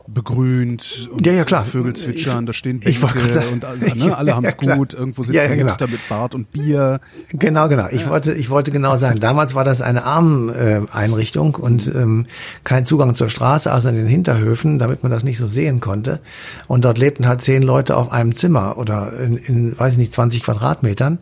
begrünt 0.08 1.08
und 1.12 1.26
ja, 1.26 1.32
ja, 1.32 1.44
klar. 1.44 1.64
Vögel 1.64 1.94
zwitschern, 1.94 2.44
ich, 2.44 2.46
da 2.46 2.52
stehen 2.52 2.80
Bänke 2.80 3.42
und 3.52 3.64
also, 3.64 3.94
ne, 3.94 4.16
alle 4.16 4.34
haben 4.36 4.44
es 4.44 4.56
ja, 4.60 4.76
gut, 4.76 4.94
irgendwo 4.94 5.22
sitzen 5.22 5.36
ja, 5.36 5.42
ja, 5.44 5.48
genau. 5.50 5.64
Hipster 5.64 5.88
mit 5.88 6.08
Bart 6.08 6.34
und 6.34 6.52
Bier. 6.52 7.00
Genau, 7.32 7.68
genau. 7.68 7.88
Ich 7.90 8.02
ja. 8.02 8.10
wollte, 8.10 8.32
ich 8.32 8.50
wollte 8.50 8.70
genau 8.70 8.96
sagen, 8.96 9.20
damals 9.20 9.54
war 9.54 9.64
das 9.64 9.82
eine 9.82 10.04
Armeneinrichtung 10.04 11.54
und 11.54 11.88
ähm, 11.88 12.26
kein 12.64 12.84
Zugang 12.84 13.14
zur 13.14 13.28
Straße, 13.28 13.70
also 13.70 13.88
in 13.88 13.96
den 13.96 14.06
Hinterhöfen, 14.06 14.78
damit 14.78 15.02
man 15.02 15.10
das 15.10 15.24
nicht 15.24 15.38
so 15.38 15.46
sehen 15.46 15.80
konnte. 15.80 16.20
Und 16.66 16.84
dort 16.84 16.98
lebten 16.98 17.26
halt 17.26 17.42
zehn 17.42 17.62
Leute 17.62 17.96
auf 17.96 18.12
einem 18.12 18.34
Zimmer 18.34 18.78
oder 18.78 19.12
in, 19.18 19.36
in 19.36 19.78
weiß 19.78 19.92
ich 19.92 19.98
nicht, 19.98 20.12
20 20.12 20.42
Quadratmetern. 20.44 21.18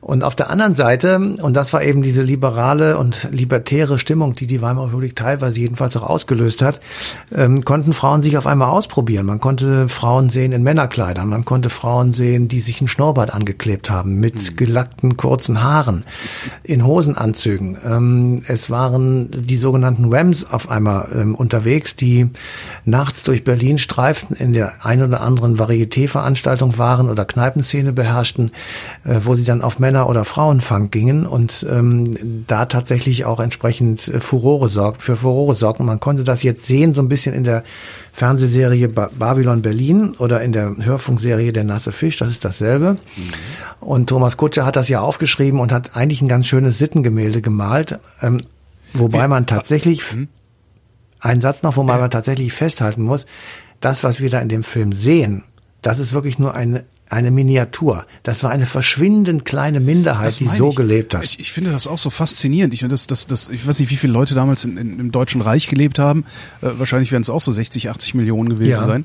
Und 0.00 0.24
auf 0.24 0.34
der 0.34 0.50
anderen 0.50 0.74
Seite, 0.74 1.18
und 1.18 1.54
das 1.54 1.72
war 1.72 1.82
eben 1.82 2.02
diese 2.02 2.22
liberale 2.22 2.98
und 2.98 3.28
libertäre 3.30 3.98
Stimmung, 3.98 4.34
die 4.34 4.46
die 4.46 4.62
Weimarer 4.62 4.88
Republik 4.88 5.16
teilweise 5.16 5.60
jedenfalls 5.60 5.96
auch 5.96 6.08
ausgelöst 6.08 6.62
hat, 6.62 6.80
ähm, 7.34 7.64
konnten 7.64 7.92
Frauen 7.92 8.21
sich 8.22 8.36
auf 8.36 8.46
einmal 8.46 8.68
ausprobieren. 8.68 9.26
Man 9.26 9.40
konnte 9.40 9.88
Frauen 9.88 10.30
sehen 10.30 10.52
in 10.52 10.62
Männerkleidern, 10.62 11.28
man 11.28 11.44
konnte 11.44 11.70
Frauen 11.70 12.12
sehen, 12.12 12.48
die 12.48 12.60
sich 12.60 12.80
ein 12.80 12.88
Schnurrbart 12.88 13.32
angeklebt 13.34 13.90
haben 13.90 14.20
mit 14.20 14.38
hm. 14.38 14.56
gelackten 14.56 15.16
kurzen 15.16 15.62
Haaren, 15.62 16.04
in 16.62 16.86
Hosenanzügen. 16.86 17.78
Ähm, 17.84 18.42
es 18.46 18.70
waren 18.70 19.30
die 19.32 19.56
sogenannten 19.56 20.10
Whams 20.10 20.50
auf 20.50 20.70
einmal 20.70 21.08
ähm, 21.14 21.34
unterwegs, 21.34 21.96
die 21.96 22.30
nachts 22.84 23.22
durch 23.22 23.44
Berlin 23.44 23.78
streiften, 23.78 24.36
in 24.36 24.52
der 24.52 24.84
ein 24.84 25.02
oder 25.02 25.20
anderen 25.20 25.58
Varieté-Veranstaltung 25.58 26.78
waren 26.78 27.08
oder 27.08 27.24
Kneipenszene 27.24 27.92
beherrschten, 27.92 28.52
äh, 29.04 29.20
wo 29.22 29.34
sie 29.34 29.44
dann 29.44 29.62
auf 29.62 29.78
Männer- 29.78 30.08
oder 30.08 30.24
Frauenfang 30.24 30.90
gingen 30.90 31.26
und 31.26 31.66
ähm, 31.68 32.44
da 32.46 32.66
tatsächlich 32.66 33.24
auch 33.24 33.40
entsprechend 33.40 34.08
äh, 34.08 34.20
Furore 34.20 34.68
sorgt, 34.68 35.02
für 35.02 35.16
Furore 35.16 35.54
sorgten. 35.54 35.86
Man 35.86 36.00
konnte 36.00 36.24
das 36.24 36.42
jetzt 36.42 36.66
sehen, 36.66 36.94
so 36.94 37.02
ein 37.02 37.08
bisschen 37.08 37.34
in 37.34 37.44
der 37.44 37.64
Fernsehserie 38.12 38.88
ba 38.88 39.10
Babylon 39.18 39.62
Berlin 39.62 40.14
oder 40.18 40.42
in 40.42 40.52
der 40.52 40.76
Hörfunkserie 40.78 41.52
Der 41.52 41.64
nasse 41.64 41.92
Fisch, 41.92 42.18
das 42.18 42.30
ist 42.30 42.44
dasselbe. 42.44 42.98
Mhm. 43.16 43.32
Und 43.80 44.08
Thomas 44.08 44.36
Kutscher 44.36 44.66
hat 44.66 44.76
das 44.76 44.88
ja 44.88 45.00
aufgeschrieben 45.00 45.58
und 45.58 45.72
hat 45.72 45.96
eigentlich 45.96 46.20
ein 46.20 46.28
ganz 46.28 46.46
schönes 46.46 46.78
Sittengemälde 46.78 47.40
gemalt, 47.40 47.98
ähm, 48.20 48.42
wobei 48.92 49.24
Wie, 49.24 49.28
man 49.28 49.46
tatsächlich, 49.46 50.02
hm? 50.12 50.28
einen 51.20 51.40
Satz 51.40 51.62
noch, 51.62 51.76
wo 51.76 51.82
man 51.82 52.10
tatsächlich 52.10 52.52
festhalten 52.52 53.02
muss, 53.02 53.26
das, 53.80 54.04
was 54.04 54.20
wir 54.20 54.30
da 54.30 54.40
in 54.40 54.48
dem 54.48 54.62
Film 54.62 54.92
sehen, 54.92 55.44
das 55.80 55.98
ist 55.98 56.12
wirklich 56.12 56.38
nur 56.38 56.54
eine 56.54 56.84
eine 57.12 57.30
Miniatur. 57.30 58.06
Das 58.22 58.42
war 58.42 58.50
eine 58.50 58.64
verschwindend 58.64 59.44
kleine 59.44 59.80
Minderheit, 59.80 60.40
die 60.40 60.48
so 60.48 60.70
ich. 60.70 60.76
gelebt 60.76 61.14
hat. 61.14 61.22
Ich, 61.22 61.38
ich 61.38 61.52
finde 61.52 61.70
das 61.70 61.86
auch 61.86 61.98
so 61.98 62.08
faszinierend. 62.08 62.72
Ich, 62.72 62.80
das, 62.80 63.06
das, 63.06 63.26
das, 63.26 63.50
ich 63.50 63.66
weiß 63.66 63.78
nicht, 63.80 63.90
wie 63.90 63.96
viele 63.96 64.14
Leute 64.14 64.34
damals 64.34 64.64
in, 64.64 64.78
in, 64.78 64.98
im 64.98 65.12
Deutschen 65.12 65.42
Reich 65.42 65.68
gelebt 65.68 65.98
haben. 65.98 66.24
Äh, 66.62 66.70
wahrscheinlich 66.78 67.12
werden 67.12 67.22
es 67.22 67.30
auch 67.30 67.42
so 67.42 67.52
60, 67.52 67.90
80 67.90 68.14
Millionen 68.14 68.48
gewesen 68.48 68.70
ja. 68.70 68.84
sein. 68.84 69.04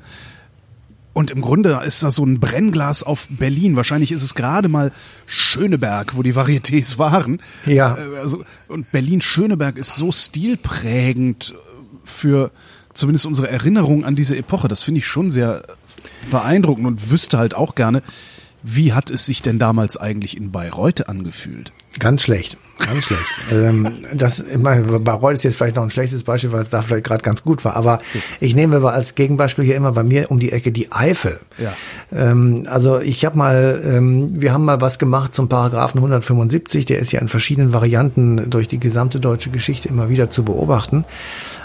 Und 1.12 1.32
im 1.32 1.42
Grunde 1.42 1.82
ist 1.86 2.02
das 2.04 2.16
so 2.16 2.24
ein 2.24 2.40
Brennglas 2.40 3.04
auf 3.04 3.28
Berlin. 3.30 3.76
Wahrscheinlich 3.76 4.12
ist 4.12 4.24
es 4.24 4.36
gerade 4.36 4.70
mal 4.70 4.92
Schöneberg, 5.26 6.16
wo 6.16 6.24
die 6.24 6.34
Varietés 6.34 6.98
waren. 7.00 7.42
Ja. 7.66 7.98
Äh, 7.98 8.20
also, 8.20 8.46
und 8.70 8.90
Berlin-Schöneberg 8.92 9.78
ist 9.78 9.96
so 9.96 10.14
stilprägend 10.14 11.56
für 12.06 12.52
zumindest 12.94 13.26
unsere 13.26 13.50
Erinnerung 13.50 14.06
an 14.06 14.16
diese 14.16 14.38
Epoche. 14.38 14.70
Das 14.70 14.84
finde 14.84 15.00
ich 15.00 15.06
schon 15.06 15.30
sehr 15.30 15.64
beeindruckend 16.32 16.88
und 16.88 17.10
wüsste 17.10 17.38
halt 17.38 17.56
auch 17.56 17.76
gerne, 17.76 18.02
wie 18.64 18.94
hat 18.94 19.10
es 19.10 19.26
sich 19.26 19.42
denn 19.42 19.60
damals 19.60 19.98
eigentlich 19.98 20.36
in 20.36 20.52
Bayreuth 20.52 21.08
angefühlt? 21.08 21.72
Ganz 22.00 22.22
schlecht. 22.22 22.58
Ganz 22.86 23.06
schlecht. 23.06 23.24
ähm, 23.52 23.92
das, 24.14 24.40
ich 24.40 24.58
meine, 24.58 24.84
Bayreuth 25.00 25.36
ist 25.36 25.44
jetzt 25.44 25.58
vielleicht 25.58 25.76
noch 25.76 25.84
ein 25.84 25.90
schlechtes 25.90 26.24
Beispiel, 26.24 26.52
weil 26.52 26.62
es 26.62 26.70
da 26.70 26.82
vielleicht 26.82 27.06
gerade 27.06 27.24
ganz 27.24 27.44
gut 27.44 27.66
war. 27.66 27.76
Aber 27.76 28.00
ich 28.40 28.56
nehme 28.56 28.76
aber 28.76 28.94
als 28.94 29.16
Gegenbeispiel 29.16 29.66
hier 29.66 29.76
immer 29.76 29.92
bei 29.92 30.04
mir 30.04 30.30
um 30.30 30.40
die 30.40 30.52
Ecke 30.52 30.72
die 30.72 30.92
Eifel. 30.92 31.40
Ja. 31.58 31.74
Ähm, 32.12 32.68
also 32.70 33.00
ich 33.00 33.26
habe 33.26 33.38
mal, 33.38 33.82
ähm, 33.84 34.42
wir 34.42 34.54
haben 34.54 34.66
mal 34.66 34.80
was 34.80 35.00
gemacht 35.00 35.34
zum 35.34 35.50
Paragraphen 35.50 35.98
175. 35.98 36.86
Der 36.86 37.00
ist 37.00 37.12
ja 37.12 37.20
in 37.20 37.28
verschiedenen 37.28 37.74
Varianten 37.74 38.50
durch 38.50 38.68
die 38.68 38.80
gesamte 38.80 39.20
deutsche 39.20 39.50
Geschichte 39.50 39.90
immer 39.90 40.10
wieder 40.10 40.30
zu 40.30 40.44
beobachten. 40.44 41.06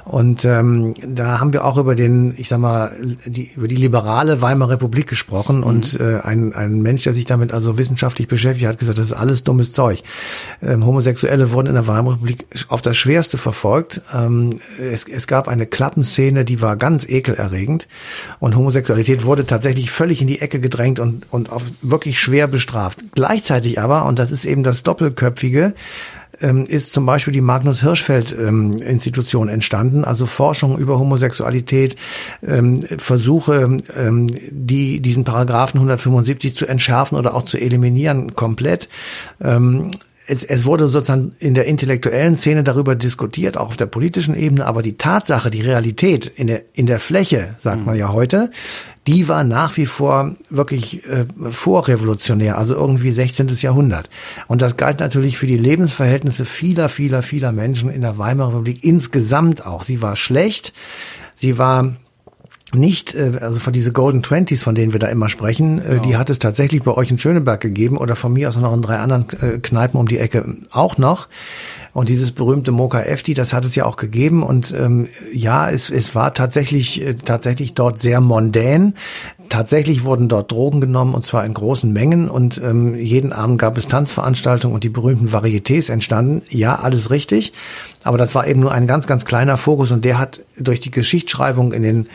Und 0.05 0.45
ähm, 0.45 0.95
da 1.07 1.39
haben 1.39 1.53
wir 1.53 1.65
auch 1.65 1.77
über 1.77 1.95
den, 1.95 2.35
ich 2.37 2.49
sag 2.49 2.59
mal, 2.59 2.93
die, 3.25 3.53
über 3.55 3.69
die 3.69 3.77
liberale 3.77 4.43
Weimarer 4.43 4.73
Republik 4.73 5.07
gesprochen 5.07 5.59
mhm. 5.59 5.63
und 5.63 6.01
äh, 6.01 6.19
ein, 6.23 6.55
ein 6.55 6.83
Mensch, 6.83 7.03
der 7.03 7.13
sich 7.13 7.25
damit 7.25 7.53
also 7.53 7.79
wissenschaftlich 7.79 8.27
beschäftigt, 8.27 8.67
hat 8.67 8.79
gesagt, 8.79 8.99
das 8.99 9.07
ist 9.07 9.13
alles 9.13 9.45
dummes 9.45 9.73
Zeug. 9.73 10.03
Ähm, 10.63 10.85
Homosexuelle 10.85 11.53
wurden 11.53 11.69
in 11.69 11.75
der 11.75 11.87
Weimarer 11.87 12.15
Republik 12.15 12.47
auf 12.69 12.83
das 12.83 12.97
Schwerste 12.97 13.39
verfolgt. 13.39 14.01
Ähm, 14.15 14.61
es, 14.79 15.05
es 15.09 15.27
gab 15.27 15.49
eine 15.49 15.67
Klappenszene, 15.67 16.45
die 16.45 16.61
war 16.61 16.77
ganz 16.77 17.09
ekelerregend 17.09 17.89
und 18.39 18.57
Homosexualität 18.57 19.25
wurde 19.25 19.47
tatsächlich 19.47 19.91
völlig 19.91 20.21
in 20.21 20.27
die 20.27 20.41
Ecke 20.41 20.61
gedrängt 20.61 21.01
und, 21.01 21.33
und 21.33 21.51
auch 21.51 21.63
wirklich 21.81 22.19
schwer 22.19 22.47
bestraft. 22.47 23.05
Gleichzeitig 23.15 23.81
aber, 23.81 24.05
und 24.07 24.19
das 24.19 24.33
ist 24.33 24.45
eben 24.45 24.63
das 24.63 24.83
Doppelköpfige, 24.83 25.75
ähm, 26.43 26.65
ist 26.65 26.93
zum 26.93 27.07
Beispiel 27.07 27.33
die 27.33 27.41
Magnus 27.41 27.83
Hirschfeld 27.83 28.37
ähm, 28.39 28.73
Institution 28.73 29.49
entstanden, 29.49 30.05
also 30.05 30.27
Forschung 30.27 30.79
über 30.79 30.99
Homosexualität, 30.99 31.97
ähm, 32.47 32.83
Versuche, 32.99 33.79
ähm, 33.97 34.27
die 34.51 35.01
diesen 35.01 35.25
Paragraphen 35.25 35.79
175 35.79 36.55
zu 36.55 36.67
entschärfen 36.67 37.17
oder 37.17 37.35
auch 37.35 37.43
zu 37.43 37.59
eliminieren 37.59 38.35
komplett. 38.35 38.89
Es, 40.27 40.45
es 40.45 40.65
wurde 40.65 40.89
sozusagen 40.89 41.33
in 41.41 41.55
der 41.55 41.67
intellektuellen 41.67 42.37
Szene 42.37 42.63
darüber 42.63 42.95
diskutiert, 42.95 43.57
auch 43.57 43.69
auf 43.69 43.77
der 43.77 43.87
politischen 43.87 44.37
Ebene, 44.37 44.67
aber 44.67 44.83
die 44.83 44.97
Tatsache, 44.97 45.51
die 45.51 45.63
Realität 45.63 46.27
in 46.27 46.47
der, 46.47 46.63
in 46.75 46.87
der 46.87 47.01
Fläche, 47.01 47.55
sagt 47.59 47.81
mhm. 47.81 47.87
man 47.87 47.97
ja 47.97 48.13
heute, 48.13 48.51
die 49.07 49.27
war 49.29 49.43
nach 49.43 49.77
wie 49.77 49.87
vor 49.87 50.37
wirklich 50.49 51.05
äh, 51.09 51.27
vorrevolutionär, 51.51 52.57
also 52.57 52.75
irgendwie 52.75 53.11
16. 53.11 53.49
Jahrhundert. 53.57 54.09
Und 54.47 54.63
das 54.63 54.77
galt 54.77 55.01
natürlich 55.01 55.39
für 55.39 55.49
die 55.49 55.57
Lebensverhältnisse 55.59 56.45
vieler, 56.45 56.89
vieler, 56.89 57.23
vieler 57.23 57.51
Menschen 57.51 57.91
in 57.91 58.03
der 58.03 58.19
Weimarer 58.19 58.51
Republik 58.51 58.85
insgesamt 58.85 59.67
auch. 59.67 59.83
Sie 59.83 60.03
war 60.03 60.15
schlecht, 60.15 60.73
sie 61.35 61.59
war 61.59 61.97
nicht, 62.75 63.15
äh, 63.15 63.33
also 63.41 63.61
von 63.61 63.73
diese 63.73 63.93
Golden 63.93 64.23
Twenties, 64.23 64.63
von 64.63 64.75
denen 64.75 64.93
wir 64.93 65.01
da 65.01 65.09
immer 65.09 65.29
sprechen, 65.29 65.79
äh, 65.79 65.83
genau. 65.83 66.03
die 66.03 66.17
hat 66.17 66.31
es 66.31 66.39
tatsächlich 66.39 66.83
bei 66.83 66.93
euch 66.93 67.11
in 67.11 67.19
Schöneberg 67.19 67.61
gegeben 67.61 67.97
oder 67.97 68.17
von 68.17 68.33
mir 68.33 68.49
aus 68.49 68.57
noch 68.57 68.73
in 68.73 68.83
drei 68.83 68.99
anderen 68.99 69.27
äh, 69.41 69.59
Kneipen 69.59 69.99
um 69.99 70.09
die 70.09 70.19
Ecke 70.19 70.57
auch 70.71 70.99
noch. 70.99 71.29
Und 71.93 72.09
dieses 72.09 72.33
berühmte 72.33 72.73
Mocha 72.73 73.03
Efti, 73.03 73.35
das 73.35 73.53
hat 73.53 73.65
es 73.65 73.75
ja 73.75 73.85
auch 73.85 73.97
gegeben. 73.97 74.43
Und 74.43 74.75
ähm, 74.77 75.09
ja, 75.33 75.71
es, 75.71 75.91
es 75.91 76.15
war 76.15 76.33
tatsächlich, 76.33 77.03
äh, 77.03 77.15
tatsächlich 77.15 77.75
dort 77.75 77.99
sehr 77.99 78.21
mondän. 78.21 78.95
Tatsächlich 79.51 80.05
wurden 80.05 80.29
dort 80.29 80.51
Drogen 80.51 80.81
genommen 80.81 81.13
und 81.13 81.27
zwar 81.27 81.45
in 81.45 81.53
großen 81.53 81.93
Mengen 81.93 82.31
und 82.31 82.59
ähm, 82.65 82.95
jeden 82.95 83.35
Abend 83.35 83.59
gab 83.59 83.77
es 83.77 83.87
Tanzveranstaltungen 83.87 84.75
und 84.75 84.83
die 84.83 84.89
berühmten 84.89 85.29
Varietés 85.29 85.93
entstanden. 85.93 86.41
Ja, 86.49 86.77
alles 86.77 87.11
richtig, 87.11 87.53
aber 88.03 88.17
das 88.17 88.35
war 88.35 88.47
eben 88.47 88.61
nur 88.61 88.73
ein 88.73 88.87
ganz, 88.87 89.07
ganz 89.07 89.27
kleiner 89.27 89.59
Fokus 89.59 89.91
und 89.91 90.07
der 90.07 90.19
hat 90.19 90.41
durch 90.59 90.81
die 90.81 90.91
Geschichtsschreibung 90.91 91.73
in 91.73 91.83
den 91.83 92.07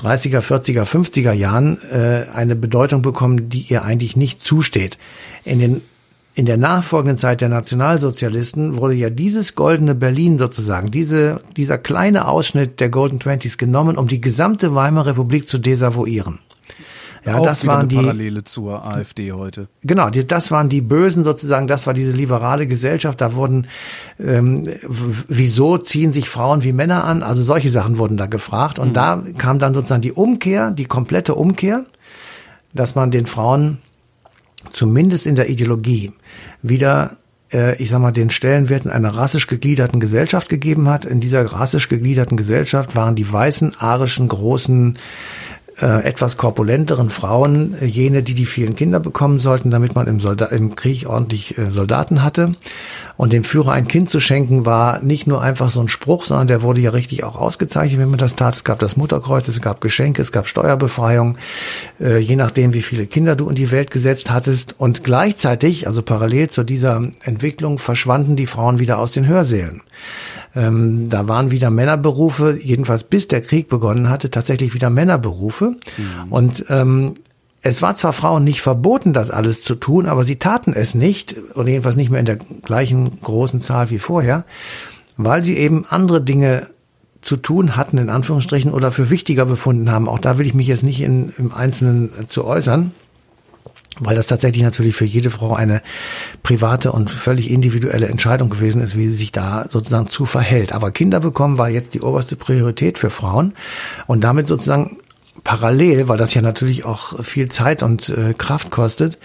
30er, 0.00 0.40
40er, 0.40 0.84
50er 0.84 1.32
Jahren 1.32 1.78
äh, 1.90 2.26
eine 2.32 2.56
Bedeutung 2.56 3.02
bekommen, 3.02 3.48
die 3.48 3.62
ihr 3.68 3.84
eigentlich 3.84 4.16
nicht 4.16 4.40
zusteht. 4.40 4.98
In 5.44 5.58
den 5.58 5.80
in 6.36 6.46
der 6.46 6.56
nachfolgenden 6.56 7.16
Zeit 7.16 7.40
der 7.40 7.48
Nationalsozialisten 7.48 8.76
wurde 8.76 8.94
ja 8.94 9.08
dieses 9.08 9.54
goldene 9.54 9.94
Berlin 9.94 10.36
sozusagen, 10.36 10.90
diese, 10.90 11.40
dieser 11.56 11.78
kleine 11.78 12.26
Ausschnitt 12.26 12.80
der 12.80 12.88
Golden 12.88 13.20
Twenties 13.20 13.56
genommen, 13.56 13.96
um 13.96 14.08
die 14.08 14.20
gesamte 14.20 14.74
Weimarer 14.74 15.10
Republik 15.10 15.46
zu 15.46 15.58
desavouieren. 15.58 16.40
Ja, 17.24 17.38
Auch 17.38 17.44
das 17.44 17.66
waren 17.66 17.88
die 17.88 17.96
Parallele 17.96 18.44
zur 18.44 18.84
AfD 18.84 19.32
heute. 19.32 19.68
Genau, 19.82 20.10
die, 20.10 20.26
das 20.26 20.50
waren 20.50 20.68
die 20.68 20.82
Bösen 20.82 21.24
sozusagen. 21.24 21.66
Das 21.66 21.86
war 21.86 21.94
diese 21.94 22.12
liberale 22.12 22.66
Gesellschaft. 22.66 23.20
Da 23.20 23.34
wurden, 23.34 23.66
ähm, 24.20 24.64
wieso 25.28 25.78
ziehen 25.78 26.12
sich 26.12 26.28
Frauen 26.28 26.64
wie 26.64 26.72
Männer 26.72 27.04
an? 27.04 27.22
Also 27.22 27.42
solche 27.42 27.70
Sachen 27.70 27.96
wurden 27.96 28.18
da 28.18 28.26
gefragt. 28.26 28.78
Und 28.78 28.88
mhm. 28.88 28.94
da 28.94 29.22
kam 29.38 29.58
dann 29.58 29.72
sozusagen 29.72 30.02
die 30.02 30.12
Umkehr, 30.12 30.70
die 30.70 30.84
komplette 30.84 31.34
Umkehr, 31.34 31.86
dass 32.74 32.94
man 32.94 33.10
den 33.10 33.24
Frauen 33.24 33.78
zumindest 34.72 35.26
in 35.26 35.36
der 35.36 35.48
Ideologie 35.48 36.12
wieder 36.60 37.16
äh, 37.54 37.76
ich 37.76 37.88
sag 37.90 38.00
mal, 38.00 38.12
den 38.12 38.30
Stellenwert 38.30 38.84
in 38.84 38.90
einer 38.90 39.10
rassisch 39.10 39.46
gegliederten 39.46 40.00
Gesellschaft 40.00 40.48
gegeben 40.48 40.88
hat. 40.88 41.04
In 41.04 41.20
dieser 41.20 41.44
rassisch 41.44 41.88
gegliederten 41.88 42.36
Gesellschaft 42.36 42.96
waren 42.96 43.14
die 43.14 43.30
weißen, 43.30 43.76
arischen, 43.78 44.28
großen 44.28 44.98
äh, 45.80 46.04
etwas 46.04 46.36
korpulenteren 46.36 47.10
Frauen 47.10 47.74
äh, 47.80 47.84
jene, 47.86 48.22
die 48.22 48.34
die 48.34 48.46
vielen 48.46 48.74
Kinder 48.76 49.00
bekommen 49.00 49.38
sollten, 49.38 49.70
damit 49.70 49.94
man 49.94 50.06
im, 50.06 50.20
Soldat 50.20 50.52
im 50.52 50.76
Krieg 50.76 51.08
ordentlich 51.08 51.58
äh, 51.58 51.70
Soldaten 51.70 52.22
hatte. 52.22 52.52
Und 53.16 53.32
dem 53.32 53.44
Führer 53.44 53.72
ein 53.72 53.86
Kind 53.86 54.10
zu 54.10 54.18
schenken 54.18 54.66
war 54.66 55.00
nicht 55.00 55.26
nur 55.26 55.40
einfach 55.40 55.70
so 55.70 55.80
ein 55.80 55.88
Spruch, 55.88 56.24
sondern 56.24 56.48
der 56.48 56.62
wurde 56.62 56.80
ja 56.80 56.90
richtig 56.90 57.22
auch 57.22 57.36
ausgezeichnet, 57.36 58.00
wenn 58.00 58.10
man 58.10 58.18
das 58.18 58.34
tat. 58.34 58.54
Es 58.54 58.64
gab 58.64 58.78
das 58.80 58.96
Mutterkreuz, 58.96 59.46
es 59.46 59.60
gab 59.60 59.80
Geschenke, 59.80 60.20
es 60.20 60.32
gab 60.32 60.48
Steuerbefreiung, 60.48 61.38
äh, 62.00 62.18
je 62.18 62.36
nachdem, 62.36 62.74
wie 62.74 62.82
viele 62.82 63.06
Kinder 63.06 63.36
du 63.36 63.48
in 63.48 63.54
die 63.54 63.70
Welt 63.70 63.90
gesetzt 63.90 64.30
hattest. 64.30 64.74
Und 64.78 65.04
gleichzeitig, 65.04 65.86
also 65.86 66.02
parallel 66.02 66.50
zu 66.50 66.64
dieser 66.64 67.02
Entwicklung, 67.22 67.78
verschwanden 67.78 68.36
die 68.36 68.46
Frauen 68.46 68.78
wieder 68.80 68.98
aus 68.98 69.12
den 69.12 69.26
Hörsälen. 69.26 69.82
Ähm, 70.56 71.08
da 71.08 71.28
waren 71.28 71.50
wieder 71.50 71.70
Männerberufe, 71.70 72.58
jedenfalls 72.60 73.04
bis 73.04 73.28
der 73.28 73.42
Krieg 73.42 73.68
begonnen 73.68 74.08
hatte, 74.08 74.30
tatsächlich 74.30 74.74
wieder 74.74 74.90
Männerberufe. 74.90 75.76
Mhm. 75.96 76.32
Und 76.32 76.64
ähm, 76.68 77.14
es 77.64 77.80
war 77.80 77.94
zwar 77.94 78.12
Frauen 78.12 78.44
nicht 78.44 78.60
verboten, 78.60 79.14
das 79.14 79.30
alles 79.30 79.62
zu 79.62 79.74
tun, 79.74 80.04
aber 80.04 80.22
sie 80.22 80.36
taten 80.36 80.74
es 80.74 80.94
nicht, 80.94 81.34
oder 81.54 81.68
jedenfalls 81.68 81.96
nicht 81.96 82.10
mehr 82.10 82.20
in 82.20 82.26
der 82.26 82.36
gleichen 82.36 83.20
großen 83.22 83.58
Zahl 83.58 83.88
wie 83.88 83.98
vorher, 83.98 84.44
weil 85.16 85.40
sie 85.40 85.56
eben 85.56 85.86
andere 85.88 86.20
Dinge 86.20 86.68
zu 87.22 87.38
tun 87.38 87.74
hatten, 87.74 87.96
in 87.96 88.10
Anführungsstrichen, 88.10 88.70
oder 88.70 88.92
für 88.92 89.08
wichtiger 89.08 89.46
befunden 89.46 89.90
haben. 89.90 90.10
Auch 90.10 90.18
da 90.18 90.36
will 90.36 90.46
ich 90.46 90.52
mich 90.52 90.66
jetzt 90.66 90.82
nicht 90.82 91.00
in, 91.00 91.32
im 91.38 91.54
Einzelnen 91.54 92.10
zu 92.28 92.44
äußern 92.44 92.92
weil 94.00 94.16
das 94.16 94.26
tatsächlich 94.26 94.64
natürlich 94.64 94.96
für 94.96 95.04
jede 95.04 95.30
Frau 95.30 95.54
eine 95.54 95.80
private 96.42 96.90
und 96.90 97.10
völlig 97.10 97.50
individuelle 97.50 98.08
Entscheidung 98.08 98.50
gewesen 98.50 98.80
ist, 98.80 98.96
wie 98.96 99.06
sie 99.06 99.14
sich 99.14 99.32
da 99.32 99.66
sozusagen 99.68 100.08
zu 100.08 100.26
verhält. 100.26 100.72
Aber 100.72 100.90
Kinder 100.90 101.20
bekommen 101.20 101.58
war 101.58 101.68
jetzt 101.68 101.94
die 101.94 102.00
oberste 102.00 102.34
Priorität 102.36 102.98
für 102.98 103.10
Frauen 103.10 103.54
und 104.06 104.24
damit 104.24 104.48
sozusagen 104.48 104.98
parallel, 105.44 106.08
weil 106.08 106.18
das 106.18 106.34
ja 106.34 106.42
natürlich 106.42 106.84
auch 106.84 107.22
viel 107.22 107.50
Zeit 107.50 107.82
und 107.82 108.08
äh, 108.08 108.32
Kraft 108.32 108.70
kostet, 108.70 109.18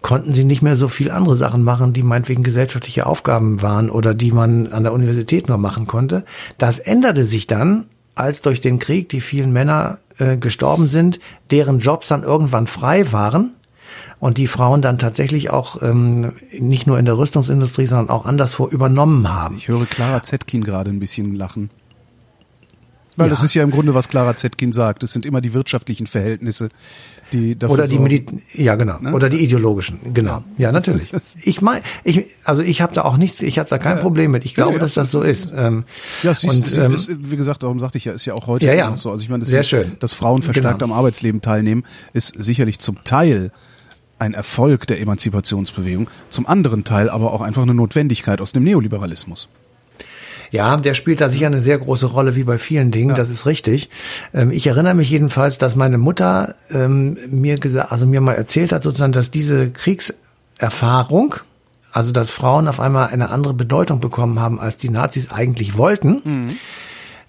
konnten 0.00 0.32
sie 0.32 0.44
nicht 0.44 0.62
mehr 0.62 0.76
so 0.76 0.88
viel 0.88 1.10
andere 1.10 1.36
Sachen 1.36 1.62
machen, 1.62 1.92
die 1.92 2.02
meinetwegen 2.02 2.44
gesellschaftliche 2.44 3.06
Aufgaben 3.06 3.60
waren 3.60 3.90
oder 3.90 4.14
die 4.14 4.32
man 4.32 4.72
an 4.72 4.84
der 4.84 4.92
Universität 4.92 5.48
nur 5.48 5.58
machen 5.58 5.86
konnte. 5.86 6.24
Das 6.58 6.78
änderte 6.78 7.24
sich 7.24 7.46
dann, 7.46 7.86
als 8.14 8.40
durch 8.40 8.60
den 8.60 8.78
Krieg 8.78 9.08
die 9.08 9.20
vielen 9.20 9.52
Männer 9.52 9.98
äh, 10.18 10.36
gestorben 10.36 10.86
sind, 10.86 11.18
deren 11.50 11.80
Jobs 11.80 12.08
dann 12.08 12.22
irgendwann 12.22 12.68
frei 12.68 13.10
waren 13.12 13.54
und 14.20 14.38
die 14.38 14.46
Frauen 14.46 14.80
dann 14.80 14.98
tatsächlich 14.98 15.50
auch 15.50 15.82
ähm, 15.82 16.34
nicht 16.52 16.86
nur 16.86 16.98
in 16.98 17.04
der 17.04 17.18
Rüstungsindustrie, 17.18 17.86
sondern 17.86 18.10
auch 18.10 18.24
anderswo 18.24 18.68
übernommen 18.68 19.32
haben. 19.32 19.56
Ich 19.56 19.68
höre 19.68 19.86
Clara 19.86 20.22
Zetkin 20.22 20.62
gerade 20.62 20.90
ein 20.90 21.00
bisschen 21.00 21.34
lachen. 21.34 21.70
Weil 23.16 23.26
ja. 23.26 23.30
das 23.30 23.42
ist 23.42 23.54
ja 23.54 23.62
im 23.62 23.70
Grunde, 23.70 23.94
was 23.94 24.08
Clara 24.08 24.36
Zetkin 24.36 24.72
sagt. 24.72 25.02
Es 25.02 25.12
sind 25.12 25.24
immer 25.24 25.40
die 25.40 25.54
wirtschaftlichen 25.54 26.06
Verhältnisse, 26.06 26.68
die 27.32 27.58
dafür 27.58 27.74
oder 27.74 27.86
die 27.86 27.98
Medi 27.98 28.26
ja 28.54 28.76
genau 28.76 28.98
ne? 29.00 29.12
oder 29.12 29.28
die 29.28 29.38
ideologischen 29.38 30.12
genau 30.12 30.44
ja, 30.56 30.68
ja 30.68 30.72
natürlich 30.72 31.10
ich 31.42 31.62
meine 31.62 31.82
ich 32.04 32.26
also 32.44 32.62
ich 32.62 32.80
habe 32.80 32.94
da 32.94 33.02
auch 33.02 33.16
nichts 33.16 33.42
ich 33.42 33.58
habe 33.58 33.68
da 33.68 33.78
kein 33.78 33.96
ja, 33.96 34.02
Problem 34.02 34.30
mit 34.30 34.44
ich 34.44 34.54
glaube 34.54 34.78
dass 34.78 34.94
das 34.94 35.10
so 35.10 35.22
ist 35.22 35.50
ähm, 35.56 35.84
ja 36.22 36.34
siehst, 36.34 36.76
und 36.76 36.84
ähm, 36.84 36.92
ist, 36.92 37.10
wie 37.10 37.36
gesagt 37.36 37.62
darum 37.62 37.80
sagte 37.80 37.98
ich 37.98 38.04
ja 38.04 38.12
ist 38.12 38.24
ja 38.24 38.34
auch 38.34 38.46
heute 38.46 38.66
ja, 38.66 38.74
ja. 38.74 38.96
so 38.96 39.10
also 39.10 39.22
ich 39.22 39.30
meine 39.30 39.44
sehr 39.44 39.60
ist, 39.60 39.68
schön 39.68 39.96
dass 40.00 40.12
Frauen 40.12 40.42
verstärkt 40.42 40.80
genau. 40.80 40.92
am 40.92 40.98
Arbeitsleben 40.98 41.40
teilnehmen 41.40 41.84
ist 42.12 42.34
sicherlich 42.36 42.78
zum 42.78 43.02
Teil 43.04 43.50
ein 44.18 44.32
Erfolg 44.32 44.86
der 44.86 45.00
Emanzipationsbewegung, 45.00 46.08
zum 46.30 46.46
anderen 46.46 46.84
Teil 46.84 47.10
aber 47.10 47.32
auch 47.32 47.40
einfach 47.40 47.62
eine 47.62 47.74
Notwendigkeit 47.74 48.40
aus 48.40 48.52
dem 48.52 48.62
Neoliberalismus. 48.62 49.48
Ja, 50.50 50.76
der 50.76 50.94
spielt 50.94 51.20
da 51.20 51.28
sicher 51.28 51.46
eine 51.46 51.60
sehr 51.60 51.78
große 51.78 52.06
Rolle, 52.06 52.36
wie 52.36 52.44
bei 52.44 52.58
vielen 52.58 52.90
Dingen, 52.90 53.10
ja. 53.10 53.14
das 53.14 53.30
ist 53.30 53.46
richtig. 53.46 53.90
Ähm, 54.32 54.50
ich 54.50 54.66
erinnere 54.66 54.94
mich 54.94 55.10
jedenfalls, 55.10 55.58
dass 55.58 55.76
meine 55.76 55.98
Mutter 55.98 56.54
ähm, 56.70 57.16
mir 57.28 57.58
gesagt, 57.58 57.92
also 57.92 58.06
mir 58.06 58.20
mal 58.20 58.34
erzählt 58.34 58.72
hat, 58.72 58.82
sozusagen, 58.82 59.12
dass 59.12 59.30
diese 59.30 59.70
Kriegserfahrung, 59.70 61.36
also 61.92 62.12
dass 62.12 62.30
Frauen 62.30 62.68
auf 62.68 62.80
einmal 62.80 63.08
eine 63.08 63.30
andere 63.30 63.54
Bedeutung 63.54 64.00
bekommen 64.00 64.40
haben, 64.40 64.60
als 64.60 64.78
die 64.78 64.90
Nazis 64.90 65.30
eigentlich 65.30 65.76
wollten. 65.76 66.22
Mhm 66.24 66.58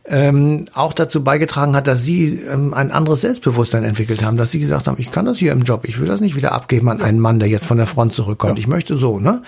ähm, 0.08 0.66
auch 0.74 0.94
dazu 0.94 1.24
beigetragen 1.24 1.76
hat, 1.76 1.88
dass 1.88 2.04
sie 2.04 2.36
ähm, 2.36 2.74
ein 2.76 2.92
anderes 2.92 3.22
Selbstbewusstsein 3.22 3.84
entwickelt 3.84 4.24
haben, 4.24 4.38
dass 4.38 4.52
sie 4.52 4.60
gesagt 4.60 4.88
haben, 4.88 4.98
ich 5.00 5.12
kann 5.12 5.26
das 5.26 5.40
hier 5.40 5.52
im 5.52 5.64
Job, 5.64 5.82
ich 5.84 6.00
will 6.00 6.08
das 6.08 6.22
nicht 6.22 6.36
wieder 6.36 6.52
abgeben 6.52 6.90
an 6.90 7.02
einen 7.02 7.20
Mann, 7.20 7.40
der 7.40 7.50
jetzt 7.50 7.66
von 7.66 7.78
der 7.78 7.88
Front 7.88 8.14
zurückkommt. 8.14 8.58
Ja. 8.58 8.60
Ich 8.60 8.68
möchte 8.68 8.98
so, 8.98 9.20
ne? 9.20 9.42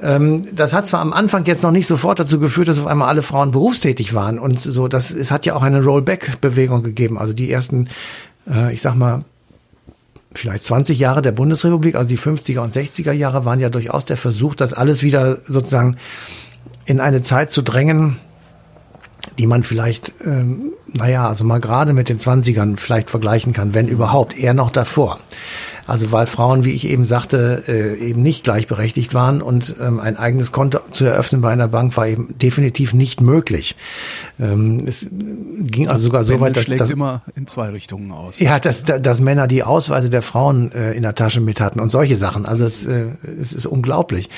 Ähm, 0.00 0.42
das 0.54 0.72
hat 0.72 0.86
zwar 0.86 1.00
am 1.00 1.12
Anfang 1.12 1.44
jetzt 1.46 1.64
noch 1.64 1.72
nicht 1.72 1.88
sofort 1.88 2.20
dazu 2.20 2.38
geführt, 2.38 2.68
dass 2.68 2.78
auf 2.78 2.86
einmal 2.86 3.08
alle 3.08 3.22
Frauen 3.22 3.50
berufstätig 3.50 4.14
waren 4.14 4.38
und 4.38 4.60
so, 4.60 4.86
das, 4.86 5.10
es 5.10 5.32
hat 5.32 5.46
ja 5.46 5.56
auch 5.56 5.62
eine 5.62 5.82
Rollback-Bewegung 5.82 6.84
gegeben. 6.84 7.18
Also 7.18 7.32
die 7.32 7.50
ersten, 7.50 7.88
äh, 8.48 8.72
ich 8.72 8.82
sag 8.82 8.94
mal, 8.94 9.24
vielleicht 10.32 10.62
20 10.62 10.96
Jahre 10.96 11.22
der 11.22 11.32
Bundesrepublik, 11.32 11.96
also 11.96 12.08
die 12.08 12.18
50er 12.18 12.60
und 12.60 12.72
60er 12.72 13.12
Jahre 13.12 13.44
waren 13.44 13.58
ja 13.58 13.68
durchaus 13.68 14.06
der 14.06 14.16
Versuch, 14.16 14.54
das 14.54 14.74
alles 14.74 15.02
wieder 15.02 15.38
sozusagen 15.48 15.96
in 16.84 17.00
eine 17.00 17.24
Zeit 17.24 17.52
zu 17.52 17.62
drängen, 17.62 18.18
die 19.38 19.46
man 19.46 19.62
vielleicht, 19.62 20.12
ähm, 20.24 20.72
naja, 20.86 21.28
also 21.28 21.44
mal 21.44 21.60
gerade 21.60 21.92
mit 21.92 22.08
den 22.08 22.18
Zwanzigern 22.18 22.76
vielleicht 22.76 23.10
vergleichen 23.10 23.52
kann, 23.52 23.72
wenn 23.74 23.88
überhaupt, 23.88 24.36
eher 24.36 24.54
noch 24.54 24.70
davor. 24.70 25.20
Also 25.88 26.12
weil 26.12 26.26
Frauen, 26.26 26.66
wie 26.66 26.72
ich 26.72 26.86
eben 26.86 27.06
sagte, 27.06 27.64
äh, 27.66 27.94
eben 27.96 28.22
nicht 28.22 28.44
gleichberechtigt 28.44 29.14
waren 29.14 29.40
und 29.40 29.74
ähm, 29.80 30.00
ein 30.00 30.18
eigenes 30.18 30.52
Konto 30.52 30.80
zu 30.90 31.06
eröffnen 31.06 31.40
bei 31.40 31.50
einer 31.50 31.68
Bank 31.68 31.96
war 31.96 32.06
eben 32.06 32.34
definitiv 32.38 32.92
nicht 32.92 33.22
möglich. 33.22 33.74
Ähm, 34.38 34.84
es 34.86 35.08
ging 35.10 35.88
also 35.88 36.04
sogar 36.04 36.24
so 36.24 36.38
weit, 36.40 36.58
dass 36.58 36.66
das 36.66 36.90
immer 36.90 37.22
in 37.34 37.46
zwei 37.46 37.70
Richtungen 37.70 38.12
aus. 38.12 38.38
Ja, 38.38 38.58
dass, 38.58 38.84
dass 38.84 39.20
Männer 39.22 39.46
die 39.46 39.62
Ausweise 39.62 40.10
der 40.10 40.20
Frauen 40.20 40.72
äh, 40.72 40.92
in 40.92 41.04
der 41.04 41.14
Tasche 41.14 41.40
mit 41.40 41.58
hatten 41.58 41.80
und 41.80 41.88
solche 41.88 42.16
Sachen. 42.16 42.44
Also 42.44 42.66
es, 42.66 42.84
äh, 42.84 43.06
es 43.40 43.54
ist 43.54 43.64
unglaublich. 43.64 44.28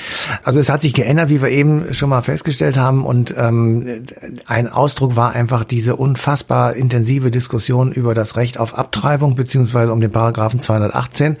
Also 0.43 0.57
es 0.57 0.69
hat 0.69 0.81
sich 0.81 0.93
geändert, 0.93 1.27
wie 1.27 1.41
wir 1.41 1.49
eben 1.49 1.93
schon 1.93 2.07
mal 2.07 2.21
festgestellt 2.21 2.77
haben. 2.77 3.03
Und 3.03 3.35
ähm, 3.37 4.03
ein 4.45 4.69
Ausdruck 4.69 5.17
war 5.17 5.33
einfach 5.33 5.65
diese 5.65 5.97
unfassbar 5.97 6.77
intensive 6.77 7.29
Diskussion 7.29 7.91
über 7.91 8.13
das 8.13 8.37
Recht 8.37 8.57
auf 8.57 8.77
Abtreibung 8.77 9.35
beziehungsweise 9.35 9.91
um 9.91 9.99
den 9.99 10.13
Paragraphen 10.13 10.61
218 10.61 11.40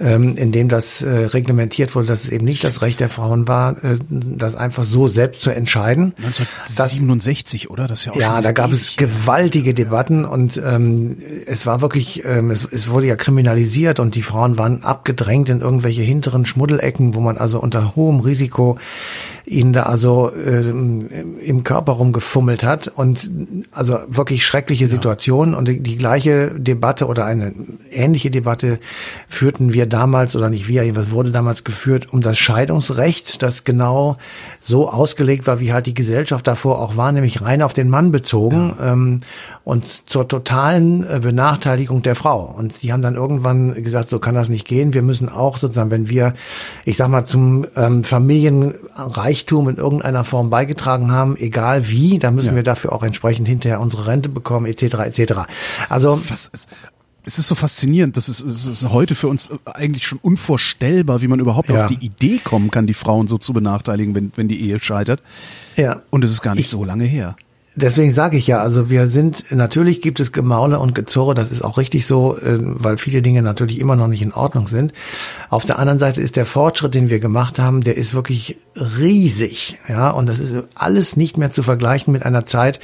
ähm, 0.00 0.36
in 0.36 0.50
dem 0.50 0.68
das 0.68 1.02
äh, 1.02 1.10
reglementiert 1.26 1.94
wurde, 1.94 2.06
dass 2.06 2.24
es 2.24 2.30
eben 2.30 2.44
nicht 2.44 2.64
das 2.64 2.80
Recht 2.82 3.00
der 3.00 3.10
Frauen 3.10 3.46
war, 3.46 3.84
äh, 3.84 3.98
das 4.08 4.54
einfach 4.54 4.82
so 4.82 5.08
selbst 5.08 5.42
zu 5.42 5.50
entscheiden. 5.50 6.14
1967, 6.16 7.62
das, 7.62 7.70
oder? 7.70 7.86
Das 7.86 8.00
ist 8.00 8.06
ja 8.06 8.12
auch 8.12 8.16
Ja, 8.16 8.40
da 8.40 8.52
gab 8.52 8.72
es 8.72 8.96
gewaltige 8.96 9.74
Debatten 9.74 10.24
und 10.24 10.60
ähm, 10.64 11.18
es 11.46 11.66
war 11.66 11.82
wirklich, 11.82 12.24
ähm, 12.24 12.50
es, 12.50 12.66
es 12.70 12.88
wurde 12.88 13.06
ja 13.06 13.16
kriminalisiert 13.16 14.00
und 14.00 14.14
die 14.14 14.22
Frauen 14.22 14.56
waren 14.56 14.82
abgedrängt 14.82 15.50
in 15.50 15.60
irgendwelche 15.60 16.02
hinteren 16.02 16.46
Schmuddelecken, 16.46 17.14
wo 17.14 17.20
man 17.20 17.36
also 17.36 17.60
unter 17.60 17.94
hohem 17.94 18.20
Risiko 18.20 18.78
ihnen 19.50 19.72
da 19.72 19.82
also 19.82 20.30
äh, 20.30 20.60
im 20.60 21.64
Körper 21.64 21.92
rumgefummelt 21.92 22.62
hat 22.62 22.88
und 22.88 23.30
also 23.72 23.98
wirklich 24.08 24.46
schreckliche 24.46 24.86
Situation 24.86 25.54
und 25.54 25.66
die, 25.66 25.80
die, 25.80 25.96
gleiche 25.96 26.52
Debatte 26.56 27.06
oder 27.06 27.24
eine 27.24 27.52
ähnliche 27.90 28.30
Debatte 28.30 28.78
führten 29.28 29.72
wir 29.72 29.86
damals 29.90 30.34
oder 30.34 30.48
nicht 30.48 30.68
wir, 30.68 30.96
was 30.96 31.10
wurde 31.10 31.30
damals 31.30 31.64
geführt 31.64 32.12
um 32.12 32.22
das 32.22 32.38
Scheidungsrecht, 32.38 33.42
das 33.42 33.64
genau 33.64 34.16
so 34.60 34.88
ausgelegt 34.88 35.46
war, 35.46 35.60
wie 35.60 35.72
halt 35.72 35.86
die 35.86 35.94
Gesellschaft 35.94 36.46
davor 36.46 36.80
auch 36.80 36.96
war, 36.96 37.12
nämlich 37.12 37.42
rein 37.42 37.60
auf 37.60 37.74
den 37.74 37.90
Mann 37.90 38.12
bezogen 38.12 38.74
ja. 38.78 38.92
ähm, 38.92 39.20
und 39.64 40.08
zur 40.08 40.26
totalen 40.26 41.04
äh, 41.04 41.20
Benachteiligung 41.20 42.02
der 42.02 42.14
Frau. 42.14 42.42
Und 42.44 42.82
die 42.82 42.92
haben 42.92 43.02
dann 43.02 43.14
irgendwann 43.14 43.74
gesagt, 43.82 44.10
so 44.10 44.18
kann 44.18 44.34
das 44.34 44.48
nicht 44.48 44.66
gehen. 44.66 44.94
Wir 44.94 45.02
müssen 45.02 45.28
auch 45.28 45.58
sozusagen, 45.58 45.90
wenn 45.90 46.08
wir, 46.08 46.34
ich 46.84 46.96
sag 46.96 47.08
mal, 47.08 47.24
zum 47.24 47.66
ähm, 47.76 48.04
Familienreichtum 48.04 49.68
in 49.68 49.76
irgendeiner 49.76 50.24
Form 50.24 50.50
beigetragen 50.50 51.12
haben, 51.12 51.36
egal 51.36 51.88
wie, 51.88 52.18
dann 52.18 52.34
müssen 52.34 52.50
ja. 52.50 52.56
wir 52.56 52.62
dafür 52.62 52.92
auch 52.92 53.02
entsprechend 53.02 53.48
hinterher 53.48 53.80
unsere 53.80 54.06
Rente 54.06 54.28
bekommen, 54.28 54.66
etc. 54.66 54.94
etc. 54.94 55.32
Also 55.88 56.20
was, 56.28 56.50
es 57.30 57.38
ist 57.38 57.46
so 57.46 57.54
faszinierend, 57.54 58.16
das 58.16 58.28
ist, 58.28 58.40
es 58.42 58.66
ist 58.66 58.90
heute 58.90 59.14
für 59.14 59.28
uns 59.28 59.52
eigentlich 59.64 60.04
schon 60.04 60.18
unvorstellbar, 60.20 61.22
wie 61.22 61.28
man 61.28 61.38
überhaupt 61.38 61.68
ja. 61.68 61.84
auf 61.84 61.88
die 61.88 62.04
Idee 62.04 62.40
kommen 62.42 62.72
kann, 62.72 62.88
die 62.88 62.94
Frauen 62.94 63.28
so 63.28 63.38
zu 63.38 63.52
benachteiligen, 63.52 64.16
wenn, 64.16 64.32
wenn 64.34 64.48
die 64.48 64.60
Ehe 64.60 64.80
scheitert. 64.80 65.22
Ja. 65.76 66.02
Und 66.10 66.24
es 66.24 66.32
ist 66.32 66.42
gar 66.42 66.56
nicht 66.56 66.66
ich, 66.66 66.68
so 66.68 66.82
lange 66.82 67.04
her. 67.04 67.36
Deswegen 67.76 68.10
sage 68.10 68.36
ich 68.36 68.48
ja, 68.48 68.58
also 68.58 68.90
wir 68.90 69.06
sind, 69.06 69.52
natürlich 69.52 70.02
gibt 70.02 70.18
es 70.18 70.32
Gemaule 70.32 70.80
und 70.80 70.92
Gezurre, 70.92 71.34
das 71.34 71.52
ist 71.52 71.62
auch 71.62 71.78
richtig 71.78 72.04
so, 72.04 72.36
äh, 72.36 72.58
weil 72.60 72.98
viele 72.98 73.22
Dinge 73.22 73.42
natürlich 73.42 73.78
immer 73.78 73.94
noch 73.94 74.08
nicht 74.08 74.22
in 74.22 74.32
Ordnung 74.32 74.66
sind. 74.66 74.92
Auf 75.50 75.64
der 75.66 75.78
anderen 75.78 76.00
Seite 76.00 76.20
ist 76.20 76.34
der 76.34 76.46
Fortschritt, 76.46 76.96
den 76.96 77.10
wir 77.10 77.20
gemacht 77.20 77.60
haben, 77.60 77.82
der 77.82 77.96
ist 77.96 78.12
wirklich 78.12 78.56
riesig, 78.74 79.78
ja, 79.88 80.10
und 80.10 80.28
das 80.28 80.40
ist 80.40 80.56
alles 80.74 81.16
nicht 81.16 81.38
mehr 81.38 81.52
zu 81.52 81.62
vergleichen 81.62 82.12
mit 82.12 82.26
einer 82.26 82.44
Zeit, 82.44 82.80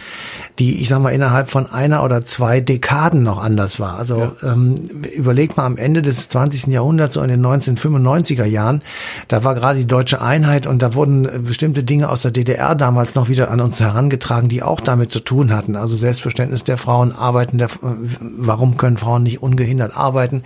die, 0.61 0.81
ich 0.81 0.89
sag 0.89 1.01
mal, 1.01 1.11
innerhalb 1.11 1.51
von 1.51 1.69
einer 1.69 2.05
oder 2.05 2.23
zwei 2.23 2.61
Dekaden 2.61 3.25
noch 3.25 3.43
anders 3.43 3.81
war. 3.81 3.99
Also 3.99 4.21
ja. 4.41 4.53
ähm, 4.53 4.77
überlegt 5.17 5.57
mal 5.57 5.67
am 5.67 5.79
Ende 5.79 6.01
des 6.01 6.29
20. 6.29 6.69
Jahrhunderts, 6.69 7.15
so 7.15 7.23
in 7.23 7.29
den 7.29 7.45
1995er 7.45 8.45
Jahren, 8.45 8.83
da 9.27 9.43
war 9.43 9.57
gerade 9.57 9.81
die 9.81 9.87
deutsche 9.87 10.21
Einheit 10.21 10.69
und 10.69 10.81
da 10.81 10.95
wurden 10.95 11.43
bestimmte 11.43 11.83
Dinge 11.83 12.09
aus 12.09 12.23
der 12.23 12.31
DDR 12.31 12.77
damals 12.77 13.17
noch 13.17 13.29
wieder 13.29 13.51
an 13.51 13.61
uns 13.61 13.81
herangetragen, 13.81 14.49
die 14.49 14.63
auch 14.63 14.77
auch 14.77 14.81
damit 14.89 15.11
zu 15.11 15.21
tun 15.21 15.53
hatten. 15.53 15.77
Also 15.77 15.97
Selbstverständnis 15.97 16.65
der 16.65 16.79
Frauen, 16.79 17.13
Arbeiten 17.13 17.59
der, 17.59 17.69
warum 17.81 18.77
können 18.77 18.97
Frauen 18.97 19.23
nicht 19.23 19.43
ungehindert 19.43 19.97
arbeiten? 19.97 20.43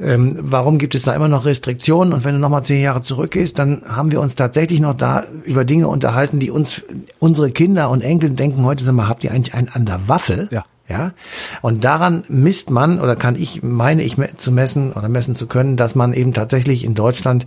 Ähm, 0.00 0.38
warum 0.40 0.78
gibt 0.78 0.94
es 0.94 1.02
da 1.02 1.14
immer 1.14 1.28
noch 1.28 1.44
Restriktionen? 1.44 2.12
Und 2.12 2.24
wenn 2.24 2.34
du 2.34 2.40
nochmal 2.40 2.62
zehn 2.62 2.82
Jahre 2.82 3.00
zurückgehst, 3.00 3.58
dann 3.58 3.82
haben 3.88 4.12
wir 4.12 4.20
uns 4.20 4.34
tatsächlich 4.34 4.80
noch 4.80 4.94
da 4.94 5.24
über 5.44 5.64
Dinge 5.64 5.88
unterhalten, 5.88 6.38
die 6.38 6.50
uns, 6.50 6.82
unsere 7.18 7.50
Kinder 7.50 7.90
und 7.90 8.02
Enkel 8.02 8.30
denken 8.30 8.64
heute, 8.64 8.84
sag 8.84 8.94
mal, 8.94 9.08
habt 9.08 9.24
ihr 9.24 9.32
eigentlich 9.32 9.54
einen 9.54 9.68
an 9.68 9.86
der 9.86 10.08
Waffel? 10.08 10.48
Ja. 10.50 10.64
Ja, 10.88 11.12
und 11.60 11.84
daran 11.84 12.24
misst 12.28 12.70
man 12.70 12.98
oder 12.98 13.14
kann 13.14 13.36
ich, 13.36 13.62
meine 13.62 14.02
ich 14.02 14.16
zu 14.38 14.50
messen 14.50 14.92
oder 14.92 15.10
messen 15.10 15.36
zu 15.36 15.46
können, 15.46 15.76
dass 15.76 15.94
man 15.94 16.14
eben 16.14 16.32
tatsächlich 16.32 16.82
in 16.82 16.94
Deutschland 16.94 17.44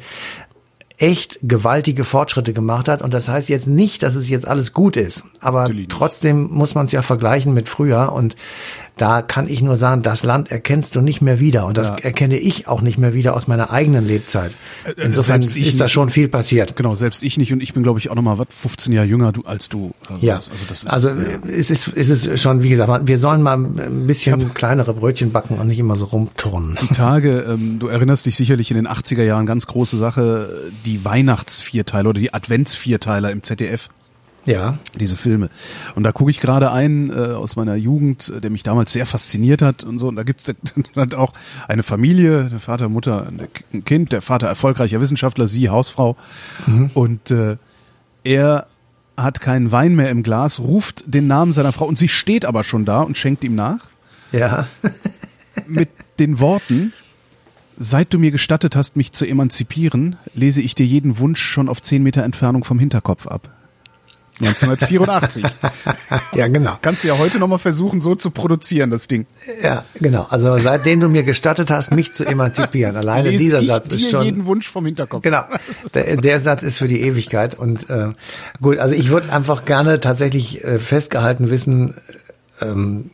echt 1.01 1.39
gewaltige 1.41 2.03
Fortschritte 2.03 2.53
gemacht 2.53 2.87
hat. 2.87 3.01
Und 3.01 3.13
das 3.13 3.27
heißt 3.27 3.49
jetzt 3.49 3.67
nicht, 3.67 4.03
dass 4.03 4.13
es 4.15 4.29
jetzt 4.29 4.47
alles 4.47 4.71
gut 4.71 4.97
ist. 4.97 5.25
Aber 5.39 5.67
trotzdem 5.89 6.43
muss 6.51 6.75
man 6.75 6.85
es 6.85 6.91
ja 6.91 7.01
vergleichen 7.01 7.53
mit 7.53 7.67
früher. 7.67 8.11
Und 8.11 8.35
da 8.97 9.21
kann 9.21 9.47
ich 9.47 9.61
nur 9.61 9.77
sagen, 9.77 10.03
das 10.03 10.23
Land 10.23 10.51
erkennst 10.51 10.95
du 10.95 11.01
nicht 11.01 11.21
mehr 11.21 11.39
wieder. 11.39 11.65
Und 11.65 11.77
das 11.77 11.87
ja. 11.87 11.95
erkenne 11.95 12.37
ich 12.37 12.67
auch 12.67 12.81
nicht 12.81 12.97
mehr 12.97 13.13
wieder 13.13 13.35
aus 13.35 13.47
meiner 13.47 13.71
eigenen 13.71 14.05
Lebzeit. 14.05 14.51
Äh, 14.83 14.91
äh, 14.91 15.05
Insofern 15.05 15.41
ist 15.41 15.55
nicht, 15.55 15.79
da 15.79 15.87
schon 15.87 16.09
viel 16.09 16.27
passiert. 16.27 16.75
Genau, 16.75 16.93
selbst 16.93 17.23
ich 17.23 17.37
nicht. 17.37 17.51
Und 17.51 17.63
ich 17.63 17.73
bin, 17.73 17.83
glaube 17.83 17.99
ich, 17.99 18.11
auch 18.11 18.15
nochmal, 18.15 18.37
was, 18.37 18.47
15 18.49 18.93
Jahre 18.93 19.07
jünger 19.07 19.31
du, 19.31 19.41
als 19.43 19.69
du. 19.69 19.91
Also 20.07 20.25
ja, 20.25 20.35
also, 20.35 20.51
das 20.67 20.83
ist, 20.83 20.93
also 20.93 21.09
ja. 21.09 21.15
es, 21.49 21.71
ist, 21.71 21.87
es 21.95 22.09
ist 22.09 22.39
schon, 22.39 22.63
wie 22.63 22.69
gesagt, 22.69 23.07
wir 23.07 23.17
sollen 23.17 23.41
mal 23.41 23.57
ein 23.57 24.07
bisschen 24.07 24.53
kleinere 24.53 24.93
Brötchen 24.93 25.31
backen 25.31 25.57
und 25.57 25.67
nicht 25.67 25.79
immer 25.79 25.95
so 25.95 26.05
rumturnen. 26.05 26.77
Die 26.81 26.93
Tage, 26.93 27.45
ähm, 27.47 27.79
du 27.79 27.87
erinnerst 27.87 28.25
dich 28.25 28.35
sicherlich 28.35 28.71
in 28.71 28.75
den 28.75 28.87
80er 28.87 29.23
Jahren, 29.23 29.45
ganz 29.45 29.67
große 29.67 29.97
Sache, 29.97 30.71
die 30.85 31.03
Weihnachtsvierteiler 31.03 32.09
oder 32.09 32.19
die 32.19 32.33
Adventsvierteiler 32.33 33.31
im 33.31 33.41
ZDF. 33.41 33.89
Ja. 34.45 34.77
Diese 34.99 35.15
Filme. 35.15 35.49
Und 35.95 36.03
da 36.03 36.11
gucke 36.11 36.31
ich 36.31 36.39
gerade 36.39 36.71
einen 36.71 37.11
äh, 37.11 37.33
aus 37.33 37.55
meiner 37.55 37.75
Jugend, 37.75 38.29
äh, 38.35 38.41
der 38.41 38.49
mich 38.49 38.63
damals 38.63 38.91
sehr 38.91 39.05
fasziniert 39.05 39.61
hat 39.61 39.83
und 39.83 39.99
so. 39.99 40.07
Und 40.07 40.15
da 40.15 40.23
gibt's 40.23 40.51
dann 40.95 41.13
auch 41.13 41.33
eine 41.67 41.83
Familie, 41.83 42.49
der 42.49 42.59
Vater, 42.59 42.89
Mutter, 42.89 43.31
ein 43.73 43.85
Kind, 43.85 44.11
der 44.11 44.21
Vater 44.21 44.47
erfolgreicher 44.47 44.99
Wissenschaftler, 44.99 45.47
sie 45.47 45.69
Hausfrau. 45.69 46.15
Mhm. 46.65 46.91
Und 46.93 47.31
äh, 47.31 47.57
er 48.23 48.67
hat 49.17 49.41
keinen 49.41 49.71
Wein 49.71 49.95
mehr 49.95 50.09
im 50.09 50.23
Glas, 50.23 50.59
ruft 50.59 51.03
den 51.05 51.27
Namen 51.27 51.53
seiner 51.53 51.71
Frau 51.71 51.85
und 51.85 51.97
sie 51.97 52.07
steht 52.07 52.45
aber 52.45 52.63
schon 52.63 52.85
da 52.85 53.01
und 53.01 53.17
schenkt 53.17 53.43
ihm 53.43 53.55
nach. 53.55 53.89
Ja. 54.31 54.67
mit 55.67 55.89
den 56.19 56.39
Worten, 56.39 56.93
Seit 57.83 58.13
du 58.13 58.19
mir 58.19 58.29
gestattet 58.29 58.75
hast, 58.75 58.95
mich 58.95 59.11
zu 59.11 59.25
emanzipieren, 59.25 60.15
lese 60.35 60.61
ich 60.61 60.75
dir 60.75 60.85
jeden 60.85 61.17
Wunsch 61.17 61.41
schon 61.41 61.67
auf 61.67 61.81
zehn 61.81 62.03
Meter 62.03 62.21
Entfernung 62.21 62.63
vom 62.63 62.77
Hinterkopf 62.77 63.25
ab. 63.25 63.49
1984. 64.41 65.43
ja, 66.33 66.47
genau. 66.47 66.77
Kannst 66.81 67.03
du 67.03 67.09
ja 67.09 67.17
heute 67.17 67.39
nochmal 67.39 67.59
versuchen, 67.59 68.01
so 68.01 68.15
zu 68.15 68.31
produzieren, 68.31 68.89
das 68.89 69.07
Ding. 69.07 69.25
Ja, 69.61 69.85
genau. 69.95 70.27
Also 70.29 70.57
seitdem 70.57 70.99
du 70.99 71.09
mir 71.09 71.23
gestattet 71.23 71.69
hast, 71.69 71.91
mich 71.91 72.13
zu 72.13 72.25
emanzipieren. 72.25 72.95
Alleine 72.95 73.31
dieser 73.31 73.63
Satz 73.63 73.93
ist 73.93 74.09
schon. 74.09 74.25
jeden 74.25 74.45
Wunsch 74.45 74.69
vom 74.69 74.85
Hinterkopf. 74.85 75.21
Genau. 75.21 75.43
Der, 75.93 76.17
der 76.17 76.41
Satz 76.41 76.63
ist 76.63 76.77
für 76.77 76.87
die 76.87 77.01
Ewigkeit. 77.01 77.55
Und 77.55 77.89
äh, 77.89 78.09
gut, 78.61 78.77
also 78.77 78.95
ich 78.95 79.09
würde 79.09 79.31
einfach 79.31 79.65
gerne 79.65 79.99
tatsächlich 79.99 80.63
äh, 80.63 80.79
festgehalten 80.79 81.49
wissen, 81.49 81.95
ähm, 82.61 83.09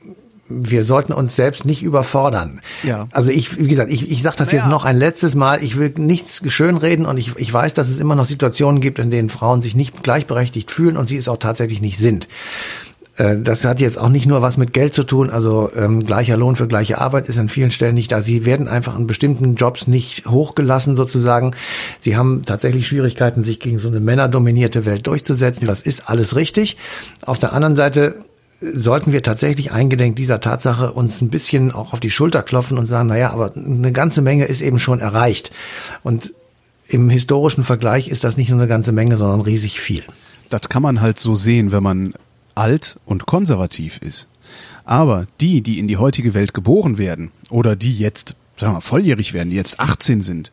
wir 0.50 0.84
sollten 0.84 1.14
uns 1.14 1.36
selbst 1.36 1.66
nicht 1.66 1.84
überfordern. 1.84 2.62
Ja. 2.84 3.08
Also 3.12 3.32
ich, 3.32 3.58
wie 3.58 3.68
gesagt, 3.68 3.92
ich, 3.92 4.10
ich 4.10 4.22
sage 4.24 4.38
das 4.38 4.48
naja. 4.48 4.60
jetzt 4.60 4.70
noch 4.70 4.86
ein 4.86 4.98
letztes 4.98 5.36
Mal. 5.36 5.64
Ich 5.64 5.78
will 5.78 5.94
nichts 5.98 6.42
schönreden 6.52 7.06
und 7.06 7.18
ich, 7.18 7.36
ich 7.38 7.54
weiß, 7.54 7.74
dass 7.74 7.90
es 7.90 8.00
immer 8.00 8.16
noch 8.16 8.26
Situationen 8.26 8.82
gibt, 8.82 9.00
in 9.00 9.12
denen 9.12 9.30
Frauen 9.30 9.62
sich 9.62 9.76
nicht 9.76 10.04
gleichberechtigt 10.04 10.72
fühlen 10.72 10.98
und 10.98 11.08
sie 11.08 11.18
es 11.18 11.28
auch 11.28 11.38
tatsächlich 11.38 11.82
nicht 11.82 11.98
sind. 11.98 12.28
Äh, 13.18 13.38
das 13.42 13.66
hat 13.66 13.82
jetzt 13.82 13.98
auch 13.98 14.10
nicht 14.10 14.26
nur 14.26 14.42
was 14.42 14.58
mit 14.58 14.74
Geld 14.74 14.94
zu 14.94 15.04
tun, 15.04 15.30
also 15.30 15.70
ähm, 15.76 16.06
gleicher 16.06 16.38
Lohn 16.38 16.56
für 16.56 16.68
gleiche 16.68 17.00
Arbeit 17.00 17.28
ist 17.28 17.38
an 17.40 17.50
vielen 17.50 17.72
Stellen 17.72 17.96
nicht 17.96 18.12
da. 18.12 18.22
Sie 18.22 18.46
werden 18.46 18.68
einfach 18.68 18.98
in 18.98 19.08
bestimmten 19.08 19.56
Jobs 19.56 19.88
nicht 19.88 20.28
hochgelassen 20.28 20.96
sozusagen. 20.96 21.52
Sie 22.00 22.16
haben 22.16 22.44
tatsächlich 22.46 22.88
Schwierigkeiten, 22.88 23.44
sich 23.44 23.60
gegen 23.60 23.80
so 23.80 23.90
eine 23.90 24.00
männerdominierte 24.00 24.86
Welt 24.86 25.08
durchzusetzen. 25.08 25.68
Das 25.68 25.82
ist 25.82 26.10
alles 26.10 26.36
richtig. 26.36 26.78
Auf 27.26 27.40
der 27.40 27.54
anderen 27.54 27.76
Seite 27.76 28.16
sollten 28.60 29.12
wir 29.12 29.22
tatsächlich 29.22 29.72
eingedenk 29.72 30.16
dieser 30.16 30.40
Tatsache 30.40 30.92
uns 30.92 31.22
ein 31.22 31.30
bisschen 31.30 31.72
auch 31.72 31.94
auf 31.94 32.00
die 32.00 32.10
Schulter 32.10 32.44
klopfen 32.44 32.78
und 32.78 32.88
sagen, 32.88 33.10
naja, 33.10 33.32
aber 33.32 33.56
eine 33.56 33.92
ganze 33.92 34.22
Menge 34.22 34.46
ist 34.46 34.62
eben 34.62 34.80
schon 34.80 35.00
erreicht. 35.00 35.52
Und 36.04 36.34
im 36.88 37.10
historischen 37.10 37.64
Vergleich 37.64 38.08
ist 38.08 38.24
das 38.24 38.38
nicht 38.38 38.50
nur 38.50 38.60
eine 38.60 38.68
ganze 38.68 38.92
Menge, 38.92 39.18
sondern 39.18 39.42
riesig 39.42 39.80
viel. 39.80 40.04
Das 40.50 40.70
kann 40.70 40.82
man 40.82 41.02
halt 41.02 41.20
so 41.20 41.36
sehen, 41.36 41.72
wenn 41.72 41.84
man 41.84 42.14
alt 42.56 42.98
und 43.06 43.26
konservativ 43.26 43.98
ist. 43.98 44.28
Aber 44.86 45.28
die, 45.42 45.62
die 45.62 45.80
in 45.80 45.88
die 45.88 45.98
heutige 45.98 46.34
Welt 46.34 46.54
geboren 46.54 46.98
werden 46.98 47.32
oder 47.50 47.76
die 47.76 47.98
jetzt, 47.98 48.36
sagen 48.56 48.76
wir, 48.76 48.82
volljährig 48.82 49.34
werden, 49.34 49.50
die 49.50 49.58
jetzt 49.58 49.80
18 49.80 50.22
sind, 50.22 50.52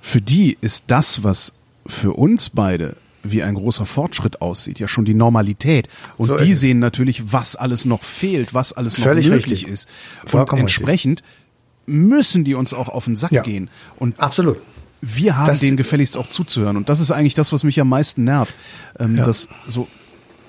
für 0.00 0.20
die 0.20 0.56
ist 0.60 0.84
das, 0.86 1.24
was 1.24 1.52
für 1.84 2.12
uns 2.12 2.50
beide 2.50 2.96
wie 3.30 3.42
ein 3.42 3.54
großer 3.54 3.86
Fortschritt 3.86 4.40
aussieht, 4.40 4.78
ja 4.78 4.88
schon 4.88 5.04
die 5.04 5.14
Normalität. 5.14 5.88
Und 6.16 6.28
so 6.28 6.36
die 6.36 6.54
sehen 6.54 6.78
natürlich, 6.78 7.32
was 7.32 7.56
alles 7.56 7.84
noch 7.84 8.02
fehlt, 8.02 8.54
was 8.54 8.72
alles 8.72 8.98
Völlig 8.98 9.26
noch 9.26 9.34
möglich 9.34 9.52
richtig. 9.52 9.72
ist. 9.72 9.88
Vollkommen 10.26 10.60
und 10.60 10.68
entsprechend 10.68 11.20
richtig. 11.22 11.94
müssen 11.94 12.44
die 12.44 12.54
uns 12.54 12.74
auch 12.74 12.88
auf 12.88 13.04
den 13.04 13.16
Sack 13.16 13.32
ja. 13.32 13.42
gehen. 13.42 13.70
Und 13.98 14.20
absolut. 14.20 14.60
Wir 15.02 15.36
haben 15.36 15.46
das, 15.46 15.60
denen 15.60 15.76
gefälligst 15.76 16.16
auch 16.16 16.28
zuzuhören. 16.28 16.76
Und 16.76 16.88
das 16.88 17.00
ist 17.00 17.10
eigentlich 17.10 17.34
das, 17.34 17.52
was 17.52 17.64
mich 17.64 17.80
am 17.80 17.88
meisten 17.88 18.24
nervt. 18.24 18.54
Ähm, 18.98 19.16
ja. 19.16 19.24
Dass 19.24 19.48
so 19.66 19.88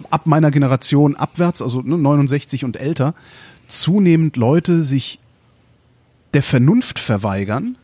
ab 0.10 0.26
meiner 0.26 0.52
Generation 0.52 1.16
abwärts, 1.16 1.62
also 1.62 1.82
ne, 1.82 1.98
69 1.98 2.64
und 2.64 2.78
älter, 2.78 3.14
zunehmend 3.68 4.38
Leute 4.38 4.84
sich 4.84 5.20
der 6.34 6.44
Vernunft 6.44 7.00
verweigern, 7.00 7.78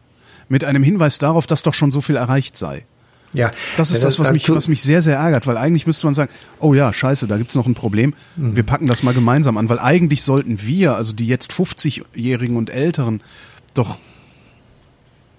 mit 0.49 0.63
einem 0.63 0.83
Hinweis 0.83 1.17
darauf, 1.17 1.47
dass 1.47 1.63
doch 1.63 1.73
schon 1.73 1.91
so 1.91 2.01
viel 2.01 2.15
erreicht 2.15 2.57
sei. 2.57 2.85
Ja, 3.33 3.51
das 3.77 3.91
ist 3.91 4.03
das, 4.03 4.19
was 4.19 4.31
mich, 4.31 4.47
was 4.49 4.67
mich 4.67 4.81
sehr, 4.81 5.01
sehr 5.01 5.17
ärgert, 5.17 5.47
weil 5.47 5.57
eigentlich 5.57 5.87
müsste 5.87 6.05
man 6.05 6.13
sagen, 6.13 6.31
oh 6.59 6.73
ja, 6.73 6.93
scheiße, 6.93 7.27
da 7.27 7.37
gibt's 7.37 7.55
noch 7.55 7.65
ein 7.65 7.73
Problem. 7.73 8.13
Mhm. 8.35 8.55
Wir 8.55 8.63
packen 8.63 8.85
das 8.85 9.01
mal 9.01 9.13
gemeinsam 9.13 9.57
an, 9.57 9.69
weil 9.69 9.79
eigentlich 9.79 10.21
sollten 10.21 10.61
wir, 10.61 10.95
also 10.95 11.13
die 11.13 11.27
jetzt 11.27 11.51
50-Jährigen 11.51 12.55
und 12.55 12.69
Älteren, 12.69 13.21
doch 13.73 13.97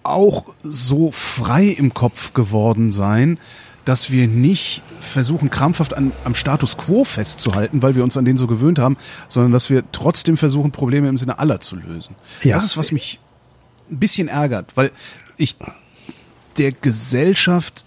auch 0.03 0.55
so 0.63 1.11
frei 1.13 1.67
im 1.67 1.95
Kopf 1.95 2.35
geworden 2.35 2.93
sein, 2.93 3.39
dass 3.85 4.11
wir 4.11 4.27
nicht 4.27 4.83
versuchen, 5.01 5.51
krampfhaft 5.51 5.97
an, 5.97 6.13
am 6.25 6.35
Status 6.35 6.77
quo 6.77 7.05
festzuhalten, 7.05 7.83
weil 7.83 7.95
wir 7.95 8.03
uns 8.03 8.17
an 8.17 8.25
den 8.25 8.39
so 8.39 8.47
gewöhnt 8.47 8.79
haben, 8.79 8.97
sondern 9.29 9.53
dass 9.53 9.71
wir 9.71 9.85
trotzdem 9.93 10.37
versuchen, 10.37 10.73
Probleme 10.73 11.09
im 11.09 11.19
Sinne 11.19 11.39
aller 11.39 11.61
zu 11.61 11.77
lösen. 11.77 12.15
Ja. 12.43 12.57
Das 12.57 12.65
ist, 12.65 12.77
was 12.77 12.93
mich 12.93 13.21
ein 13.91 13.99
bisschen 13.99 14.29
ärgert, 14.29 14.77
weil 14.77 14.91
ich 15.37 15.57
der 16.59 16.73
Gesellschaft 16.73 17.85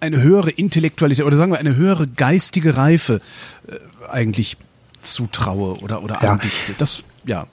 eine 0.00 0.22
höhere 0.22 0.50
Intellektualität 0.50 1.24
oder 1.24 1.36
sagen 1.36 1.52
wir 1.52 1.58
eine 1.58 1.76
höhere 1.76 2.06
geistige 2.06 2.76
Reife 2.76 3.20
äh, 3.66 3.74
eigentlich 4.08 4.56
zutraue 5.02 5.74
oder 5.80 6.02
oder 6.02 6.22
ja. 6.22 6.32
andichte. 6.32 6.74
Das 6.78 7.04
ja. 7.24 7.46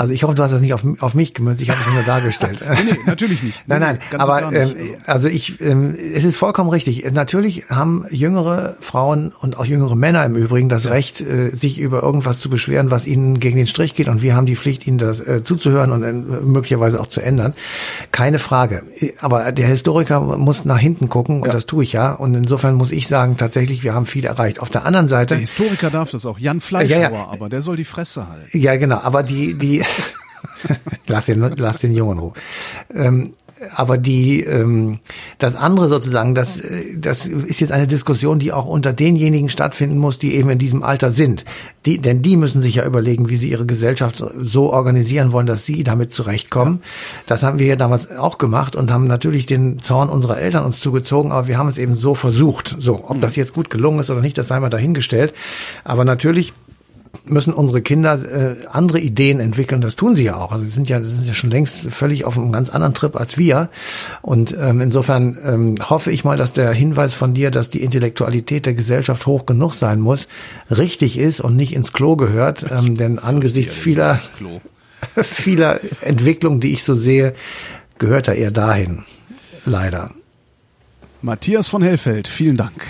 Also 0.00 0.14
ich 0.14 0.22
hoffe, 0.22 0.34
du 0.34 0.42
hast 0.42 0.52
das 0.52 0.62
nicht 0.62 0.72
auf, 0.72 0.82
auf 1.00 1.12
mich 1.12 1.34
gemünzt, 1.34 1.60
ich 1.60 1.68
habe 1.68 1.78
es 1.78 1.92
nur 1.92 2.02
dargestellt. 2.02 2.64
nee, 2.70 2.92
nee, 2.92 2.98
natürlich 3.04 3.42
nicht. 3.42 3.62
nein, 3.66 3.80
nein, 3.80 3.98
nee, 4.10 4.16
aber 4.16 4.50
ähm, 4.50 4.72
also 5.04 5.28
ich, 5.28 5.60
ähm, 5.60 5.94
es 5.94 6.24
ist 6.24 6.38
vollkommen 6.38 6.70
richtig. 6.70 7.04
Natürlich 7.12 7.64
haben 7.68 8.06
jüngere 8.08 8.76
Frauen 8.80 9.30
und 9.38 9.58
auch 9.58 9.66
jüngere 9.66 9.96
Männer 9.96 10.24
im 10.24 10.36
Übrigen 10.36 10.70
das 10.70 10.84
ja. 10.84 10.92
Recht, 10.92 11.20
äh, 11.20 11.50
sich 11.54 11.78
über 11.78 12.02
irgendwas 12.02 12.38
zu 12.38 12.48
beschweren, 12.48 12.90
was 12.90 13.06
ihnen 13.06 13.40
gegen 13.40 13.58
den 13.58 13.66
Strich 13.66 13.92
geht 13.92 14.08
und 14.08 14.22
wir 14.22 14.34
haben 14.34 14.46
die 14.46 14.56
Pflicht, 14.56 14.86
ihnen 14.86 14.96
das 14.96 15.20
äh, 15.20 15.42
zuzuhören 15.42 15.92
und 15.92 16.02
äh, 16.02 16.12
möglicherweise 16.14 16.98
auch 16.98 17.08
zu 17.08 17.20
ändern. 17.20 17.52
Keine 18.10 18.38
Frage. 18.38 18.84
Aber 19.20 19.52
der 19.52 19.66
Historiker 19.66 20.18
muss 20.20 20.64
nach 20.64 20.78
hinten 20.78 21.10
gucken 21.10 21.42
und 21.42 21.48
ja. 21.48 21.52
das 21.52 21.66
tue 21.66 21.84
ich 21.84 21.92
ja 21.92 22.14
und 22.14 22.34
insofern 22.34 22.74
muss 22.74 22.90
ich 22.90 23.06
sagen, 23.06 23.36
tatsächlich, 23.36 23.84
wir 23.84 23.92
haben 23.92 24.06
viel 24.06 24.24
erreicht. 24.24 24.60
Auf 24.60 24.70
der 24.70 24.86
anderen 24.86 25.08
Seite... 25.08 25.34
Der 25.34 25.40
Historiker 25.40 25.90
darf 25.90 26.10
das 26.10 26.24
auch, 26.24 26.38
Jan 26.38 26.60
Fleischhauer, 26.60 26.98
ja, 26.98 27.28
aber 27.30 27.50
der 27.50 27.60
soll 27.60 27.76
die 27.76 27.84
Fresse 27.84 28.26
halten. 28.30 28.58
Ja, 28.58 28.76
genau, 28.76 28.96
aber 28.96 29.22
die, 29.22 29.52
die 29.52 29.84
lass, 31.06 31.26
den, 31.26 31.40
lass 31.56 31.78
den 31.78 31.94
Jungen 31.94 32.18
Ruhe. 32.18 32.32
Ähm, 32.94 33.34
aber 33.74 33.98
die 33.98 34.42
ähm, 34.42 35.00
das 35.38 35.54
andere 35.54 35.88
sozusagen, 35.88 36.34
das, 36.34 36.62
das 36.96 37.26
ist 37.26 37.60
jetzt 37.60 37.72
eine 37.72 37.86
Diskussion, 37.86 38.38
die 38.38 38.52
auch 38.52 38.66
unter 38.66 38.92
denjenigen 38.92 39.50
stattfinden 39.50 39.98
muss, 39.98 40.18
die 40.18 40.34
eben 40.34 40.48
in 40.50 40.58
diesem 40.58 40.82
Alter 40.82 41.10
sind. 41.10 41.44
Die, 41.84 41.98
denn 41.98 42.22
die 42.22 42.36
müssen 42.36 42.62
sich 42.62 42.76
ja 42.76 42.86
überlegen, 42.86 43.28
wie 43.28 43.36
sie 43.36 43.50
ihre 43.50 43.66
Gesellschaft 43.66 44.24
so 44.38 44.72
organisieren 44.72 45.32
wollen, 45.32 45.46
dass 45.46 45.66
sie 45.66 45.84
damit 45.84 46.10
zurechtkommen. 46.10 46.80
Das 47.26 47.42
haben 47.42 47.58
wir 47.58 47.66
ja 47.66 47.76
damals 47.76 48.10
auch 48.10 48.38
gemacht 48.38 48.76
und 48.76 48.90
haben 48.90 49.04
natürlich 49.04 49.46
den 49.46 49.78
Zorn 49.78 50.08
unserer 50.08 50.38
Eltern 50.38 50.64
uns 50.64 50.80
zugezogen, 50.80 51.32
aber 51.32 51.46
wir 51.46 51.58
haben 51.58 51.68
es 51.68 51.78
eben 51.78 51.96
so 51.96 52.14
versucht. 52.14 52.76
So, 52.78 53.04
ob 53.08 53.20
das 53.20 53.36
jetzt 53.36 53.52
gut 53.52 53.68
gelungen 53.68 54.00
ist 54.00 54.10
oder 54.10 54.22
nicht, 54.22 54.38
das 54.38 54.48
sei 54.48 54.58
mal 54.60 54.70
dahingestellt. 54.70 55.34
Aber 55.84 56.04
natürlich 56.04 56.54
müssen 57.24 57.52
unsere 57.52 57.82
Kinder 57.82 58.14
äh, 58.14 58.66
andere 58.70 59.00
Ideen 59.00 59.40
entwickeln. 59.40 59.80
Das 59.80 59.96
tun 59.96 60.16
sie 60.16 60.24
ja 60.24 60.36
auch. 60.36 60.52
Also 60.52 60.64
sie 60.64 60.70
sind 60.70 60.88
ja, 60.88 61.02
sie 61.02 61.10
sind 61.10 61.26
ja 61.26 61.34
schon 61.34 61.50
längst 61.50 61.90
völlig 61.90 62.24
auf 62.24 62.36
einem 62.36 62.52
ganz 62.52 62.70
anderen 62.70 62.94
Trip 62.94 63.16
als 63.16 63.36
wir. 63.36 63.68
Und 64.22 64.56
ähm, 64.58 64.80
insofern 64.80 65.36
ähm, 65.44 65.74
hoffe 65.88 66.10
ich 66.10 66.24
mal, 66.24 66.36
dass 66.36 66.52
der 66.52 66.72
Hinweis 66.72 67.14
von 67.14 67.34
dir, 67.34 67.50
dass 67.50 67.68
die 67.68 67.82
Intellektualität 67.82 68.66
der 68.66 68.74
Gesellschaft 68.74 69.26
hoch 69.26 69.46
genug 69.46 69.74
sein 69.74 70.00
muss, 70.00 70.28
richtig 70.70 71.18
ist 71.18 71.40
und 71.40 71.56
nicht 71.56 71.74
ins 71.74 71.92
Klo 71.92 72.16
gehört. 72.16 72.66
Ähm, 72.70 72.94
denn 72.94 73.18
angesichts 73.18 73.74
vieler, 73.74 74.18
vieler 75.16 75.80
Entwicklungen, 76.02 76.60
die 76.60 76.72
ich 76.72 76.84
so 76.84 76.94
sehe, 76.94 77.34
gehört 77.98 78.28
er 78.28 78.34
eher 78.34 78.50
dahin. 78.50 79.04
Leider. 79.64 80.10
Matthias 81.22 81.68
von 81.68 81.82
Hellfeld, 81.82 82.28
vielen 82.28 82.56
Dank. 82.56 82.86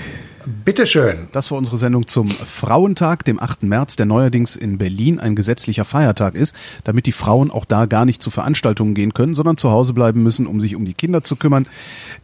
Bitteschön. 0.46 1.28
Das 1.32 1.50
war 1.50 1.58
unsere 1.58 1.76
Sendung 1.76 2.06
zum 2.06 2.30
Frauentag, 2.30 3.24
dem 3.24 3.40
8. 3.40 3.64
März, 3.64 3.96
der 3.96 4.06
neuerdings 4.06 4.56
in 4.56 4.78
Berlin 4.78 5.20
ein 5.20 5.36
gesetzlicher 5.36 5.84
Feiertag 5.84 6.34
ist, 6.34 6.54
damit 6.84 7.06
die 7.06 7.12
Frauen 7.12 7.50
auch 7.50 7.64
da 7.64 7.86
gar 7.86 8.04
nicht 8.04 8.22
zu 8.22 8.30
Veranstaltungen 8.30 8.94
gehen 8.94 9.14
können, 9.14 9.34
sondern 9.34 9.56
zu 9.56 9.70
Hause 9.70 9.92
bleiben 9.92 10.22
müssen, 10.22 10.46
um 10.46 10.60
sich 10.60 10.76
um 10.76 10.84
die 10.84 10.94
Kinder 10.94 11.22
zu 11.22 11.36
kümmern, 11.36 11.66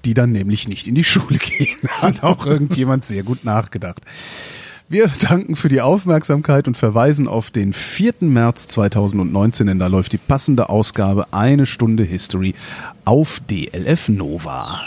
die 0.05 0.15
dann 0.15 0.33
nämlich 0.33 0.69
nicht 0.69 0.87
in 0.89 0.95
die 0.95 1.05
Schule 1.17 1.39
gehen. 1.39 1.77
Hat 1.89 2.23
auch 2.23 2.47
irgendjemand 2.47 3.05
sehr 3.05 3.23
gut 3.23 3.45
nachgedacht. 3.45 4.03
Wir 4.89 5.09
danken 5.09 5.57
für 5.57 5.69
die 5.69 5.81
Aufmerksamkeit 5.81 6.69
und 6.69 6.77
verweisen 6.77 7.27
auf 7.27 7.51
den 7.51 7.73
4. 7.73 8.15
März 8.21 8.69
2019, 8.69 9.67
denn 9.67 9.81
da 9.81 9.89
läuft 9.89 10.13
die 10.13 10.19
passende 10.19 10.69
Ausgabe 10.69 11.33
Eine 11.33 11.67
Stunde 11.67 12.05
History 12.05 12.55
auf 13.05 13.41
DLF 13.51 14.09
Nova. 14.09 14.81